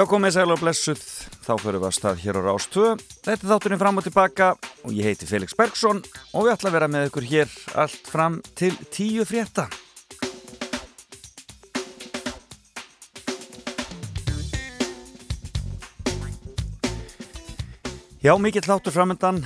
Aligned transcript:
Já, 0.00 0.06
komið 0.08 0.32
sæl 0.32 0.52
og 0.54 0.60
blessuð, 0.62 1.00
þá 1.44 1.50
fyrir 1.60 1.76
við 1.76 1.82
að 1.84 1.92
stað 1.92 2.20
hér 2.22 2.36
á 2.40 2.42
Rástvö. 2.46 2.84
Þetta 3.20 3.34
er 3.34 3.48
þátturinn 3.50 3.80
fram 3.82 4.00
og 4.00 4.04
tilbaka 4.06 4.46
og 4.56 4.94
ég 4.96 5.04
heiti 5.10 5.26
Felix 5.28 5.52
Bergsson 5.52 5.98
og 6.00 6.46
við 6.46 6.52
ætlum 6.54 6.70
að 6.70 6.76
vera 6.78 6.86
með 6.88 7.08
ykkur 7.10 7.26
hér 7.28 7.50
allt 7.82 8.06
fram 8.08 8.38
til 8.56 8.70
tíu 8.88 9.26
frétta. 9.28 9.66
Já, 18.24 18.32
mikill 18.40 18.64
þáttur 18.64 18.96
framöndan. 18.96 19.42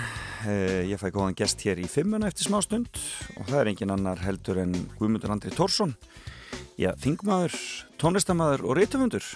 Eh, 0.46 0.87
ég 0.87 1.02
fæ 1.02 1.10
góðan 1.10 1.34
gest 1.34 1.66
hér 1.66 1.82
í 1.82 1.88
fimmuna 1.91 2.30
eftir 2.30 2.46
smá 2.46 2.60
stund 2.62 2.95
og 3.41 3.48
það 3.48 3.59
er 3.59 3.73
engin 3.73 3.96
annar 3.96 4.23
heldur 4.23 4.62
en 4.62 4.77
Guðmundur 5.01 5.34
Andri 5.34 5.51
Tórsson. 5.51 5.96
Já, 6.79 6.93
þingmaður, 6.95 7.59
tónlistamæður 7.98 8.68
og 8.68 8.79
reytumundur 8.79 9.27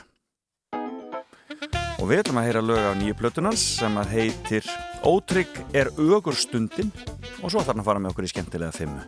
og 1.99 2.07
við 2.07 2.23
ætlum 2.23 2.39
að 2.41 2.47
heyra 2.49 2.63
lög 2.63 2.85
á 2.87 2.93
nýju 2.99 3.17
plötunans 3.19 3.63
sem 3.79 3.97
að 3.99 4.13
heitir 4.15 4.69
Ótrygg 5.07 5.61
er 5.79 5.91
ögur 5.99 6.35
stundin. 6.35 6.91
Og 7.43 7.53
svo 7.53 7.63
hann 7.63 7.83
að 7.83 7.87
fara 7.87 8.03
með 8.03 8.15
okkur 8.15 8.27
í 8.27 8.33
skemmtilega 8.33 8.75
fimmu 8.75 9.05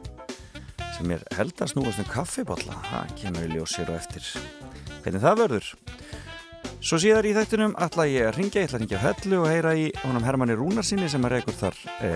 sem 1.01 1.15
er 1.15 1.23
held 1.33 1.57
að 1.57 1.71
snúast 1.73 2.03
um 2.03 2.09
kaffibotla 2.11 2.77
það 2.91 3.13
kemur 3.17 3.47
í 3.47 3.55
ljós 3.55 3.79
hér 3.81 3.95
og 3.95 3.97
eftir. 3.97 4.27
Hvernig 5.01 5.23
það 5.23 5.39
verður 5.41 5.69
Svo 6.81 6.97
síðar 6.97 7.27
í 7.29 7.35
þættunum 7.37 7.75
ætla 7.77 8.07
ég 8.09 8.31
að 8.31 8.39
ringja, 8.39 8.63
ég 8.63 8.71
ætla 8.71 8.79
að 8.79 8.83
ringja 8.83 9.01
hellu 9.03 9.41
og 9.43 9.51
heyra 9.51 9.73
í 9.77 9.83
honum 10.01 10.25
Hermanni 10.25 10.55
Rúnarsinni 10.57 11.11
sem 11.13 11.27
að 11.29 11.35
reykur 11.35 11.59
þar 11.59 11.77
e, 12.01 12.13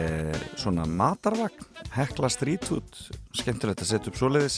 svona 0.57 0.87
matarvagn, 0.89 1.67
hekla 1.93 2.31
strítút, 2.33 3.03
skemmtilegt 3.37 3.85
að 3.85 3.91
setja 3.91 4.09
upp 4.09 4.17
svoleiðis. 4.23 4.57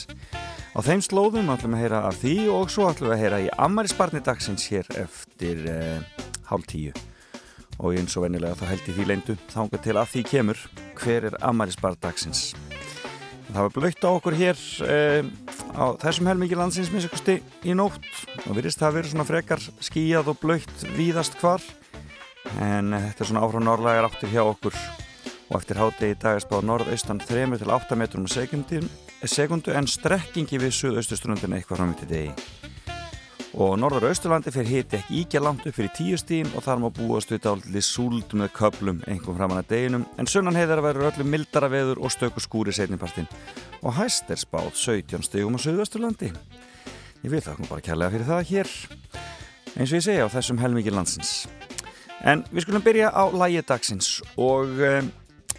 Á 0.71 0.79
þeim 0.87 1.03
slóðum 1.03 1.51
ætlum 1.51 1.75
við 1.75 1.81
að 1.81 1.83
heyra 1.83 2.01
af 2.07 2.21
því 2.21 2.37
og 2.55 2.71
svo 2.71 2.87
ætlum 2.87 3.11
við 3.11 3.17
að 3.17 3.23
heyra 3.25 3.41
í 3.43 3.51
Amarisbarni 3.67 4.23
dagsins 4.23 4.69
hér 4.71 4.87
eftir 5.03 5.67
e, 5.67 5.77
hálf 6.53 6.71
tíu. 6.71 6.95
Og 7.83 7.99
eins 7.99 8.15
og 8.15 8.29
vennilega 8.29 8.55
þá 8.61 8.65
held 8.71 8.87
ég 8.87 8.95
því 9.01 9.11
leindu, 9.11 9.39
þángu 9.51 9.83
til 9.83 9.99
að 9.99 10.11
því 10.15 10.27
kemur 10.31 10.65
hver 11.03 11.33
er 11.33 11.39
Amarisbarn 11.51 11.99
dagsins. 11.99 12.53
Það 13.47 13.63
var 13.63 13.73
blöytt 13.77 14.03
á 14.03 14.09
okkur 14.11 14.35
hér 14.37 14.61
eh, 14.85 15.27
á 15.73 15.85
þessum 16.01 16.29
helmikið 16.29 16.59
landsins 16.59 16.91
minnstakosti 16.91 17.39
í 17.63 17.75
nótt. 17.77 18.05
Og 18.45 18.57
virðist 18.57 18.81
það 18.81 18.89
að 18.89 18.97
vera 18.99 19.11
svona 19.13 19.27
frekar 19.27 19.65
skíjað 19.87 20.31
og 20.33 20.39
blöytt 20.41 20.85
víðast 20.97 21.39
hvar. 21.41 21.63
En 22.59 22.91
þetta 22.91 23.23
er 23.23 23.31
svona 23.31 23.43
áfram 23.47 23.67
norðlagar 23.67 24.09
áttur 24.09 24.33
hjá 24.33 24.43
okkur. 24.43 24.77
Og 25.47 25.59
eftir 25.61 25.79
hátegi 25.79 26.11
í 26.11 26.19
dag 26.19 26.37
er 26.37 26.43
spáð 26.43 26.67
norðaustan 26.67 27.23
3-8 27.23 27.99
metrum 27.99 28.27
sekundu 28.27 29.73
en 29.73 29.87
strekkingi 29.89 30.59
við 30.61 30.75
suðaustustrundin 30.81 31.55
eitthvað 31.57 31.81
fram 31.81 31.95
í 31.95 32.01
til 32.01 32.09
degi 32.11 32.66
og 33.57 33.73
norður 33.81 34.05
og 34.05 34.13
austurlandi 34.13 34.53
fyrir 34.53 34.69
hiti 34.69 34.99
ekki 34.99 35.21
íkja 35.23 35.41
langt 35.41 35.65
upp 35.65 35.77
fyrir 35.77 35.93
tíu 35.97 36.19
stíðin 36.21 36.53
og 36.53 36.65
þar 36.65 36.83
má 36.83 36.89
búast 36.93 37.33
við 37.33 37.43
dálitli 37.47 37.81
súld 37.81 38.35
með 38.37 38.53
köplum 38.57 39.01
einhverjum 39.07 39.39
framann 39.39 39.63
að 39.63 39.71
deginum 39.73 40.05
en 40.17 40.29
sunnan 40.29 40.57
heiðar 40.57 40.83
að 40.83 40.89
vera 40.91 41.09
öllu 41.11 41.25
mildara 41.25 41.71
veður 41.73 42.03
og 42.03 42.13
stöku 42.13 42.43
skúri 42.43 42.75
setnipartin 42.75 43.29
og 43.81 43.97
hæst 43.97 44.29
er 44.29 44.41
spáð 44.41 44.73
17 44.75 45.25
stígum 45.25 45.57
á 45.57 45.65
söðvesturlandi 45.65 46.31
ég 47.23 47.33
vil 47.33 47.41
það 47.41 47.65
bara 47.67 47.85
kærlega 47.89 48.13
fyrir 48.13 48.29
það 48.29 48.47
hér 48.51 48.75
eins 49.77 49.91
og 49.91 49.99
ég 49.99 50.05
segja 50.05 50.25
á 50.25 50.33
þessum 50.33 50.59
helmikið 50.61 50.95
landsins. 50.97 51.31
En 52.25 52.41
við 52.49 52.65
skulum 52.65 52.85
byrja 52.85 53.11
á 53.13 53.23
lægi 53.29 53.61
dagsins 53.67 54.09
og 54.41 54.73
um, 54.73 55.09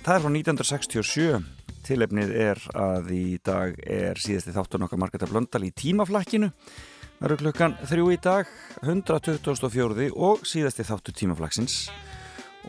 það 0.03 0.15
er 0.15 0.25
frá 0.25 0.31
1967 0.33 1.55
tilefnið 1.89 2.33
er 2.35 2.61
að 2.77 3.13
í 3.15 3.27
dag 3.47 3.79
er 3.87 4.19
síðasti 4.21 4.53
þáttun 4.57 4.85
okkar 4.89 5.01
Margreta 5.01 5.29
Blöndal 5.31 5.63
í 5.69 5.73
tímaflakkinu 5.73 6.51
Það 7.19 7.27
eru 7.27 7.37
klukkan 7.41 7.73
þrjú 7.91 8.11
í 8.15 8.17
dag, 8.23 8.51
124. 8.85 10.11
og 10.15 10.45
síðasti 10.47 10.85
þáttu 10.87 11.15
tímaflagsins 11.19 11.89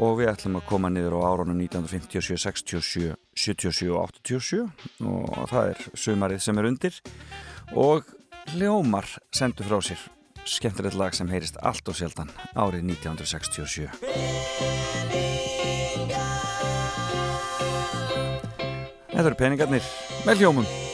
og 0.02 0.16
við 0.18 0.32
ætlum 0.32 0.58
að 0.58 0.66
koma 0.72 0.90
niður 0.90 1.20
á 1.22 1.30
árunum 1.30 1.60
1957, 1.62 2.34
67, 2.42 3.12
77 3.38 3.92
og 3.94 4.10
87 4.26 4.64
og 5.06 5.46
það 5.52 5.70
er 5.76 5.86
sumarið 5.94 6.42
sem 6.42 6.58
er 6.58 6.70
undir 6.72 6.98
og 7.78 8.10
Ljómar 8.58 9.06
sendur 9.30 9.70
frá 9.70 9.78
sér 9.86 10.02
skemmtilegt 10.50 10.98
lag 10.98 11.14
sem 11.14 11.30
heyrist 11.30 11.62
allt 11.62 11.86
og 11.86 12.00
sjaldan 12.00 12.34
árið 12.58 12.90
1967. 12.96 13.86
Þetta 19.14 19.28
eru 19.28 19.38
peningarnir 19.38 19.98
með 20.26 20.42
hljómum. 20.42 20.89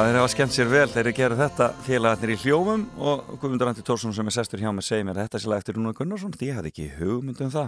Já, 0.00 0.06
þeir 0.08 0.16
hafa 0.16 0.28
skemmt 0.32 0.54
sér 0.54 0.68
vel 0.70 0.86
þegar 0.88 1.04
þeir 1.10 1.16
gera 1.18 1.36
þetta 1.36 1.66
félagarnir 1.84 2.30
í 2.32 2.36
hljómum 2.40 2.84
og 3.04 3.26
Guðmundur 3.42 3.68
Andri 3.68 3.82
Tórsson 3.84 4.14
sem 4.16 4.30
er 4.30 4.32
sestur 4.32 4.62
hjá 4.62 4.70
mig 4.72 4.86
segir 4.86 5.04
mér 5.04 5.18
þetta 5.18 5.40
sér 5.42 5.52
eftir 5.58 5.76
Rúnar 5.76 5.92
Gunnarsson 5.98 6.32
því 6.32 6.46
ég 6.48 6.56
hafði 6.56 6.70
ekki 6.70 6.86
hugmynd 6.94 7.42
um 7.44 7.50
það. 7.52 7.66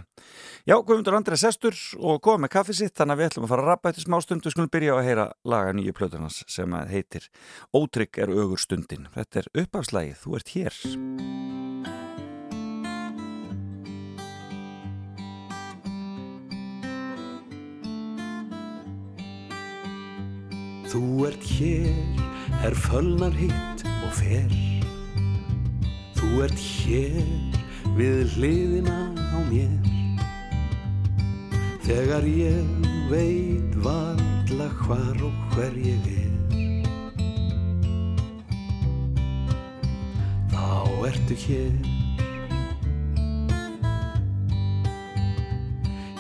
Já, 0.64 0.75
Guðmundur 0.79 1.19
Andri 1.19 1.37
er 1.37 1.43
sestur 1.43 1.76
og 2.00 2.23
góð 2.25 2.38
með 2.40 2.52
kaffi 2.55 2.76
sitt 2.79 2.96
þannig 2.96 3.19
að 3.19 3.20
við 3.20 3.29
ætlum 3.29 3.44
að 3.44 3.52
fara 3.52 3.67
að 3.67 3.69
rappa 3.69 3.93
eftir 3.93 4.06
smá 4.06 4.17
stund 4.25 4.49
við 4.49 4.55
skulum 4.55 4.73
byrja 4.73 4.94
að 4.96 5.11
heyra 5.11 5.26
laga 5.52 5.75
nýju 5.76 5.96
plötunars 5.99 6.38
sem 6.49 6.79
heitir 6.94 7.29
Ótrygg 7.76 8.23
er 8.25 8.32
augur 8.32 8.64
stundin. 8.64 9.11
Þetta 9.12 9.43
er 9.43 9.52
uppafslægið, 9.67 10.17
þú 10.25 10.40
ert 10.40 10.56
hér. 10.56 10.81
Þú 20.93 21.25
ert 21.25 21.44
hér, 21.49 22.19
er 22.69 22.75
fölnar 22.77 23.33
hitt 23.33 23.81
og 24.05 24.11
fer. 24.12 24.50
Þú 26.19 26.43
ert 26.44 26.59
hér 26.61 27.31
við 27.97 28.35
hliðina 28.35 28.99
á 29.17 29.41
mér. 29.47 29.73
Þegar 31.87 32.29
ég 32.29 32.69
veit 33.09 33.73
valla 33.87 34.67
hvar 34.83 35.25
og 35.25 35.39
hver 35.55 35.79
ég 35.81 36.11
er. 36.12 36.37
Þá 40.53 40.77
ertu 41.09 41.38
hér. 41.47 41.73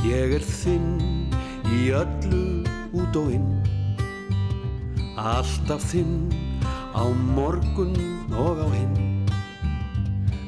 Ég 0.08 0.34
er 0.40 0.50
þinn 0.64 0.96
í 1.76 1.84
öllu 2.00 2.64
út 2.96 3.20
og 3.20 3.36
inn. 3.36 3.71
Alltaf 5.12 5.82
þinn 5.92 6.32
á 6.96 7.04
morgun 7.36 7.92
og 8.32 8.62
á 8.64 8.68
hinn. 8.72 9.26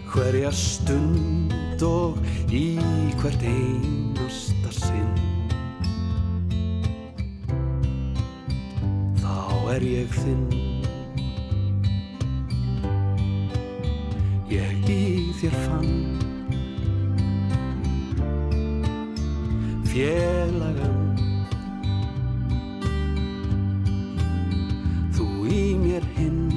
Hverja 0.09 0.49
stund 0.57 1.83
og 1.85 2.17
í 2.49 2.79
hvert 3.21 3.45
einasta 3.45 4.73
sinn. 4.73 5.13
Þá 9.21 9.37
er 9.75 9.85
ég 9.85 10.17
þinn. 10.17 10.49
Ég 14.49 14.89
í 14.89 15.05
þér 15.43 15.61
fann. 15.67 15.93
Félagan 19.93 21.34
í 25.55 25.75
mér 25.79 26.03
hinn 26.17 26.54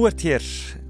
Þú 0.00 0.06
ert 0.08 0.22
hér, 0.24 0.44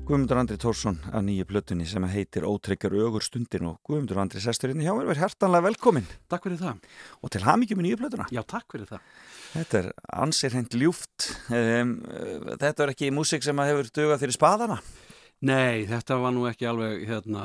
Guðmundur 0.06 0.38
Andri 0.38 0.54
Tórsson 0.62 1.00
af 1.10 1.24
nýju 1.26 1.42
plötunni 1.50 1.82
sem 1.90 2.04
heitir 2.12 2.44
Ótryggar 2.46 2.92
augur 2.94 3.24
stundin 3.26 3.66
og 3.66 3.80
Guðmundur 3.82 4.20
Andri 4.22 4.38
sesturinn 4.38 4.84
hjá 4.84 4.92
mér 4.94 5.08
verður 5.08 5.24
hærtanlega 5.24 5.64
velkomin 5.64 6.06
Takk 6.30 6.46
fyrir 6.46 6.60
það. 6.60 6.84
og 7.18 7.32
til 7.34 7.42
hamingjum 7.42 7.82
í 7.82 7.88
nýju 7.88 7.98
plötuna. 8.04 8.28
Já, 8.30 8.44
takk 8.46 8.70
fyrir 8.70 8.86
það. 8.86 9.10
Þetta 9.56 9.80
er 9.80 9.88
ansið 10.14 10.54
hreint 10.54 10.78
ljúft. 10.78 11.26
Þetta 11.50 12.86
er 12.86 12.92
ekki 12.94 13.10
músik 13.10 13.42
sem 13.42 13.58
að 13.58 13.72
hefur 13.72 13.90
dugað 13.98 14.22
fyrir 14.22 14.38
spaðana. 14.38 14.78
Nei, 15.40 15.86
þetta 15.88 16.18
var 16.20 16.34
nú 16.36 16.42
ekki 16.50 16.66
alveg, 16.68 17.06
hérna, 17.08 17.42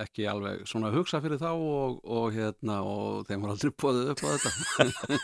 ekki 0.00 0.24
alveg 0.30 0.62
svona 0.64 0.88
að 0.88 0.94
hugsa 0.96 1.18
fyrir 1.20 1.36
þá 1.36 1.50
og, 1.52 1.98
og 2.08 2.30
hérna, 2.32 2.78
og 2.80 3.26
þeim 3.28 3.42
var 3.44 3.50
aldrei 3.52 3.72
bóðið 3.82 4.12
upp 4.14 4.22
á 4.24 4.28
þetta. 4.32 4.52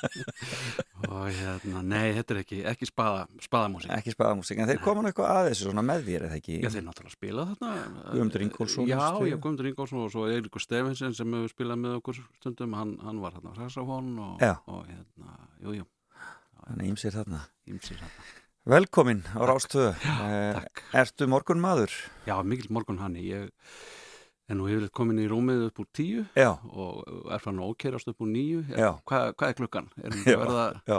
og 1.09 1.31
hérna, 1.39 1.81
nei, 1.81 2.11
þetta 2.19 2.35
er 2.35 2.41
ekki, 2.43 2.59
ekki 2.69 2.89
spaða, 2.91 3.23
spaðamúsík. 3.47 3.95
Ekki 3.97 4.13
spaðamúsik, 4.13 4.61
en 4.61 4.69
þeir 4.69 4.83
koma 4.85 5.01
nú 5.07 5.09
eitthvað 5.09 5.33
að 5.39 5.49
þessu 5.49 5.69
svona 5.71 5.85
með 5.89 6.05
þér, 6.11 6.27
eða 6.29 6.37
ekki? 6.43 6.59
Já, 6.61 6.69
þeir 6.75 6.85
náttúrulega 6.91 7.17
spila 7.17 7.47
þarna. 7.55 7.73
Guðmundur 8.11 8.45
Ingólfsson, 8.45 8.91
Já, 8.91 9.01
já, 9.01 9.39
Guðmundur 9.39 9.71
Ingólfsson 9.73 10.05
og 10.05 10.13
svo 10.13 10.27
Eiríkur 10.29 10.67
Stefinsen 10.67 11.17
sem 11.17 11.39
hefur 11.39 11.55
spilað 11.55 11.81
með 11.87 11.97
okkur 12.03 12.21
stundum, 12.43 12.77
hann, 12.77 12.93
hann 13.07 13.25
var 13.25 13.39
hérna 13.39 13.57
á 13.57 13.61
saxofón 13.63 14.13
og, 14.21 14.45
og 14.69 14.85
hérna, 14.93 15.41
jú, 15.65 15.79
jú, 15.81 15.89
Þannig 16.61 16.93
ímsir 16.93 17.17
þarna. 17.17 17.41
ímsir 17.73 17.97
þarna. 18.05 18.40
Velkomin 18.69 19.23
á 19.33 19.41
Rástöðu. 19.49 19.95
takk. 19.97 20.83
Ertu 20.93 21.27
morgun 21.31 21.61
maður? 21.63 21.91
Já, 22.29 22.37
mikill 22.45 22.69
morgun 22.71 22.99
hann, 23.01 23.15
ég 23.17 23.49
er 24.51 24.59
nú 24.59 24.67
yfirleitt 24.69 24.93
komin 24.93 25.19
í 25.23 25.25
rúmið 25.31 25.63
upp 25.71 25.81
úr 25.81 25.89
tíu 25.97 26.25
Já, 26.37 26.59
og 26.69 27.31
er 27.33 27.41
fann 27.41 27.57
að 27.63 27.71
ókerast 27.73 28.11
upp 28.13 28.21
úr 28.21 28.29
nýju 28.29 28.61
hvað, 29.09 29.33
hvað 29.39 29.49
er 29.49 29.57
klukkan? 29.57 29.89
Er 30.03 30.13
Já. 30.29 30.35
að 30.37 30.43
verða 30.45 30.65
já, 30.91 30.99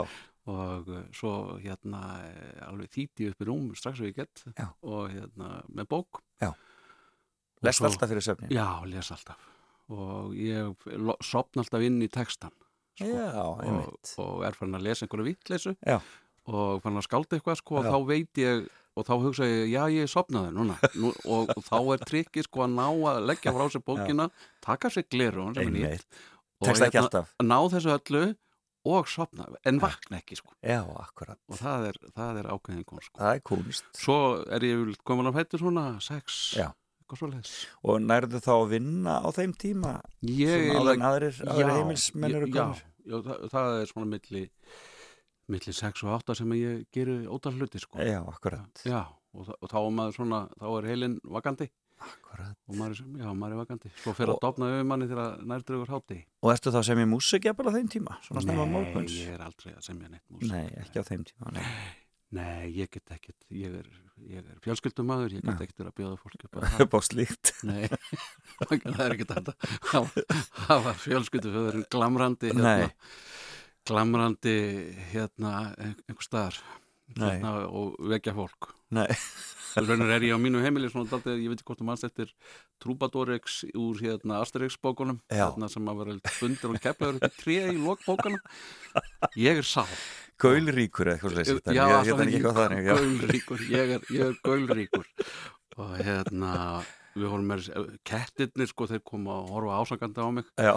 og 0.50 0.88
uh, 0.90 1.02
svo 1.14 1.32
hérna 1.62 2.00
eh, 2.26 2.64
alveg 2.66 2.90
þýti 2.96 3.28
upp 3.30 3.44
í 3.44 3.46
rúm 3.46 3.68
strax 3.78 4.02
og 4.02 4.10
ég 4.10 4.16
get 4.18 4.42
Já. 4.58 4.66
og 4.82 5.12
hérna 5.14 5.52
með 5.70 5.88
bók 5.94 6.22
Já. 6.42 6.50
Og 6.50 7.68
lest 7.68 7.84
alltaf 7.86 8.10
fyrir 8.10 8.26
söfnin. 8.26 8.50
Já, 8.50 8.66
les 8.90 9.12
alltaf 9.14 9.46
og 9.92 10.34
ég 10.34 10.74
sopna 11.22 11.62
alltaf 11.62 11.84
inn 11.86 12.02
í 12.02 12.10
textan 12.10 12.50
sko, 12.98 13.06
Já, 13.06 13.30
og, 13.44 13.62
einmitt. 13.62 14.16
og 14.18 14.42
er 14.48 14.56
fann 14.58 14.74
að 14.74 14.88
lesa 14.88 15.06
einhverju 15.06 15.28
vittleysu 15.30 15.76
Já. 15.86 16.00
Og 16.50 16.82
fann 16.82 16.98
að 16.98 17.06
skálda 17.06 17.38
eitthvað 17.38 17.60
sko, 17.60 17.78
og 17.80 17.86
Já. 17.86 17.92
þá 17.92 17.98
veit 18.08 18.42
ég 18.42 18.64
og 18.92 19.06
þá 19.08 19.12
hugsa 19.22 19.46
ég, 19.48 19.70
já 19.72 19.82
ég 19.92 20.10
sopnaði 20.10 20.52
núna 20.52 20.76
Nú, 21.00 21.12
og, 21.24 21.48
og 21.54 21.64
þá 21.64 21.78
er 21.94 22.04
trikkið 22.10 22.48
sko 22.48 22.66
að 22.66 22.74
ná 22.76 22.86
að 23.12 23.22
leggja 23.30 23.54
frá 23.56 23.64
sér 23.72 23.84
bókina, 23.86 24.28
taka 24.64 24.90
sér. 24.92 25.06
Tekst 26.62 26.84
ekki 26.86 27.00
alltaf. 27.00 27.32
ná 27.42 27.56
þessu 27.72 27.90
öllu 27.94 28.24
og 28.92 29.08
sopna, 29.10 29.46
en 29.66 29.78
vakna 29.82 30.18
ekki 30.20 30.36
sko 30.38 30.52
Já, 30.60 30.82
akkurat. 30.82 31.38
og 31.48 31.58
það 31.58 31.88
er, 31.88 31.98
það 32.14 32.38
er 32.42 32.50
ákveðin 32.52 32.86
kon 32.86 33.02
sko. 33.02 33.18
Það 33.18 33.34
er 33.34 33.42
kunst. 33.46 33.88
svo 33.98 34.18
er 34.50 34.66
ég 34.66 34.94
komin 35.06 35.30
á 35.30 35.32
fættur 35.34 35.62
svona 35.62 35.86
sex, 36.02 36.54
Já. 36.58 36.70
Og 37.84 37.98
nærðu 38.00 38.38
þá 38.40 38.52
að 38.54 38.70
vinna 38.72 39.18
á 39.20 39.28
þeim 39.36 39.50
tíma 39.60 39.98
ég 40.24 40.70
sem 40.72 40.88
en 40.94 41.02
aðrir, 41.04 41.42
aðrir 41.44 41.72
heimilsmenn 41.76 42.36
eru 42.38 42.48
já, 42.48 42.62
já, 43.04 43.16
það, 43.26 43.42
það 43.52 43.72
er 43.82 43.90
svona 43.90 44.08
milli 44.14 44.44
millir 45.52 45.76
6 45.76 46.02
og 46.06 46.16
8 46.18 46.36
sem 46.40 46.56
ég 46.58 46.82
gerir 46.94 47.28
ótal 47.32 47.54
hluti 47.58 47.80
sko. 47.82 48.00
Já, 48.02 48.20
akkurat. 48.32 48.82
Já, 48.88 49.04
og, 49.36 49.52
og 49.58 49.70
þá 49.70 49.78
er 49.84 49.94
maður 50.00 50.18
svona, 50.18 50.42
þá 50.60 50.66
er 50.80 50.90
heilin 50.92 51.16
vakandi 51.36 51.68
akkurat. 52.02 52.56
og 52.66 52.74
maður 52.80 52.96
er, 52.98 53.10
já, 53.22 53.28
maður 53.38 53.52
er 53.54 53.60
vakandi. 53.62 53.90
Svo 54.02 54.14
fyrir 54.18 54.32
Og- 54.32 54.38
að 54.40 54.46
dopna 54.48 54.70
yfir 54.74 54.86
manni 54.90 55.06
þegar 55.12 55.36
nærdraugur 55.52 55.92
hátti. 55.94 56.20
Og 56.42 56.50
ertu 56.56 56.72
þá 56.74 56.80
sem 56.88 56.98
ég 57.04 57.10
músikjafal 57.12 57.68
á 57.70 57.72
þeim 57.78 57.90
tíma? 57.92 58.16
Svona 58.26 58.46
Nei, 58.48 58.70
morguns? 58.72 59.12
ég 59.22 59.34
er 59.36 59.44
aldrei 59.46 59.74
að 59.76 59.84
semja 59.86 60.08
neitt 60.10 60.24
músík. 60.32 60.50
Nei, 60.50 60.66
ekki 60.82 60.98
á 60.98 61.04
þeim 61.06 61.26
tíma, 61.30 61.52
nei. 61.54 61.66
Nei, 62.32 62.70
ég 62.72 62.88
get 62.88 63.10
ekkert, 63.12 63.36
ég 63.52 63.74
er, 63.76 63.88
ég 64.24 64.38
er 64.40 64.54
fjölskyldumadur, 64.64 65.34
ég 65.36 65.42
get 65.44 65.60
ekkert 65.66 65.82
að 65.90 65.96
bjóða 65.98 66.16
fólki 66.16 66.46
upp 66.48 66.54
að 66.64 66.96
á 66.96 67.00
slíkt. 67.04 67.50
Nei, 67.68 67.84
það 68.56 69.02
er 69.04 69.14
ekkert 69.18 69.50
Það 69.92 70.84
var 70.86 70.96
fjölskylduföðurinn 71.04 71.84
glamrandi, 71.92 72.48
hérna, 72.54 72.72
Nei. 72.80 72.88
Glamrandi, 73.88 74.56
hérna, 75.12 75.74
ein- 75.78 75.96
einhver 76.08 76.26
staðar, 76.26 76.58
hérna, 77.16 77.54
og 77.68 77.96
vekja 78.12 78.32
fólk. 78.36 78.72
Raunar 79.72 80.10
er 80.18 80.20
ég 80.28 80.34
á 80.36 80.38
mínu 80.38 80.60
heimili 80.60 80.88
daldið, 80.92 81.38
ég 81.40 81.48
veit 81.48 81.60
ekki 81.62 81.64
hvort 81.70 81.80
þú 81.80 81.86
mannst 81.88 82.04
eftir 82.04 82.28
Trúbadórex 82.84 83.62
úr 83.74 83.96
hérna 84.04 84.42
Asterix 84.42 84.76
bókunum 84.76 85.20
hérna 85.32 85.68
sem 85.72 85.86
að 85.88 86.02
vera 86.02 86.16
bundir 86.40 86.68
og 86.74 86.80
keflaður 86.84 87.16
upp 87.16 87.24
í 87.24 87.40
tré 87.40 87.56
í 87.72 87.78
lokbókana 87.80 88.40
ég 89.40 89.62
er 89.62 89.64
sá 89.64 89.86
gaulríkur 90.42 91.08
eitthvað 91.14 91.32
slesið. 91.38 91.62
Já, 91.72 91.86
ég, 91.88 92.10
ég, 92.10 92.18
ég, 92.36 92.44
þannig, 92.58 92.84
ég 94.12 94.26
er 94.28 94.36
gaulríkur. 94.44 95.06
Og 95.78 95.96
hérna 96.04 96.52
við 97.14 97.26
vorum 97.28 97.48
með 97.52 97.68
kettirnir 98.08 98.70
sko 98.70 98.86
þeir 98.90 99.02
koma 99.04 99.34
að 99.40 99.50
horfa 99.52 99.78
ásakandi 99.82 100.24
á 100.24 100.28
mig 100.32 100.46
Já, 100.56 100.72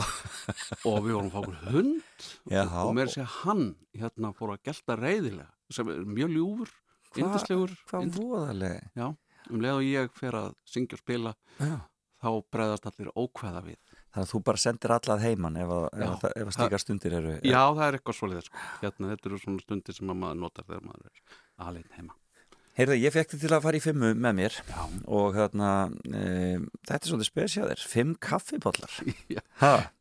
og 0.86 0.98
við 1.06 1.14
vorum 1.16 1.30
að 1.30 1.36
fá 1.36 1.40
okkur 1.42 1.60
hund 1.72 2.30
Já. 2.52 2.64
og 2.84 2.94
með 2.98 3.08
þess 3.12 3.22
að 3.24 3.36
hann 3.42 3.66
hérna 3.96 4.34
fór 4.38 4.56
að 4.56 4.64
gelta 4.70 4.98
reyðilega 5.00 5.50
sem 5.76 5.90
er 5.96 6.04
mjög 6.06 6.34
ljúfur, 6.36 6.74
yndislegur 7.18 7.72
hvað 7.90 8.10
voðalega. 8.20 8.90
Já, 9.00 9.08
um 9.50 9.62
leið 9.64 9.78
og 9.80 9.86
ég 9.88 10.12
fer 10.20 10.36
að 10.42 10.52
syngja 10.70 10.98
og 11.00 11.02
spila 11.02 11.32
Já. 11.58 11.78
þá 12.22 12.30
bregðast 12.54 12.86
allir 12.92 13.10
ókveða 13.16 13.64
við. 13.66 13.80
Þannig 14.16 14.28
að 14.28 14.32
þú 14.32 14.40
bara 14.48 14.62
sendir 14.62 14.94
alla 14.96 15.16
að 15.18 15.24
heiman 15.26 15.58
ef, 15.60 15.72
að- 15.76 16.28
að- 16.36 16.52
slíkar 16.56 16.80
stundir 16.84 17.16
eru. 17.18 17.34
Já, 17.44 17.62
það 17.76 17.82
er 17.88 17.98
eitthvað 17.98 18.16
svolítið, 18.20 18.46
sko. 18.48 18.62
Hérna, 18.84 19.10
þetta 19.12 19.28
eru 19.32 19.40
svona 19.42 19.64
stundir 19.66 19.98
sem 19.98 20.14
að 20.14 20.20
maður 20.22 20.40
notar 20.44 20.68
þegar 20.70 20.86
maður 20.88 21.10
er 21.10 21.42
alveg 21.66 21.90
heima. 21.98 22.14
Heyrðu, 22.76 22.96
ég 23.00 23.14
fekk 23.16 23.30
þið 23.32 23.44
til 23.46 23.52
að 23.56 23.62
fara 23.64 23.78
í 23.78 23.80
fimmu 23.80 24.08
með 24.20 24.34
mér 24.36 24.56
Já, 24.68 24.80
og 25.16 25.36
hérna, 25.38 25.68
e, 26.10 26.24
þetta 26.84 26.98
er 26.98 27.08
svolítið 27.08 27.28
spesjaðir, 27.30 27.84
fimm 27.88 28.10
kaffibollar. 28.20 28.96
já, 29.36 29.40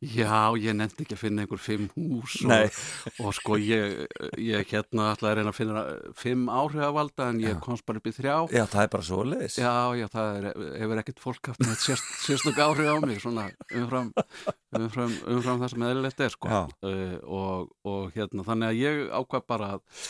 já, 0.03 0.39
ég 0.59 0.75
nefndi 0.75 1.05
ekki 1.05 1.15
að 1.15 1.21
finna 1.21 1.45
einhver 1.45 1.61
fimm 1.63 1.85
hús 1.93 2.33
og, 2.43 2.79
og 3.23 3.37
sko 3.37 3.55
ég, 3.63 4.01
ég 4.43 4.67
hérna 4.73 5.13
ætlaði 5.13 5.29
að 5.29 5.39
reyna 5.39 5.53
að 5.53 5.59
finna 5.61 5.83
fimm 6.19 6.49
áhrifavalda 6.51 7.29
en 7.31 7.39
ég 7.45 7.61
komst 7.63 7.85
bara 7.87 8.01
upp 8.01 8.09
í 8.11 8.13
þrjá. 8.17 8.35
Já, 8.51 8.65
það 8.73 8.81
er 8.81 8.91
bara 8.97 9.07
svoleiðis. 9.07 9.55
Já, 9.61 9.75
já, 9.95 10.05
það 10.17 10.39
er, 10.41 10.49
hefur 10.81 11.01
ekkert 11.05 11.23
fólk 11.23 11.51
haft 11.53 11.63
með 11.63 11.77
sérst, 11.85 12.09
sérstök 12.25 12.59
áhrif 12.65 12.91
á 12.91 12.95
mig, 13.05 13.21
svona 13.23 13.45
umfram, 13.71 14.11
umfram, 14.81 15.15
umfram 15.37 15.63
það 15.63 15.71
sem 15.77 15.87
eðlilegt 15.93 16.27
er, 16.27 16.35
sko. 16.35 16.65
Uh, 16.83 17.15
og, 17.23 17.71
og 17.87 18.11
hérna, 18.19 18.43
þannig 18.51 18.73
að 18.73 18.83
ég 18.83 19.01
ákvað 19.15 19.47
bara 19.53 19.71
að, 19.77 20.03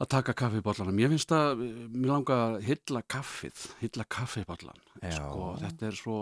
að 0.00 0.10
taka 0.16 0.34
kaffibóllanum. 0.36 1.00
Ég 1.02 1.12
finnst 1.12 1.32
að, 1.36 1.64
mér 1.92 2.12
langar 2.14 2.44
að 2.46 2.60
hylla 2.68 3.02
kaffið, 3.10 3.64
hylla 3.82 4.06
kaffibóllan. 4.10 4.84
Já. 5.02 5.16
Sko, 5.18 5.54
þetta 5.60 5.90
er 5.90 5.98
svo, 5.98 6.20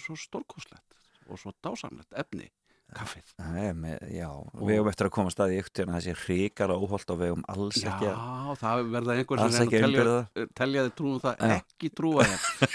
svo 0.00 0.16
stórkoslegt 0.20 0.96
og 1.26 1.40
svo 1.42 1.52
dásamlegt 1.64 2.14
efni, 2.16 2.46
kaffið. 2.94 3.32
Með, 3.76 4.04
já, 4.14 4.28
við 4.62 4.76
hefum 4.76 4.90
eftir 4.92 5.08
að 5.08 5.14
koma 5.16 5.32
staði 5.34 5.56
ykkur 5.60 5.88
en 5.88 5.96
það 5.96 6.04
sé 6.04 6.12
hrikala 6.22 6.76
óholt 6.78 7.10
og 7.12 7.18
við 7.20 7.32
hefum 7.32 7.46
alls 7.50 7.80
Já, 7.82 7.88
ekki 7.90 8.10
að 8.12 8.52
það 8.62 8.82
verða 8.94 9.16
einhver 9.16 9.42
sem 9.42 9.72
telja, 9.72 9.88
umbyrða. 9.88 10.46
telja 10.60 10.84
þið 10.86 10.92
trúum 11.00 11.16
það, 11.24 11.42
Já. 11.42 11.56
ekki 11.56 11.90
trúa 11.98 12.28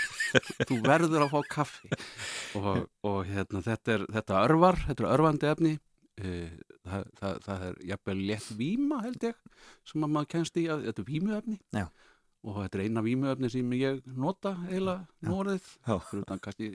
þú 0.68 0.80
verður 0.84 1.24
að 1.26 1.32
fá 1.32 1.40
kaffi 1.56 1.94
og, 2.60 2.84
og 3.08 3.22
hérna, 3.32 3.64
þetta 3.72 3.96
er 3.96 4.06
þetta 4.18 4.44
örvar, 4.44 4.82
þetta 4.90 5.06
er 5.08 5.14
örvandi 5.16 5.50
efni 5.54 5.74
það, 6.22 7.10
það, 7.20 7.40
það 7.46 7.66
er 7.68 7.82
jafnvel 7.92 8.18
létt 8.30 8.50
víma 8.60 9.02
held 9.06 9.28
ég 9.28 9.42
sem 9.88 10.06
að 10.06 10.14
maður 10.16 10.32
kennst 10.36 10.60
í 10.62 10.66
að 10.72 10.88
þetta 10.88 11.04
er 11.04 11.10
vímuefni. 11.10 11.58
Já. 11.78 11.86
og 12.42 12.56
þetta 12.58 12.78
er 12.78 12.84
eina 12.88 13.04
vímuefni 13.06 13.52
sem 13.54 13.74
ég 13.78 14.00
nota 14.18 14.56
eiginlega 14.68 15.28
núorðið 15.28 15.68
Já. 15.86 15.96
fyrir 16.10 16.24
utan 16.24 16.42
kannski 16.42 16.70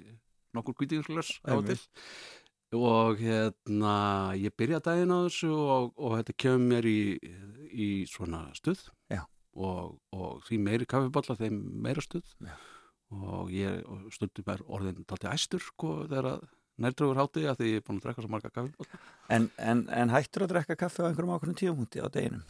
nokkur 0.57 0.77
kvítingslös 0.79 1.33
á 1.43 1.55
til. 1.67 1.81
Og 2.77 3.21
hérna 3.23 3.97
ég 4.35 4.55
byrja 4.59 4.83
daginn 4.83 5.15
á 5.15 5.27
þessu 5.27 5.51
og, 5.55 5.93
og 5.97 6.17
þetta 6.19 6.35
kemur 6.43 6.71
mér 6.73 6.89
í, 6.91 7.01
í 7.71 7.89
svona 8.11 8.49
stuð. 8.59 8.83
Og, 9.57 9.95
og 10.13 10.43
því 10.45 10.59
meiri 10.61 10.87
kaffiballa 10.89 11.39
þeim 11.39 11.61
meira 11.81 12.03
stuð. 12.05 12.27
Já. 12.45 12.57
og 13.15 13.53
ég 13.55 13.85
stundum 14.11 14.49
er 14.51 14.63
orðin 14.67 15.05
taldi 15.07 15.29
æstur 15.31 15.63
sko 15.63 15.93
þegar 16.09 16.27
að 16.33 16.47
nærdragur 16.83 17.21
hátti 17.21 17.47
að 17.49 17.61
því 17.61 17.73
ég 17.73 17.81
er 17.81 17.85
búin 17.87 17.99
að 18.01 18.07
drekka 18.07 18.25
svo 18.25 18.33
marga 18.33 18.53
kaffiballa 18.53 19.01
en, 19.37 19.49
en, 19.57 19.83
en 19.93 20.13
hættur 20.13 20.47
að 20.47 20.55
drekka 20.55 20.79
kaffi 20.85 21.05
á 21.05 21.09
einhverjum 21.09 21.35
ákveðnum 21.37 21.61
tíumhúndi 21.61 22.03
á 22.05 22.09
deginum 22.13 22.43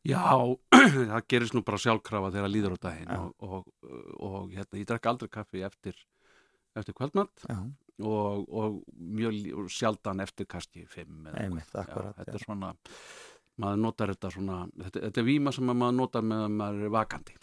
Já, 0.00 0.32
það 1.12 1.26
gerist 1.28 1.54
nú 1.56 1.62
bara 1.66 1.80
sjálfkrafa 1.80 2.32
þegar 2.32 2.52
líður 2.52 2.76
á 2.76 2.84
daginn 2.88 3.10
Já. 3.12 3.20
og, 3.20 3.32
og, 3.44 3.90
og 4.16 4.54
hérna, 4.54 4.80
ég 4.80 4.88
drekka 4.88 5.12
aldrei 5.12 5.30
kaffi 5.32 5.64
eftir, 5.66 5.98
eftir 6.78 6.96
kvöldmatt 6.96 7.44
Já, 7.46 7.58
og, 8.00 8.46
og 8.48 8.78
mjög 8.96 9.68
sjaldan 9.72 10.24
eftir 10.24 10.48
akkurat 11.84 12.14
já, 12.14 12.22
þetta 12.22 12.32
já. 12.32 12.38
er 12.38 12.46
svona 12.46 12.72
maður 13.60 13.82
notar 13.84 14.14
þetta 14.14 14.30
svona 14.34 14.60
þetta, 14.72 15.02
þetta 15.06 15.20
er 15.20 15.26
víma 15.26 15.52
sem 15.54 15.68
maður 15.68 15.98
notar 15.98 16.24
meðan 16.24 16.56
maður 16.60 16.86
er 16.88 16.94
vakandi 16.96 17.36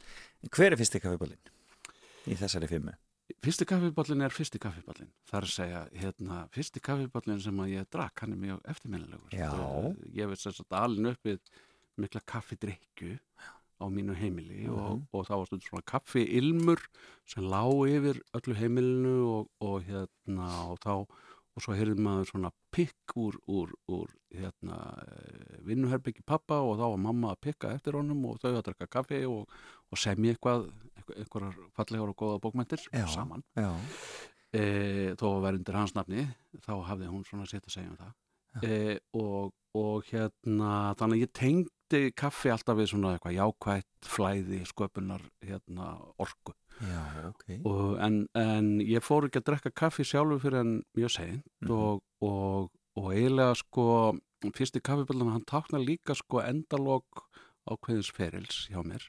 Hver 0.53 0.73
er 0.73 0.79
fyrsti 0.79 1.01
kaffibólin 1.03 1.53
í 2.27 2.37
þessari 2.37 2.69
fimmu? 2.69 2.93
Fyrsti 3.43 3.65
kaffiballin 3.67 4.21
er 4.25 4.33
fyrsti 4.33 4.59
kaffiballin 4.63 5.09
það 5.27 5.37
er 5.39 5.47
að 5.47 5.53
segja, 5.53 5.81
hérna, 6.01 6.39
fyrsti 6.55 6.79
kaffiballin 6.83 7.41
sem 7.43 7.59
að 7.63 7.73
ég 7.75 7.89
drakk, 7.93 8.19
hann 8.23 8.33
er 8.33 8.41
mjög 8.41 8.61
eftirminnilegur. 8.73 9.33
Eh, 9.33 10.11
ég 10.15 10.27
veist 10.31 10.47
þess 10.47 10.63
að 10.63 10.77
alin 10.81 11.11
upp 11.11 11.23
við 11.27 11.39
mikla 11.97 12.21
kaffidrykju 12.25 13.19
á 13.77 13.85
mínu 13.93 14.15
heimili 14.17 14.67
og, 14.69 14.97
Mhm. 14.97 15.07
og 15.13 15.25
það 15.27 15.37
var 15.37 15.45
svona 15.61 15.85
kaffiilmur 15.85 16.79
sem 17.25 17.43
lá 17.43 17.61
yfir 17.85 18.21
öllu 18.33 18.55
heimilinu 18.55 19.15
og, 19.29 19.49
og 19.61 19.83
hérna 19.83 20.47
og 20.71 20.79
þá 20.79 21.07
og 21.57 21.63
svo 21.65 21.73
heyrði 21.73 22.03
maður 22.05 22.29
svona 22.29 22.51
pikk 22.73 23.15
úr, 23.17 23.39
úr, 23.49 23.71
úr 23.89 24.11
hérna, 24.37 24.77
eh, 25.07 25.57
vinnuherbyggi 25.65 26.21
pappa 26.27 26.59
og 26.61 26.77
þá 26.77 26.85
var 26.85 27.01
mamma 27.01 27.33
að 27.33 27.41
pikka 27.47 27.73
eftir 27.73 27.97
honum 27.97 28.21
og 28.29 28.37
þau 28.43 28.51
að 28.51 28.63
drakka 28.67 28.89
kaffi 28.99 29.23
og, 29.25 29.49
og 29.89 30.01
semja 30.01 30.35
eitthvað, 30.35 30.67
eitthvað 31.15 31.57
fallegar 31.73 32.13
og 32.13 32.19
góða 32.21 32.41
bókmyndir 32.43 32.85
Já. 32.91 33.07
saman. 33.09 33.41
Já, 33.57 33.71
e, 34.53 34.61
þó 35.17 35.27
að 35.31 35.41
vera 35.47 35.59
undir 35.59 35.79
hans 35.79 35.95
nafni 35.97 36.27
þá 36.65 36.73
hafði 36.91 37.11
hún 37.11 37.25
svona 37.27 37.49
sitt 37.49 37.65
að 37.65 37.73
segja 37.73 37.91
um 37.91 37.99
það. 38.03 38.13
E, 38.65 38.77
og, 39.17 39.51
og 39.77 40.07
hérna 40.11 40.93
þannig 40.97 41.19
að 41.19 41.25
ég 41.25 41.33
tengdi 41.89 42.11
kaffi 42.15 42.49
alltaf 42.51 42.77
við 42.77 42.89
svona 42.91 43.13
eitthvað 43.15 43.35
jákvætt 43.37 44.07
flæði, 44.07 44.59
sköpunar 44.67 45.21
hérna, 45.45 45.97
orku. 46.19 46.53
Já, 46.81 47.29
ok. 47.31 47.45
Og, 47.65 47.97
en, 48.03 48.27
en 48.37 48.67
ég 48.85 49.01
fór 49.01 49.25
ekki 49.27 49.39
að 49.41 49.47
drekka 49.49 49.71
kaffi 49.73 50.03
sjálfur 50.05 50.39
fyrir 50.43 50.59
en 50.61 50.75
mjög 50.97 51.09
seint 51.15 51.43
Mhm. 51.63 51.71
og, 51.71 52.01
og, 52.21 52.69
og 52.97 53.11
eiginlega 53.13 53.55
sko 53.57 53.87
fyrsti 54.53 54.81
kaffiböldun 54.85 55.31
hann 55.33 55.45
táknar 55.49 55.81
líka 55.81 56.13
sko 56.15 56.41
endalok 56.43 57.23
ákveðins 57.69 58.11
ferils 58.13 58.67
hjá 58.69 58.83
mér 58.85 59.01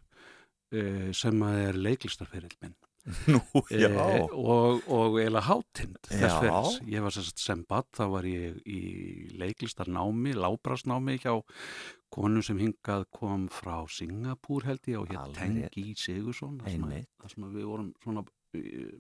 e, 0.73 1.13
sem 1.13 1.37
að 1.45 1.59
er 1.69 1.75
leiklistarferill 1.77 2.57
minn. 2.63 2.75
Nú, 3.33 3.39
Eh, 3.73 3.87
og, 4.33 4.83
og 4.89 5.15
eiginlega 5.21 5.47
hátind 5.49 5.97
þess 6.09 6.41
ferils. 6.41 6.81
Ég 6.89 7.01
var 7.05 7.13
sem 7.15 7.25
sagt 7.25 7.41
sem 7.41 7.63
bad, 7.69 7.87
þá 7.97 8.05
var 8.13 8.25
ég 8.29 8.59
í 8.69 8.81
leiklistarnámi, 9.41 10.35
lábrasnámi 10.37 11.19
hjá 11.23 11.37
konu 12.11 12.43
sem 12.43 12.59
hingað 12.59 13.05
kom 13.11 13.49
frá 13.53 13.85
Singapúr 13.93 14.65
held 14.65 14.81
ég 14.89 14.99
og 15.01 15.09
hér. 15.13 15.33
Tengi 15.37 15.95
Sigursson 15.97 16.59
þar 16.65 17.31
sem, 17.31 17.45
við 17.53 17.65
vorum 17.69 17.93
svona 18.03 18.25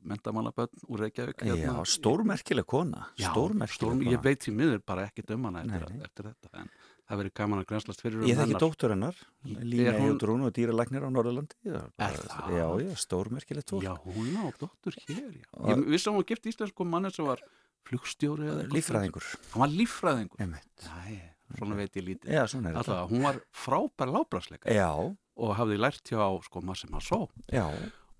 mentamannabönd 0.05 0.83
úr 0.93 1.01
Reykjavík 1.07 1.41
já, 1.49 1.73
stórmerkileg 1.89 2.67
kona 2.69 3.07
Já, 3.17 3.31
Stórmerkileg 3.33 3.75
stór, 3.79 3.95
kona 3.97 4.13
ég 4.13 4.21
veit 4.25 4.43
því 4.45 4.53
miður 4.59 4.83
bara 4.85 5.07
ekkit 5.09 5.31
um 5.35 5.47
hana 5.49 5.63
eftir, 5.65 5.87
Nei, 5.89 5.97
nei. 5.97 6.05
eftir 6.05 6.29
þetta 6.29 6.51
en 6.63 6.69
það 7.09 7.21
verið 7.23 7.35
gaman 7.41 7.63
að 7.63 7.67
grenslast 7.71 8.03
fyrir 8.05 8.19
um 8.21 8.27
Ég 8.29 8.37
þekki 8.37 8.45
hennar. 8.53 8.61
dóttur 8.67 8.93
hennar, 8.95 9.23
Lína 9.45 9.95
hún- 9.97 10.11
Jótrún 10.13 10.45
og 10.45 10.53
dýralæknir 10.59 11.07
á 11.07 11.11
Norðurlandi 11.11 11.57
Já, 11.65 11.81
Er 11.97 12.21
það? 12.21 12.53
Já, 12.59 12.67
já, 12.85 12.95
stórmerkilegt 13.07 13.71
fólk 13.73 13.83
Já, 13.89 13.95
hún 14.05 14.37
á 14.37 14.45
dóttur 14.61 14.95
hér 15.09 15.33
já. 15.33 15.49
Ég 15.73 15.85
vissi 15.89 16.09
að 16.09 16.13
hún 16.13 16.21
var 16.21 16.29
gift 16.29 16.45
íslensku 16.53 16.85
manni 16.85 17.11
sem 17.11 17.25
var 17.25 17.41
flugstjóri. 17.89 18.69
Líffræðingur 18.69 19.25
Hann 19.55 19.61
var 19.65 19.73
líffræðingur 19.73 20.41
Einmitt. 20.45 20.85
Æ, 20.85 21.33
svona 21.57 21.79
veit 21.79 21.97
ég 21.97 22.05
lítið. 22.07 22.35
Já, 22.35 22.43
er 22.45 22.51
þetta. 22.51 22.83
Alltaf, 22.83 23.09
hún 23.13 23.25
var 23.25 23.41
frábær 23.57 24.13
lábrasleika 24.13 24.75
Já, 24.75 24.91
og 24.99 25.57
hafði 25.59 25.81
lært 25.81 26.13
hjá 26.13 26.27
sko 26.45 26.63
Massi 26.67 26.91
Massó 26.93 27.25
já, 27.49 27.65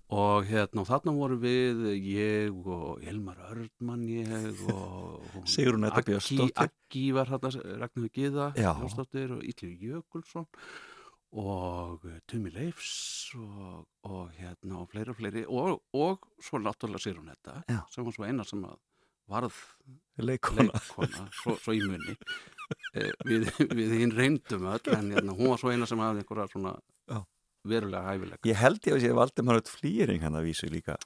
og 0.09 0.47
hérna, 0.49 0.85
þarna 0.87 1.13
voru 1.13 1.37
við 1.37 1.83
ég 2.01 2.55
og 2.65 3.03
Elmar 3.05 3.41
Örnmann 3.51 4.07
ég 4.09 4.63
og 4.73 5.25
Edda 5.59 5.91
Aggi. 6.17 6.49
Aggi 6.57 7.03
var 7.13 7.29
hérna 7.29 7.51
Ragnarður 7.83 8.13
Gíða 8.15 8.47
og 9.35 9.43
Ítlu 9.45 9.69
Jökulsson 9.69 10.47
og 11.37 12.05
eh, 12.09 12.17
Tumi 12.25 12.49
Leifs 12.49 13.29
og, 13.37 13.85
og 14.09 14.31
hérna 14.39 14.79
og 14.81 14.89
fleiri 14.89 15.13
og 15.13 15.19
fleiri. 15.19 15.43
Og, 15.45 15.75
og 15.93 16.25
svo 16.41 16.57
náttúrulega 16.57 17.03
Sigrún 17.03 17.29
Edda 17.29 17.59
Já. 17.69 17.83
sem 17.93 18.07
var 18.07 18.15
svo 18.15 18.25
eina 18.25 18.45
sem 18.47 18.65
varð 19.29 19.59
leikona 20.17 20.71
leikkona, 20.71 21.27
svo, 21.37 21.53
svo 21.61 21.75
í 21.77 21.83
munni 21.85 22.17
við, 23.27 23.49
við 23.75 23.97
hinn 24.01 24.15
reyndum 24.15 24.67
öll 24.69 24.93
en 24.95 25.11
hérna, 25.15 25.35
hún 25.37 25.53
var 25.53 25.61
svo 25.61 25.73
eina 25.73 25.87
sem 25.89 26.01
hafði 26.03 26.23
einhverja 26.23 26.47
svona 26.53 26.73
Já. 27.09 27.19
verulega 27.73 28.13
hæfilega 28.13 28.49
Ég 28.51 28.61
held 28.61 28.87
ég 28.87 28.97
að 28.97 29.03
sé 29.05 29.13
Valdimar 29.19 29.61
Öll 29.61 29.71
Flýring 29.73 30.25
hann 30.25 30.37
að 30.39 30.49
vísu 30.49 30.69
líka 30.71 30.97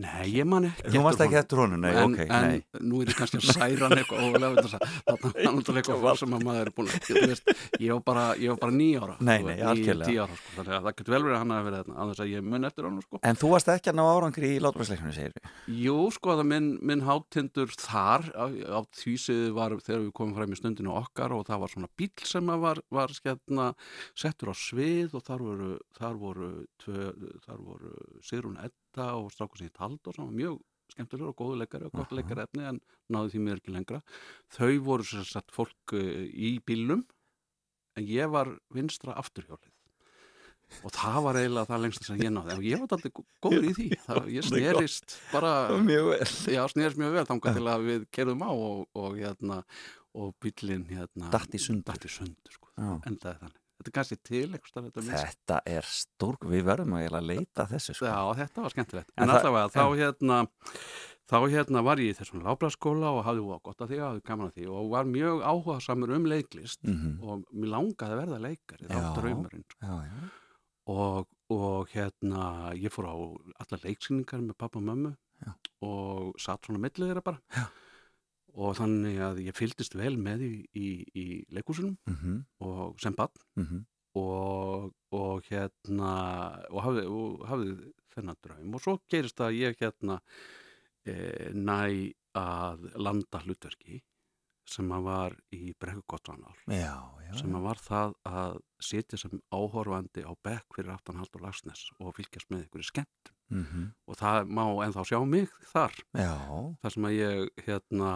Nei, 0.00 0.24
ég 0.32 0.46
man 0.48 0.64
ekki 0.64 0.88
Þú 0.88 1.00
varst 1.04 1.20
ekki 1.20 1.34
honum. 1.36 1.42
eftir 1.42 1.58
honum, 1.60 1.80
nei, 1.84 1.90
en, 1.92 2.14
ok, 2.14 2.20
en 2.24 2.46
nei 2.48 2.86
nú 2.88 3.00
er 3.02 3.10
ég 3.12 3.16
kannski 3.18 3.36
að 3.42 3.50
særa 3.52 3.88
hann 3.90 3.98
eitthvað 3.98 4.22
ólega 4.24 4.62
þarna 4.64 4.78
er 5.12 5.50
náttúrulega 5.52 5.82
eitthvað 5.82 5.98
fólk 6.06 6.20
sem 6.22 6.32
að 6.32 6.44
maður 6.46 6.60
er 6.62 6.70
búin 6.78 6.88
að 6.88 7.02
þú 7.04 7.24
veist, 7.26 7.50
ég 7.76 7.92
var 7.92 8.00
bara, 8.06 8.24
bara 8.62 8.72
nýjára 8.72 9.16
Nei, 9.20 9.36
nei, 9.44 9.58
algjörlega. 9.60 10.08
tíu 10.08 10.22
ára, 10.24 10.38
sko, 10.40 10.54
þannig 10.56 10.72
að 10.78 10.86
það 10.88 10.96
getur 10.96 11.14
vel 11.14 11.20
verið 11.26 11.36
að 11.36 11.42
hann 11.42 11.52
að 11.58 11.66
vera 11.68 11.82
þarna 11.82 11.98
að 12.06 12.12
þess 12.14 12.24
að 12.24 12.32
ég 12.32 12.46
mun 12.48 12.68
eftir 12.70 12.88
hann 12.88 12.98
sko. 13.04 13.20
En 13.30 13.40
þú 13.42 13.50
varst 13.52 13.72
ekki 13.76 13.92
að 13.92 13.98
ná 14.00 14.04
árangri 14.08 14.50
í 14.56 14.62
látværsleiknum, 14.64 15.12
segir 15.18 15.36
við 15.36 15.76
Jú, 15.84 15.96
sko, 16.16 16.36
það 16.40 16.48
minn, 16.54 16.70
minn 16.80 17.04
hátindur 17.06 17.76
þar 17.76 18.26
á, 18.32 18.44
á 18.48 18.80
því 18.96 19.14
sem 19.20 19.52
var 19.60 19.76
þegar 19.76 20.06
við 20.06 20.12
komum 20.16 20.36
fram 20.40 20.56
í 20.56 20.60
stundinu 20.62 20.96
okkar 20.96 21.36
og 21.36 21.44
það 21.52 21.62
var 21.66 21.74
svona 21.76 21.92
bíl 22.00 22.10
sem 22.32 22.48
að 22.48 22.64
var, 22.64 22.80
var 22.88 23.12
skjætna, 23.12 23.68
settur 24.16 24.50
á 24.50 24.54
svið 24.56 25.18
og 25.20 25.26
þar 25.28 25.44
voru, 25.44 25.70
þar 26.00 26.16
voru, 26.24 26.50
tvö, 26.80 27.12
þar 27.44 27.60
voru 27.60 27.92
Edda 28.92 29.08
og 29.16 29.32
strákur 29.32 29.58
sem 29.58 29.70
ég 29.70 29.76
taldi 29.76 30.10
og 30.10 30.16
sem 30.16 30.26
var 30.28 30.36
mjög 30.36 30.60
skemmtilegur 30.92 31.32
og 31.32 31.38
góðu 31.38 31.58
leikari 31.62 31.88
og 31.88 31.94
gott 31.96 32.10
Aha. 32.12 32.18
leikari 32.18 32.42
efni 32.44 32.64
en 32.68 32.80
náðu 33.12 33.32
því 33.32 33.40
mér 33.46 33.60
ekki 33.60 33.72
lengra. 33.72 34.00
Þau 34.52 34.72
voru 34.84 35.06
sem 35.08 35.24
sagt 35.24 35.54
fólk 35.54 35.94
uh, 35.96 36.24
í 36.28 36.58
bílnum 36.66 37.06
en 37.96 38.08
ég 38.08 38.28
var 38.32 38.52
vinstra 38.72 39.16
afturhjólið 39.20 39.70
og 40.80 40.92
það 40.96 41.16
var 41.26 41.36
eiginlega 41.36 41.68
það 41.68 41.82
lengst 41.84 42.06
sem 42.06 42.20
ég 42.22 42.30
náði 42.32 42.54
en 42.54 42.62
ég 42.64 42.80
var 42.80 42.94
alltaf 42.96 43.24
góður 43.44 43.66
í 43.68 43.72
því 43.76 43.88
það, 44.06 44.20
ég 44.32 44.46
Það 44.46 44.54
er 44.56 44.70
snerist 44.72 45.16
bara 45.32 45.50
Mjög 45.84 46.06
vel 46.08 46.28
já, 46.56 46.62
snerist 46.72 47.00
mjög 47.02 47.16
vel 47.18 47.24
þangað 47.28 47.58
til 47.58 47.66
að 47.74 47.84
við 47.90 48.06
kerðum 48.16 48.44
á 48.48 48.50
og, 48.52 48.86
og 48.96 49.18
hérna 49.20 49.58
og 50.16 50.32
bílinn 50.40 50.86
hérna 50.88 51.28
Datt 51.32 51.52
í 51.52 51.60
sundur. 51.60 52.00
í 52.00 52.56
sko. 52.56 52.72
Já. 52.72 52.88
endaði 53.08 53.42
þannig 53.42 53.61
þetta 53.82 53.90
er 53.90 53.96
kannski 53.98 54.18
til 54.22 54.44
eitthvað 54.54 54.90
þetta 55.10 55.60
er 55.66 55.82
stór, 55.90 56.36
við 56.46 56.64
verðum 56.70 56.94
að 56.98 57.18
leita 57.26 57.66
þessu 57.66 57.94
sko. 57.98 58.06
Já, 58.06 58.34
þetta 58.44 58.62
var 58.62 58.70
skemmtilegt. 58.76 59.10
En 59.18 59.24
En, 59.28 59.34
allavega, 59.34 59.68
þá 59.74 59.84
hérna, 59.98 60.38
þá 61.32 61.36
hérna 61.50 61.82
var 61.84 61.96
ég 62.02 62.12
í 62.12 62.16
þessum 62.18 62.42
láblaskóla 62.44 63.10
og 63.16 63.24
hafði 63.26 63.42
úr 63.46 63.60
gott 63.64 63.82
að 63.82 63.92
því, 63.92 63.98
hafði 64.04 64.22
gaman 64.30 64.48
að 64.50 64.54
því 64.58 64.68
og 64.70 64.90
var 64.92 65.04
mjög 65.10 65.42
áhuga 65.42 65.80
samur 65.82 66.14
um 66.16 66.24
leiklist 66.30 66.80
Mhm. 66.86 67.18
og 67.22 67.44
mér 67.52 67.72
langaði 67.74 68.12
að 68.16 68.22
verða 68.22 68.40
leikari, 68.46 68.88
var 68.88 69.14
draumurinn. 69.18 69.64
sko. 69.72 70.30
Og, 70.92 71.28
og 71.50 71.88
hérna, 71.94 72.72
ég 72.74 72.90
fór 72.90 73.06
á 73.06 73.14
alla 73.14 73.78
leiksýningar 73.84 74.40
með 74.42 74.56
pappa 74.58 74.78
og 74.80 74.84
mömmu 74.88 75.12
Já. 75.46 75.52
og 75.82 76.34
satt 76.38 76.62
svona 76.66 76.78
millið 76.82 77.12
þeirra 77.12 77.22
bara. 77.24 77.38
Já. 77.54 77.66
Og 78.52 78.76
þannig 78.76 79.20
að 79.24 79.40
ég 79.46 79.56
fylgdist 79.56 79.96
vel 79.96 80.14
með 80.20 80.44
í, 80.44 80.52
í, 80.76 80.88
í 81.16 81.26
leikúsunum 81.56 81.96
Mhm, 82.10 82.44
og 82.66 83.00
sem 83.00 83.14
bann 83.16 83.32
mhm. 83.56 83.84
og, 84.20 84.90
og 85.16 85.46
hérna 85.48 86.12
og 86.68 86.82
hafði, 86.84 87.06
og 87.08 87.46
hafði 87.48 87.92
þennan 88.12 88.40
draum. 88.44 88.74
Og 88.76 88.84
svo 88.84 88.98
gerist 89.08 89.40
að 89.40 89.56
ég 89.56 89.78
hérna 89.80 90.20
e, 91.08 91.14
næ 91.56 92.12
að 92.36 92.88
landa 93.00 93.40
hlutverki 93.44 94.02
sem 94.68 94.88
að 94.94 95.06
var 95.08 95.34
í 95.52 95.72
Brekkugottanál 95.80 96.54
sem 97.36 97.54
að 97.56 97.64
var 97.66 97.80
það 97.82 98.14
að 98.28 98.58
sitja 98.82 99.18
sem 99.20 99.40
áhorfandi 99.52 100.24
á 100.24 100.32
bekk 100.44 100.76
fyrir 100.76 100.94
aftan 100.94 101.18
Haldur 101.20 101.42
Lagsnes 101.44 101.88
og 101.98 102.14
fylgjast 102.16 102.52
með 102.52 102.68
ykkur 102.68 102.84
í 102.84 102.88
skemmt 103.52 103.76
mhm. 103.76 103.86
og 104.08 104.18
það 104.18 104.50
má 104.58 104.64
ennþá 104.86 105.06
sjá 105.08 105.20
mig 105.28 105.52
þar. 105.72 106.02
Já, 106.16 106.34
þar 106.82 106.96
sem 106.96 107.08
að 107.08 107.16
ég 107.18 107.64
hérna 107.68 108.10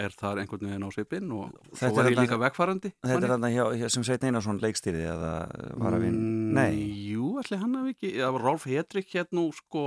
er 0.00 0.14
þar 0.16 0.40
einhvern 0.40 0.66
veginn 0.66 0.86
á 0.88 0.90
svipinn 0.90 1.32
og 1.36 1.50
svo 1.76 1.90
var 1.94 2.08
ég 2.08 2.16
líka 2.16 2.38
vegfarandi 2.40 2.90
þetta 3.04 3.18
er 3.18 3.32
þarna 3.34 3.90
sem 3.92 4.06
Sveit 4.08 4.24
Einarsson 4.24 4.58
leikstýrið 4.62 5.04
eða 5.12 5.32
var 5.78 5.98
að 5.98 6.06
vinn 6.06 6.22
Mm, 6.52 6.56
Nei, 6.56 7.12
Jú, 7.12 7.38
allir 7.40 7.60
hann 7.62 7.76
hafi 7.78 7.94
ekki, 7.94 8.08
það 8.18 8.32
var 8.34 8.44
Rolf 8.44 8.64
Hedrik 8.68 9.12
hérna 9.14 9.44
sko 9.56 9.84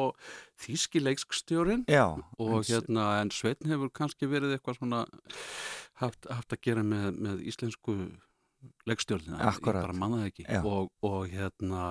þíski 0.61 1.01
leikskstjórin 1.03 1.83
já 1.91 2.05
og 2.41 2.55
hérna 2.65 3.09
en 3.21 3.31
Sveitn 3.33 3.69
hefur 3.69 3.91
kannski 3.93 4.29
verið 4.29 4.55
eitthvað 4.55 4.79
svona 4.79 5.03
haft, 6.01 6.25
haft 6.25 6.55
að 6.55 6.63
gera 6.65 6.85
með, 6.85 7.19
með 7.21 7.43
íslensku 7.51 7.97
leikstjórnina, 8.89 9.43
ég 9.45 9.61
bara 9.61 9.93
manna 9.93 10.23
það 10.23 10.31
ekki. 10.31 10.45
Og, 10.65 10.89
og 11.05 11.29
hérna 11.29 11.83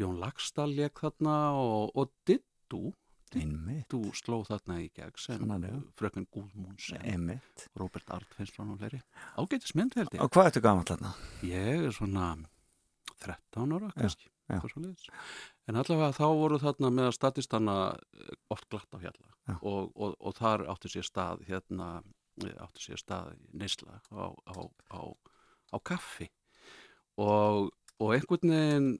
Jón 0.00 0.18
Lagstall 0.22 0.74
leik 0.76 1.02
þarna 1.02 1.36
og, 1.58 1.92
og 1.98 2.12
Dittu 2.28 2.92
Dittu 3.32 4.00
sló 4.16 4.42
þarna 4.44 4.78
í 4.82 4.88
gegn 4.92 5.16
sem 5.20 5.52
frökun 5.98 6.28
Gúðmúnsen 6.32 7.38
Robert 7.80 8.12
Artfinsson 8.12 8.74
og 8.74 8.82
fleiri 8.82 9.00
ágætis 9.40 9.76
mynd 9.78 9.96
held 9.96 10.12
ég 10.12 10.24
Og 10.24 10.32
hvað 10.32 10.50
ertu 10.50 10.64
gamall 10.64 10.88
þarna? 10.88 11.14
Ég 11.46 11.88
er 11.88 11.96
svona 11.96 12.34
13 13.22 13.76
ára 13.76 13.92
kannski 13.96 14.28
já. 14.50 14.60
svoleiðis. 14.60 15.08
en 15.68 15.78
allavega 15.80 16.16
þá 16.16 16.26
voru 16.40 16.58
þarna 16.62 16.90
með 16.90 17.08
að 17.10 17.16
statistanna 17.18 17.76
eh, 17.92 18.34
oft 18.52 18.68
glatt 18.68 18.96
á 18.96 18.98
Já. 19.00 19.56
og, 19.60 19.92
og, 19.96 20.16
og 20.20 20.34
þar 20.38 20.66
átti 20.70 20.90
sér 20.92 21.06
stað 21.06 21.46
hérna 21.48 22.02
eh, 22.44 22.56
átti 22.62 22.84
sér 22.84 23.00
stað 23.00 23.32
neysla 23.52 24.00
á, 24.12 24.30
á, 24.30 24.56
á, 24.92 25.00
á 25.72 25.76
kaffi 25.82 26.28
og, 27.16 27.72
og 27.98 28.14
einhvern 28.14 28.54
veginn 28.54 28.92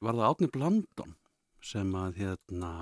var 0.00 0.16
það 0.18 0.28
Átni 0.30 0.50
Blandon 0.54 1.14
sem 1.60 1.92
að 2.00 2.16
hérna 2.22 2.72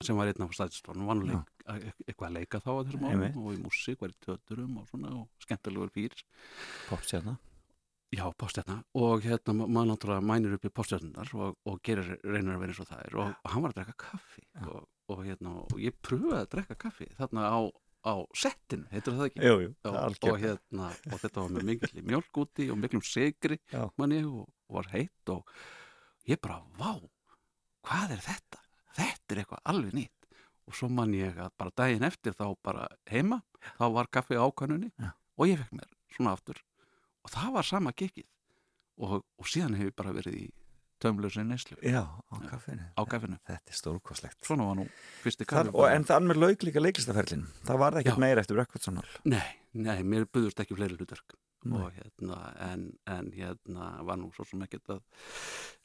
sem 0.00 0.16
var 0.16 0.30
einn 0.30 0.46
af 0.46 0.54
statistanum 0.56 1.10
var 1.10 1.18
nú 1.18 1.26
leik, 1.28 1.50
e- 1.68 1.92
eitthvað 2.08 2.28
að 2.30 2.36
leika 2.38 2.60
þá 2.64 2.70
á 2.72 2.80
þessum 2.86 3.06
árum 3.10 3.42
og 3.44 3.52
í 3.52 3.60
músík 3.60 4.00
var 4.00 4.14
í 4.14 4.18
töturum 4.24 4.78
og 4.80 4.88
svona 4.88 5.12
og 5.20 5.28
skemmtilegur 5.44 5.92
fyrir 5.92 6.22
Popstjarna 6.88 7.36
Já, 8.10 8.24
postjarna 8.34 8.80
og 8.98 9.20
hérna 9.22 9.52
ma- 9.54 9.68
maður 9.70 9.92
náttúrulega 9.92 10.26
mænir 10.26 10.54
upp 10.56 10.64
í 10.66 10.70
postjarnar 10.74 11.28
og, 11.38 11.52
og 11.62 11.76
gerir, 11.86 12.16
reynir 12.26 12.56
að 12.56 12.64
vera 12.64 12.72
eins 12.72 12.80
og 12.82 12.88
það 12.88 13.02
er. 13.04 13.14
Og, 13.22 13.28
og 13.44 13.52
hann 13.52 13.62
var 13.62 13.70
að 13.70 13.76
drekka 13.76 13.94
kaffi 14.02 14.42
og, 14.64 14.80
og, 15.14 15.20
hérna, 15.28 15.52
og 15.62 15.76
ég 15.78 15.94
pröfaði 16.02 16.40
að 16.40 16.48
drekka 16.56 16.76
kaffi 16.88 17.06
þarna 17.20 17.44
á, 17.54 17.58
á 18.10 18.14
settinu, 18.34 18.88
heitir 18.90 19.14
það 19.14 19.28
ekki? 19.28 19.44
Jú, 19.46 19.54
jú, 19.62 19.70
Já, 19.70 19.90
og, 19.92 19.98
algjör 20.08 20.40
hérna, 20.42 20.88
og 21.06 21.22
þetta 21.22 21.44
var 21.44 21.54
með 21.54 21.68
mikill 21.70 22.02
mjölk 22.10 22.40
úti 22.42 22.66
og 22.74 22.80
miklum 22.82 23.04
sigri 23.06 23.60
Já. 23.70 23.84
mann 24.02 24.16
ég 24.18 24.26
og, 24.26 24.48
og 24.66 24.80
var 24.80 24.90
heitt 24.96 25.32
og 25.36 25.54
ég 26.30 26.40
bara, 26.42 26.60
vá, 26.78 26.92
hvað 27.86 28.16
er 28.16 28.24
þetta? 28.24 28.60
Þetta 28.96 29.34
er 29.36 29.42
eitthvað 29.42 29.62
alveg 29.72 29.94
nýtt 29.96 30.28
og 30.70 30.76
svo 30.78 30.88
mann 30.92 31.14
ég 31.16 31.38
að 31.42 31.50
bara 31.58 31.74
daginn 31.82 32.06
eftir 32.06 32.34
þá 32.38 32.46
bara 32.62 32.86
heima, 33.10 33.40
þá 33.78 33.84
var 33.96 34.10
kaffi 34.12 34.38
ákvönunni 34.38 34.92
Já. 35.00 35.10
og 35.36 35.48
ég 35.50 35.58
fekk 35.62 35.76
mér 35.80 35.90
svona 36.14 36.34
aftur 36.36 36.60
og 37.24 37.32
það 37.34 37.52
var 37.58 37.66
sama 37.68 37.92
gikkið 37.96 38.26
og, 39.00 39.20
og 39.24 39.48
síðan 39.50 39.74
hefur 39.80 39.96
bara 39.98 40.14
verið 40.20 40.36
í 40.38 40.46
tömlösi 41.00 41.42
neyslu 41.48 41.78
Já, 41.80 42.02
á 42.04 42.34
kaffinu 42.44 42.84
á 42.92 43.02
kaffinu. 43.08 43.38
Þetta 43.48 43.72
er 43.72 43.78
stórkoslegt 43.78 44.44
Svona 44.44 44.66
var 44.68 44.76
nú 44.82 44.84
fyrsti 45.24 45.46
Þar, 45.48 45.70
kaffi. 45.70 45.76
og, 45.80 45.86
En 45.96 46.04
það 46.10 46.26
með 46.28 46.40
lauk 46.44 46.64
líka 46.68 46.82
leiklistaferlin 46.84 47.46
Það 47.64 47.78
var 47.80 47.96
ekkert 48.02 48.18
Já. 48.18 48.20
meira 48.26 48.44
eftir 48.44 48.58
Rekkvardssonar 48.60 49.08
Nei, 49.32 49.46
nei, 49.72 50.02
mér 50.04 50.26
buðust 50.28 50.60
ekki 50.60 50.76
fleiri 50.76 50.98
hlutverk. 51.00 51.38
Og 51.68 51.90
hérna, 51.92 52.36
en, 52.64 52.84
en 53.10 53.26
hérna 53.34 53.88
var 54.08 54.16
nú 54.16 54.30
svo 54.32 54.46
sem 54.48 54.62
ekkert 54.64 54.94
að 54.94 55.02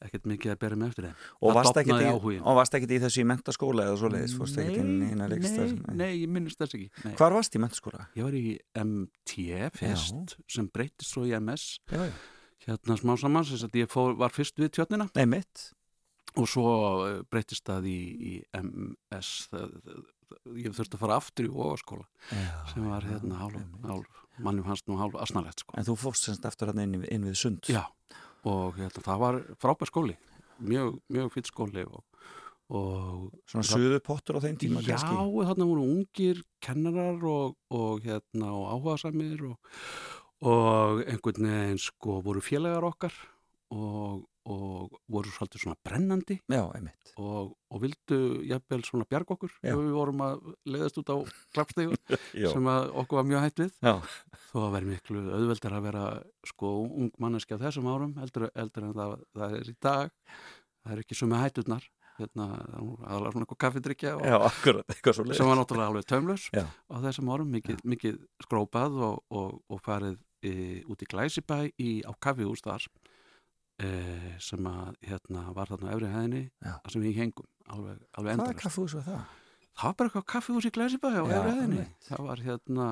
ekkert 0.06 0.30
mikið 0.32 0.54
að 0.54 0.60
bera 0.62 0.78
með 0.80 0.94
eftir 0.94 1.08
þeim. 1.08 1.18
og 1.36 1.50
Það 1.50 1.58
varst 1.60 1.80
varst 2.60 2.78
ekkert 2.80 2.94
í 2.96 3.00
þessu 3.04 3.22
í 3.22 3.28
mentaskóla 3.32 3.88
eða 3.90 4.00
svoleiðis, 4.02 4.36
fórst 4.40 4.62
ekkert 4.64 4.80
inn 4.84 4.94
í 4.96 5.10
eina 5.12 5.30
nei, 5.32 5.68
nei, 6.00 6.12
ég 6.22 6.32
minnist 6.32 6.62
þess 6.62 6.78
ekki. 6.78 6.90
Nei. 7.04 7.16
Hvar 7.20 7.36
varst 7.36 7.58
í 7.58 7.64
mentaskóla? 7.64 8.08
Ég 8.16 8.28
var 8.28 8.38
í 8.40 8.46
MT 8.86 9.38
fyrst 9.76 10.38
sem 10.56 10.72
breytist 10.72 11.12
svo 11.12 11.26
í 11.28 11.36
MS 11.38 11.68
Já, 11.92 12.06
já. 12.08 12.16
hérna 12.70 13.00
smá 13.02 13.16
saman, 13.20 13.48
þess 13.48 13.68
að 13.68 13.80
ég 13.84 13.92
fór, 13.92 14.16
var 14.20 14.34
fyrst 14.36 14.60
við 14.62 14.74
tjörnina 14.80 15.10
Nei, 15.16 15.26
mitt 15.38 15.70
og 16.36 16.50
svo 16.52 16.68
eh, 17.06 17.22
breytist 17.32 17.68
það 17.68 17.90
í, 17.92 18.00
í 18.16 18.34
MS 18.60 19.32
það, 19.52 19.76
það, 19.86 20.04
ég 20.60 20.76
þurfti 20.76 20.98
að 20.98 21.04
fara 21.06 21.20
aftur 21.22 21.48
í 21.48 21.54
ofaskóla 21.54 22.08
sem 22.72 22.88
var 22.90 23.08
hérna 23.08 23.40
hálf 23.40 24.25
mannum 24.44 24.68
hans 24.68 24.84
nú 24.90 24.98
hálf 25.00 25.16
asnalegt 25.22 25.64
sko. 25.64 25.76
En 25.80 25.88
þú 25.88 25.98
fórst 26.00 26.28
semst 26.28 26.46
eftir 26.48 26.72
hann 26.72 26.82
inn, 26.84 27.04
inn 27.04 27.28
við 27.28 27.38
sund 27.40 27.70
Já, 27.72 27.86
og 28.48 28.80
hérna, 28.80 29.04
það 29.06 29.22
var 29.24 29.40
frábær 29.62 29.92
skóli 29.92 30.18
mjög, 30.64 31.00
mjög 31.12 31.32
fyrir 31.34 31.50
skóli 31.52 31.86
og, 31.86 32.04
og 32.72 33.32
Svona 33.50 33.68
suðu 33.70 34.02
pottur 34.06 34.40
á 34.40 34.46
þeim 34.46 34.60
tíma 34.62 34.84
já, 34.86 34.98
þarna 35.00 35.68
voru 35.68 35.88
ungir 35.88 36.44
kennarar 36.64 37.26
og, 37.32 37.58
og 37.74 38.06
hérna 38.06 38.54
og 38.56 38.70
áhugasamir 38.76 39.44
og, 39.52 39.58
og 40.46 41.04
einhvern 41.06 41.50
veginn 41.50 41.82
sko 41.82 42.22
voru 42.26 42.44
félagar 42.44 42.88
okkar 42.88 43.16
og, 43.74 44.24
og 44.46 44.94
voru 45.12 45.32
svolítið 45.34 45.64
svona 45.64 45.78
brennandi. 45.86 46.38
Já, 46.52 46.62
og, 47.22 47.56
og 47.72 47.82
vildu 47.82 48.20
jafnvel 48.46 48.84
svona 48.86 49.08
bjarg 49.10 49.34
okkur. 49.36 49.54
Ef 49.66 49.80
við 49.80 49.96
vorum 49.96 50.22
að 50.26 50.46
leiðast 50.70 51.00
út 51.02 51.12
á 51.12 51.18
klappstegur 51.56 51.98
já, 52.44 52.50
sem 52.52 52.70
okkur 52.70 53.22
var 53.22 53.28
mjög 53.32 53.46
hætt 53.46 53.64
við. 53.64 53.74
Já, 53.82 53.96
þó 54.52 54.58
að 54.68 54.72
vera 54.78 54.92
miklu 54.92 55.26
auðveldur 55.40 55.78
að 55.80 55.88
vera 55.90 56.06
sko 56.52 56.74
ung 56.86 57.12
manneski 57.22 57.58
á 57.58 57.64
þessum 57.66 57.90
árum 57.90 58.16
eldur, 58.22 58.50
eldur 58.54 58.90
en 58.90 58.96
það, 59.00 59.18
það 59.40 59.60
er 59.60 59.72
í 59.72 59.78
dag. 59.88 60.16
Það 60.86 60.96
er 60.96 61.06
ekki 61.06 61.18
sumi 61.18 61.42
hætturnar. 61.42 61.90
Hérna, 62.16 62.46
það 62.56 62.92
aðalega 63.04 63.32
svona 63.34 63.44
eitthvað 63.44 63.58
kaffidrykja 63.60 64.12
og, 64.16 64.22
já, 64.24 64.36
akkurat, 64.48 64.86
eitthvað 64.94 65.18
svo 65.18 65.26
sem 65.36 65.50
var 65.50 65.58
náttúrulega 65.60 65.92
alveg 65.92 66.06
taumlaus 66.08 66.46
á 66.56 66.96
þessum 67.04 67.32
árum, 67.34 67.50
mikið, 67.52 67.82
mikið 67.92 68.22
skrópað 68.46 68.96
og, 69.04 69.18
og, 69.36 69.58
og 69.68 69.82
farið 69.84 70.16
e, 70.40 70.54
út 70.88 71.04
í 71.04 71.10
Glæsibæ 71.12 71.58
í, 71.76 71.90
á 72.08 72.16
kaffihús 72.16 72.64
þar 73.80 73.88
e, 73.88 74.36
sem 74.40 74.68
að 74.70 74.94
hérna, 75.10 75.46
var 75.56 75.68
þarna 75.72 75.90
á 75.92 75.94
efri 75.96 76.12
hæðinni 76.14 76.44
þar 76.64 76.94
sem 76.96 77.02
við 77.06 77.18
hengum 77.22 77.50
alveg, 77.66 78.00
alveg 78.14 78.14
Hvað 78.16 78.30
er 78.30 78.34
endalust 78.40 78.64
kaffús 78.64 78.96
var 78.96 79.04
það? 79.10 79.26
það 79.76 79.90
var 79.90 79.96
bara 80.00 80.10
eitthvað 80.10 80.26
kaffihús 80.36 80.66
í 80.70 80.74
Glæsibæ 80.76 81.10
á 81.12 81.24
efri 81.26 81.56
hæðinni. 81.60 81.88
það 82.08 82.26
var 82.30 82.44
hérna 82.46 82.88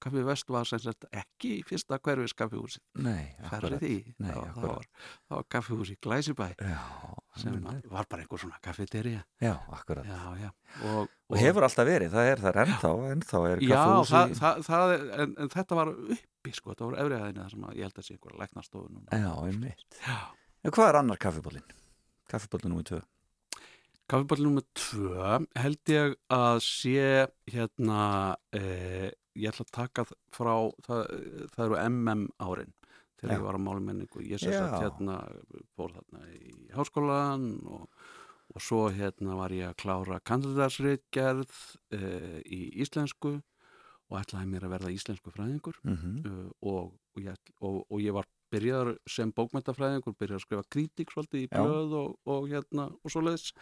Kaffi 0.00 0.22
Vest 0.24 0.48
var 0.52 0.64
sem 0.68 0.80
sagt 0.80 1.04
ekki 1.12 1.50
í 1.58 1.64
fyrsta 1.68 1.98
hverfis 2.00 2.32
kaffihúsi 2.38 2.80
Nei, 3.04 3.26
færri 3.50 3.74
akkurat 3.74 3.82
því 3.82 3.90
Nei, 4.18 4.30
það, 4.30 4.36
var- 4.36 4.46
það, 4.46 4.48
akkurat. 4.48 4.70
var, 4.76 4.86
það 5.28 5.36
var 5.40 5.46
kaffihús 5.56 5.90
í 5.92 5.96
Glæsibæ 6.06 6.48
Já, 6.56 6.78
sem 7.42 7.54
einmitt. 7.58 7.86
var 7.92 8.08
bara 8.10 8.24
einhver 8.24 8.42
svona 8.44 8.60
kaffeterja 8.64 9.22
já, 9.44 9.52
akkurat 9.76 10.08
já, 10.08 10.20
já. 10.40 10.50
Og, 10.90 11.08
Og 11.30 11.38
hefur 11.38 11.62
alltaf 11.68 11.86
verið, 11.86 12.10
það 12.16 12.30
er 12.32 12.42
það 12.46 12.60
ennþá, 12.64 12.92
ennþá 13.12 13.42
er 13.52 13.62
Já, 13.66 13.76
kaffús 13.76 14.10
það, 14.14 14.34
það, 14.40 14.64
það 14.70 14.94
er, 14.96 15.06
en, 15.24 15.36
en 15.44 15.52
þetta 15.54 15.78
var 15.82 15.92
uppi 16.16 16.56
sko, 16.56 16.72
þetta 16.74 16.88
var 16.90 16.98
efriðaðinni 17.04 17.44
þar 17.44 17.54
sem 17.54 17.68
að 17.70 17.76
ég 17.78 17.86
held 17.90 18.00
að 18.02 18.08
sé 18.08 18.16
einhver 18.16 18.38
læknastofu 18.40 18.88
núna. 18.90 19.20
Já, 19.20 19.32
einmitt. 19.46 20.00
Já. 20.08 20.18
En 20.64 20.74
hvað 20.76 20.88
er 20.90 20.98
annar 21.04 21.20
kaffibólinn? 21.22 21.70
Kaffibólinn 22.30 22.72
númer 22.74 22.88
tvö. 22.90 23.00
Kaffiball 24.10 24.42
nr. 24.42 24.64
2 24.74 25.46
held 25.62 25.90
ég 25.94 26.16
að 26.34 26.56
sé 26.66 27.02
hérna, 27.52 28.34
eh, 28.58 29.12
ég 29.38 29.50
ætla 29.50 29.66
að 29.66 29.74
taka 29.76 30.06
frá, 30.34 30.54
það, 30.86 31.02
það 31.54 31.64
eru 31.66 31.80
MM 31.88 32.24
árin 32.42 32.72
þegar 33.20 33.34
Já. 33.34 33.36
ég 33.36 33.44
var 33.44 33.58
á 33.60 33.66
málmenningu. 33.66 34.24
Ég 34.24 34.40
Já. 34.40 34.56
sagt 34.56 34.80
hérna, 34.80 35.20
fór 35.76 35.94
þarna 35.98 36.24
í 36.34 36.56
háskólan 36.74 37.46
og, 37.68 37.86
og 38.54 38.64
svo 38.64 38.82
hérna 38.94 39.36
var 39.38 39.54
ég 39.54 39.68
að 39.68 39.78
klára 39.84 40.20
kandidatsritgerð 40.24 41.54
eh, 41.96 42.40
í 42.48 42.62
íslensku 42.82 43.36
og 44.10 44.18
ætlaði 44.18 44.50
mér 44.50 44.66
að 44.66 44.74
verða 44.74 44.92
íslensku 44.94 45.32
fræðingur. 45.34 45.78
Mm 45.86 45.96
uh, 46.26 46.50
og, 46.60 46.92
og, 47.14 47.22
ég, 47.22 47.52
og, 47.62 47.96
ég 48.02 48.14
var 48.16 48.26
byrjaður 48.50 48.96
sem 49.06 49.30
bókmæntafræðingur, 49.36 50.16
byrjaður 50.18 50.40
að 50.40 50.46
skrifa 50.46 50.70
kritík 50.74 51.12
svolítið 51.14 51.44
í 51.44 51.50
blöð 51.52 51.94
og, 52.00 52.16
og 52.26 52.48
hérna 52.50 52.88
og 52.90 53.12
svoleiðis 53.12 53.52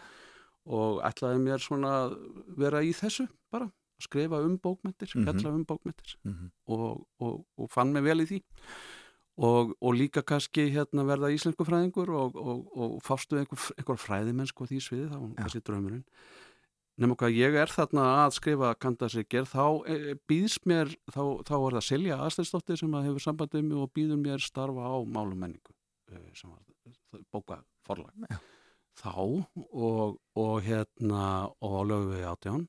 og 0.69 1.03
ætlaði 1.05 1.43
mér 1.43 1.61
svona 1.63 1.91
að 2.05 2.15
vera 2.57 2.81
í 2.85 2.89
þessu 2.97 3.27
bara, 3.53 3.69
að 3.99 4.07
skrifa 4.07 4.39
um 4.45 4.57
bókmæntir, 4.59 5.11
Mhm. 5.15 5.25
fjalla 5.27 5.53
um 5.55 5.65
bókmæntir 5.65 6.15
-hmm. 6.25 6.49
og, 6.67 7.07
og, 7.19 7.45
og 7.57 7.69
fann 7.69 7.93
mig 7.93 8.03
vel 8.03 8.21
í 8.21 8.25
því 8.27 8.41
og, 9.39 9.75
og 9.81 9.93
líka 9.95 10.21
kannski 10.21 10.69
hérna 10.71 11.05
verða 11.07 11.31
íslensku 11.31 11.63
fræðingur 11.63 12.09
og, 12.09 12.35
og, 12.35 12.77
og 12.77 13.01
fástu 13.03 13.37
einhver, 13.39 13.71
einhver 13.77 13.95
fræðimennsku 13.97 14.63
á 14.63 14.67
því 14.67 14.79
sviði, 14.83 15.09
það 15.09 15.19
var 15.21 15.29
Já. 15.29 15.35
kannski 15.43 15.61
draumurinn 15.61 16.03
nema 16.99 17.15
hvað 17.15 17.31
ég 17.31 17.55
er 17.55 17.67
þarna 17.71 18.27
að 18.27 18.33
skrifa 18.35 18.73
kandasikir, 18.75 19.45
þá 19.47 19.87
e, 19.87 20.15
býðs 20.27 20.57
mér, 20.67 20.87
þá, 21.07 21.39
þá 21.47 21.53
er 21.55 21.73
það 21.77 21.85
Silja 21.87 22.17
Aðstæðsdóttir 22.25 22.77
sem 22.77 22.91
að 22.91 23.05
hefur 23.07 23.23
sambandið 23.23 23.63
mig 23.63 23.77
og 23.77 23.93
býður 23.95 24.19
mér 24.19 24.39
starfa 24.43 24.83
á 24.83 24.97
málumenningu 25.07 25.71
e, 26.11 26.19
sem 26.35 26.49
var 26.51 27.23
bóka 27.31 27.63
forlag 27.87 28.11
Já. 28.29 28.37
þá 28.99 29.15
og, 29.71 30.19
og 30.35 30.61
hérna 30.67 31.47
og 31.61 31.87
lögum 31.87 32.11
við 32.17 32.27
átján 32.27 32.67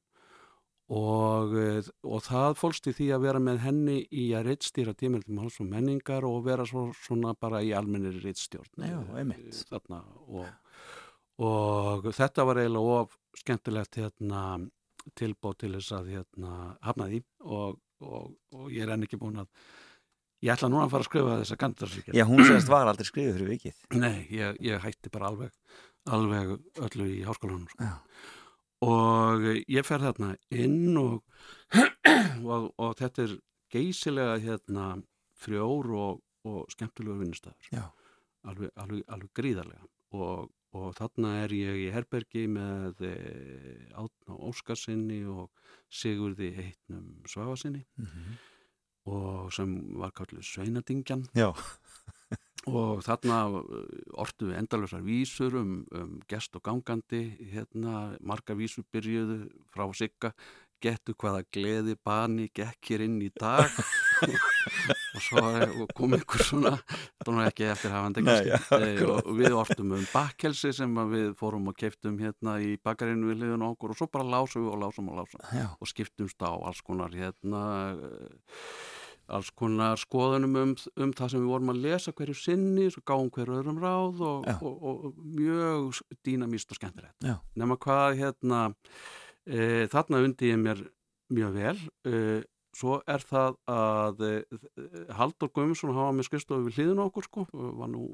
og, 0.91 1.55
eh, 1.59 1.91
og 2.03 2.23
það 2.27 2.57
fólst 2.59 2.89
í 2.91 2.95
því 2.97 3.11
að 3.15 3.27
vera 3.27 3.43
með 3.43 3.61
henni 3.65 3.99
í 4.11 4.31
að 4.35 4.49
reittstýra 4.51 4.95
tímildum 4.99 5.39
háls 5.43 5.61
og 5.63 5.69
menningar 5.71 6.27
og 6.27 6.43
vera 6.49 6.67
svo, 6.67 6.89
svona 6.99 7.35
bara 7.39 7.63
í 7.63 7.71
almennir 7.77 8.19
reittstjórn 8.25 8.87
eh, 8.87 8.97
og, 10.39 10.49
og 11.47 12.11
þetta 12.17 12.47
var 12.49 12.63
eiginlega 12.63 12.97
of 13.03 13.15
skemmtilegt 13.39 14.01
hérna, 14.01 14.41
tilbóð 15.19 15.61
til 15.63 15.77
þess 15.77 15.95
að 16.01 16.11
hérna, 16.17 16.57
hafna 16.83 17.07
því 17.13 17.23
og, 17.47 17.79
og, 18.03 18.35
og 18.57 18.67
ég 18.75 18.83
er 18.85 18.97
enn 18.97 19.07
ekki 19.07 19.21
búin 19.21 19.45
að 19.45 19.49
ég 20.43 20.55
ætla 20.57 20.73
núna 20.73 20.89
að 20.89 20.97
fara 20.97 21.07
að 21.07 21.11
skrifa 21.11 21.39
þessa 21.45 21.61
kandarsvíkja 21.61 22.17
Já, 22.17 22.25
hún 22.27 22.43
segist 22.49 22.73
var 22.73 22.91
aldrei 22.91 23.07
skrifið 23.07 23.35
fyrir 23.37 23.55
vikið. 23.55 23.81
Nei, 24.01 24.27
ég, 24.33 24.59
ég 24.65 24.83
hætti 24.83 25.13
bara 25.13 25.31
alveg 25.31 25.55
alveg 26.11 26.55
öllu 26.81 27.09
í 27.13 27.23
háskólanum 27.27 27.69
sko. 27.71 27.85
Já. 27.85 28.39
Og 28.85 29.47
ég 29.69 29.85
fer 29.87 30.01
þarna 30.01 30.35
inn 30.51 30.97
og, 31.01 31.21
og, 32.53 32.71
og 32.81 32.95
þetta 32.99 33.27
er 33.27 33.35
geysilega 33.71 34.39
hérna 34.43 34.87
frjór 35.41 35.91
og, 35.97 36.23
og 36.49 36.65
skemmtilegur 36.73 37.21
vinnustæður 37.21 37.69
Já. 37.75 37.85
alveg, 38.49 38.73
alveg, 38.81 39.05
alveg 39.09 39.33
gríðarlega. 39.37 39.87
Og, 40.17 40.51
og 40.75 40.95
þarna 40.99 41.35
er 41.45 41.55
ég 41.55 41.83
í 41.85 41.91
herbergi 41.95 42.47
með 42.51 43.05
e, 43.07 43.15
Átna 43.99 44.39
Óskarsinni 44.49 45.21
og 45.31 45.51
Sigurði 45.91 46.53
heitnum 46.57 47.21
Svafasinni 47.27 47.85
Mm 47.97 48.07
-hmm. 48.07 48.39
og 49.13 49.53
sem 49.53 49.99
var 49.99 50.11
kalluð 50.11 50.43
Sveinadingjan. 50.45 51.29
Já, 51.35 51.53
og 52.77 53.05
þarna 53.07 53.43
uh, 53.61 53.85
ortu 54.23 54.51
við 54.51 54.61
endalösar 54.63 55.05
vísur 55.07 55.59
um, 55.61 55.77
um 55.97 56.17
gest 56.31 56.57
og 56.59 56.65
gangandi 56.67 57.23
hérna, 57.53 58.17
marga 58.21 58.57
vísur 58.59 58.87
byrjuðu 58.93 59.45
frá 59.75 59.87
sigga. 59.97 60.35
Getu 60.81 61.13
hvaða 61.13 61.43
gleði 61.53 61.93
bani 62.01 62.47
gekk 62.57 62.93
hér 62.93 63.03
inn 63.05 63.19
í 63.21 63.29
dag. 63.37 63.69
Og 65.11 65.23
svo 65.25 65.41
og 65.43 65.91
kom 65.97 66.15
einhver 66.15 66.43
svona 66.45 66.73
nú 67.27 67.41
ekki 67.43 67.67
eftir 67.71 67.93
hafandi 67.93 68.23
já, 68.25 68.59
og, 69.09 69.31
við 69.37 69.57
ortum 69.57 69.95
um 69.97 70.07
bakkelsi 70.13 70.73
sem 70.77 70.95
við 71.11 71.33
fórum 71.39 71.71
og 71.73 71.77
keiftum 71.79 72.19
hérna 72.21 72.59
í 72.63 72.75
bakarinu 72.85 73.31
við 73.33 73.43
liðun 73.43 73.67
okkur 73.71 73.95
og 73.95 73.99
svo 73.99 74.09
bara 74.13 74.29
lásum 74.29 74.67
við 74.67 74.75
og 74.75 74.81
lásum 74.85 75.11
og 75.13 75.21
lásum. 75.23 75.43
Já, 75.57 75.67
og 75.73 75.91
skiptumst 75.91 76.45
á 76.45 76.53
alls 76.53 76.83
konar 76.87 77.17
hérna 77.17 77.65
eh, 77.97 78.57
alls 79.31 79.51
konar 79.57 79.99
skoðunum 80.01 80.57
um, 80.61 80.75
um 81.01 81.13
það 81.17 81.33
sem 81.35 81.43
við 81.45 81.51
vorum 81.53 81.73
að 81.73 81.83
lesa 81.87 82.13
hverju 82.17 82.37
sinni, 82.37 82.87
svo 82.91 83.03
gáum 83.07 83.31
hverju 83.35 83.59
öðrum 83.61 83.81
ráð 83.83 84.23
og, 84.27 84.47
Já. 84.49 84.57
og, 84.61 84.87
og, 84.91 85.19
mjög 85.25 86.01
dýnamíst 86.27 86.71
og 86.75 86.81
skemmtilegt 86.81 87.27
nema 87.57 87.77
hvað 87.81 88.19
hérna 88.21 88.63
e, 89.47 89.87
þarna 89.93 90.25
undi 90.27 90.51
ég 90.53 90.61
mér 90.63 90.83
mjög 91.31 91.55
vel 91.61 91.77
e, 92.07 92.43
svo 92.77 93.01
er 93.11 93.23
það 93.27 93.57
að 93.71 94.21
e, 94.27 94.33
Haldur 95.19 95.51
Guðmundsson 95.55 95.95
hafa 95.97 96.13
með 96.15 96.29
skrifstofu 96.31 96.69
við 96.69 96.77
hliðinu 96.79 97.03
á 97.03 97.09
okkur 97.11 97.27
sko, 97.27 97.47
var 97.53 97.91
nú 97.91 98.05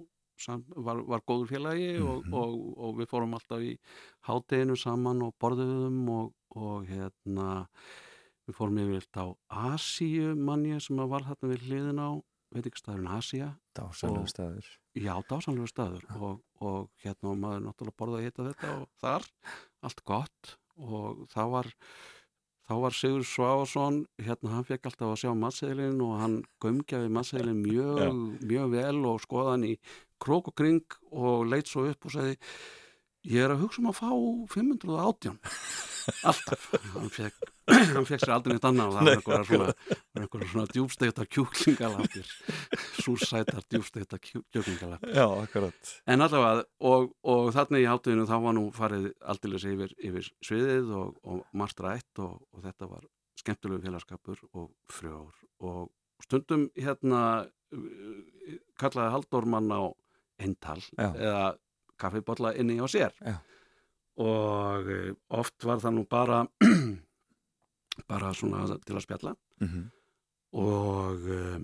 sam, 0.41 0.63
var, 0.77 0.99
var 1.09 1.23
góður 1.29 1.49
félagi 1.49 1.91
og, 2.05 2.25
Mhm. 2.27 2.35
og, 2.37 2.57
og 2.77 2.97
við 2.99 3.09
fórum 3.09 3.35
alltaf 3.37 3.63
í 3.65 3.71
hádeginu 4.29 4.77
saman 4.77 5.23
og 5.25 5.33
borðuðum 5.41 6.03
og, 6.13 6.33
og 6.57 6.85
hérna 6.91 7.47
við 8.47 8.59
fórum 8.59 8.81
yfirleitt 8.83 9.21
á 9.21 9.27
Asíu 9.75 10.35
manni 10.39 10.79
sem 10.81 10.97
var 10.97 11.27
þarna 11.27 11.53
við 11.53 11.69
hliðin 11.69 12.03
á 12.03 12.11
veit 12.55 12.67
ekki 12.69 12.81
staðurinn 12.81 13.13
Asía. 13.13 13.49
Dásanlega 13.77 14.31
staður. 14.31 14.69
já, 14.97 15.15
dásanlega 15.29 15.71
staður. 15.71 16.05
Og, 16.17 16.37
og 16.65 16.91
hérna 17.03 17.33
og 17.33 17.41
maður 17.43 17.65
náttúrulega 17.67 18.01
borða 18.01 18.21
að 18.21 18.29
hitta 18.29 18.47
þetta 18.51 18.75
og 18.77 18.87
þar, 19.03 19.27
allt 19.89 20.05
gott. 20.09 20.55
Og 20.77 21.27
það 21.33 21.53
var 21.57 21.71
þá 22.67 22.75
var 22.83 22.97
Sigur 22.97 23.27
Svávason 23.27 24.01
hérna 24.23 24.57
hann 24.57 24.67
fekk 24.67 24.89
alltaf 24.91 25.13
að 25.13 25.21
sjá 25.23 25.31
massseilin 25.39 26.01
og 26.05 26.17
hann 26.21 26.41
gömgjaði 26.63 27.13
massseilin 27.15 27.63
mjög, 27.63 28.03
mjög 28.43 28.73
vel 28.75 29.05
og 29.07 29.23
skoða 29.23 29.55
hann 29.55 29.69
í 29.69 29.77
krók 30.23 30.51
og 30.51 30.57
kring 30.59 30.99
og 31.13 31.47
leitt 31.47 31.71
svo 31.71 31.87
upp 31.91 32.09
og 32.09 32.17
segði 32.17 32.37
ég 33.27 33.45
er 33.45 33.55
að 33.55 33.63
hugsa 33.65 33.83
um 33.83 33.91
að 33.91 33.99
fá 33.99 34.11
518 34.55 35.39
alltaf. 36.31 36.67
Hann 36.93 37.11
fekk, 37.11 37.49
hann 37.67 38.07
fekk 38.07 38.23
sér 38.23 38.35
aldrei 38.37 38.55
neitt 38.55 38.67
annað 38.69 38.93
og 38.93 38.95
það 38.97 39.09
var 39.09 39.17
einhverja 39.17 39.47
svona, 39.49 39.97
einhverja 40.21 40.51
svona 40.53 40.67
djúbstegta 40.71 41.27
kjúklingalapir 41.35 42.31
súrsætar 43.03 43.67
djúbstegta 43.67 44.21
kjúklingalapir 44.23 45.17
Já, 45.17 45.27
akkurat. 45.43 45.93
En 46.07 46.23
allavega, 46.27 46.65
og, 46.93 47.11
og 47.27 47.51
þarna 47.57 47.83
í 47.83 47.89
hátíðinu 47.91 48.29
þá 48.31 48.37
var 48.47 48.57
nú 48.59 48.65
farið 48.77 49.11
aldeilis 49.35 49.67
yfir, 49.73 49.99
yfir 50.11 50.31
sviðið 50.47 50.95
og, 51.01 51.21
og 51.27 51.45
margt 51.59 51.83
rætt 51.83 52.23
og, 52.23 52.39
og 52.55 52.65
þetta 52.65 52.91
var 52.95 53.07
skemmtilegu 53.43 53.85
félagskapur 53.85 54.43
og 54.55 54.71
frjór. 54.93 55.35
Og 55.67 55.87
stundum 56.25 56.69
hérna 56.79 57.23
uh, 57.45 58.59
kallaði 58.81 59.15
Halldór 59.17 59.49
mann 59.51 59.71
á 59.75 59.83
eintal 60.43 60.83
eða 61.01 61.55
kaffibotla 62.01 62.55
inni 62.57 62.79
á 62.81 62.87
sér 62.91 63.13
Já. 63.21 63.37
og 64.17 64.91
uh, 64.91 65.13
oft 65.29 65.65
var 65.65 65.83
það 65.83 65.99
nú 65.99 66.07
bara 66.11 66.45
bara 68.11 68.35
svona 68.35 68.67
til 68.85 68.97
að 68.97 69.07
spjalla 69.09 69.37
Mm 69.57 69.69
-hmm. 69.69 69.85
og, 70.53 71.17
uh, 71.17 71.61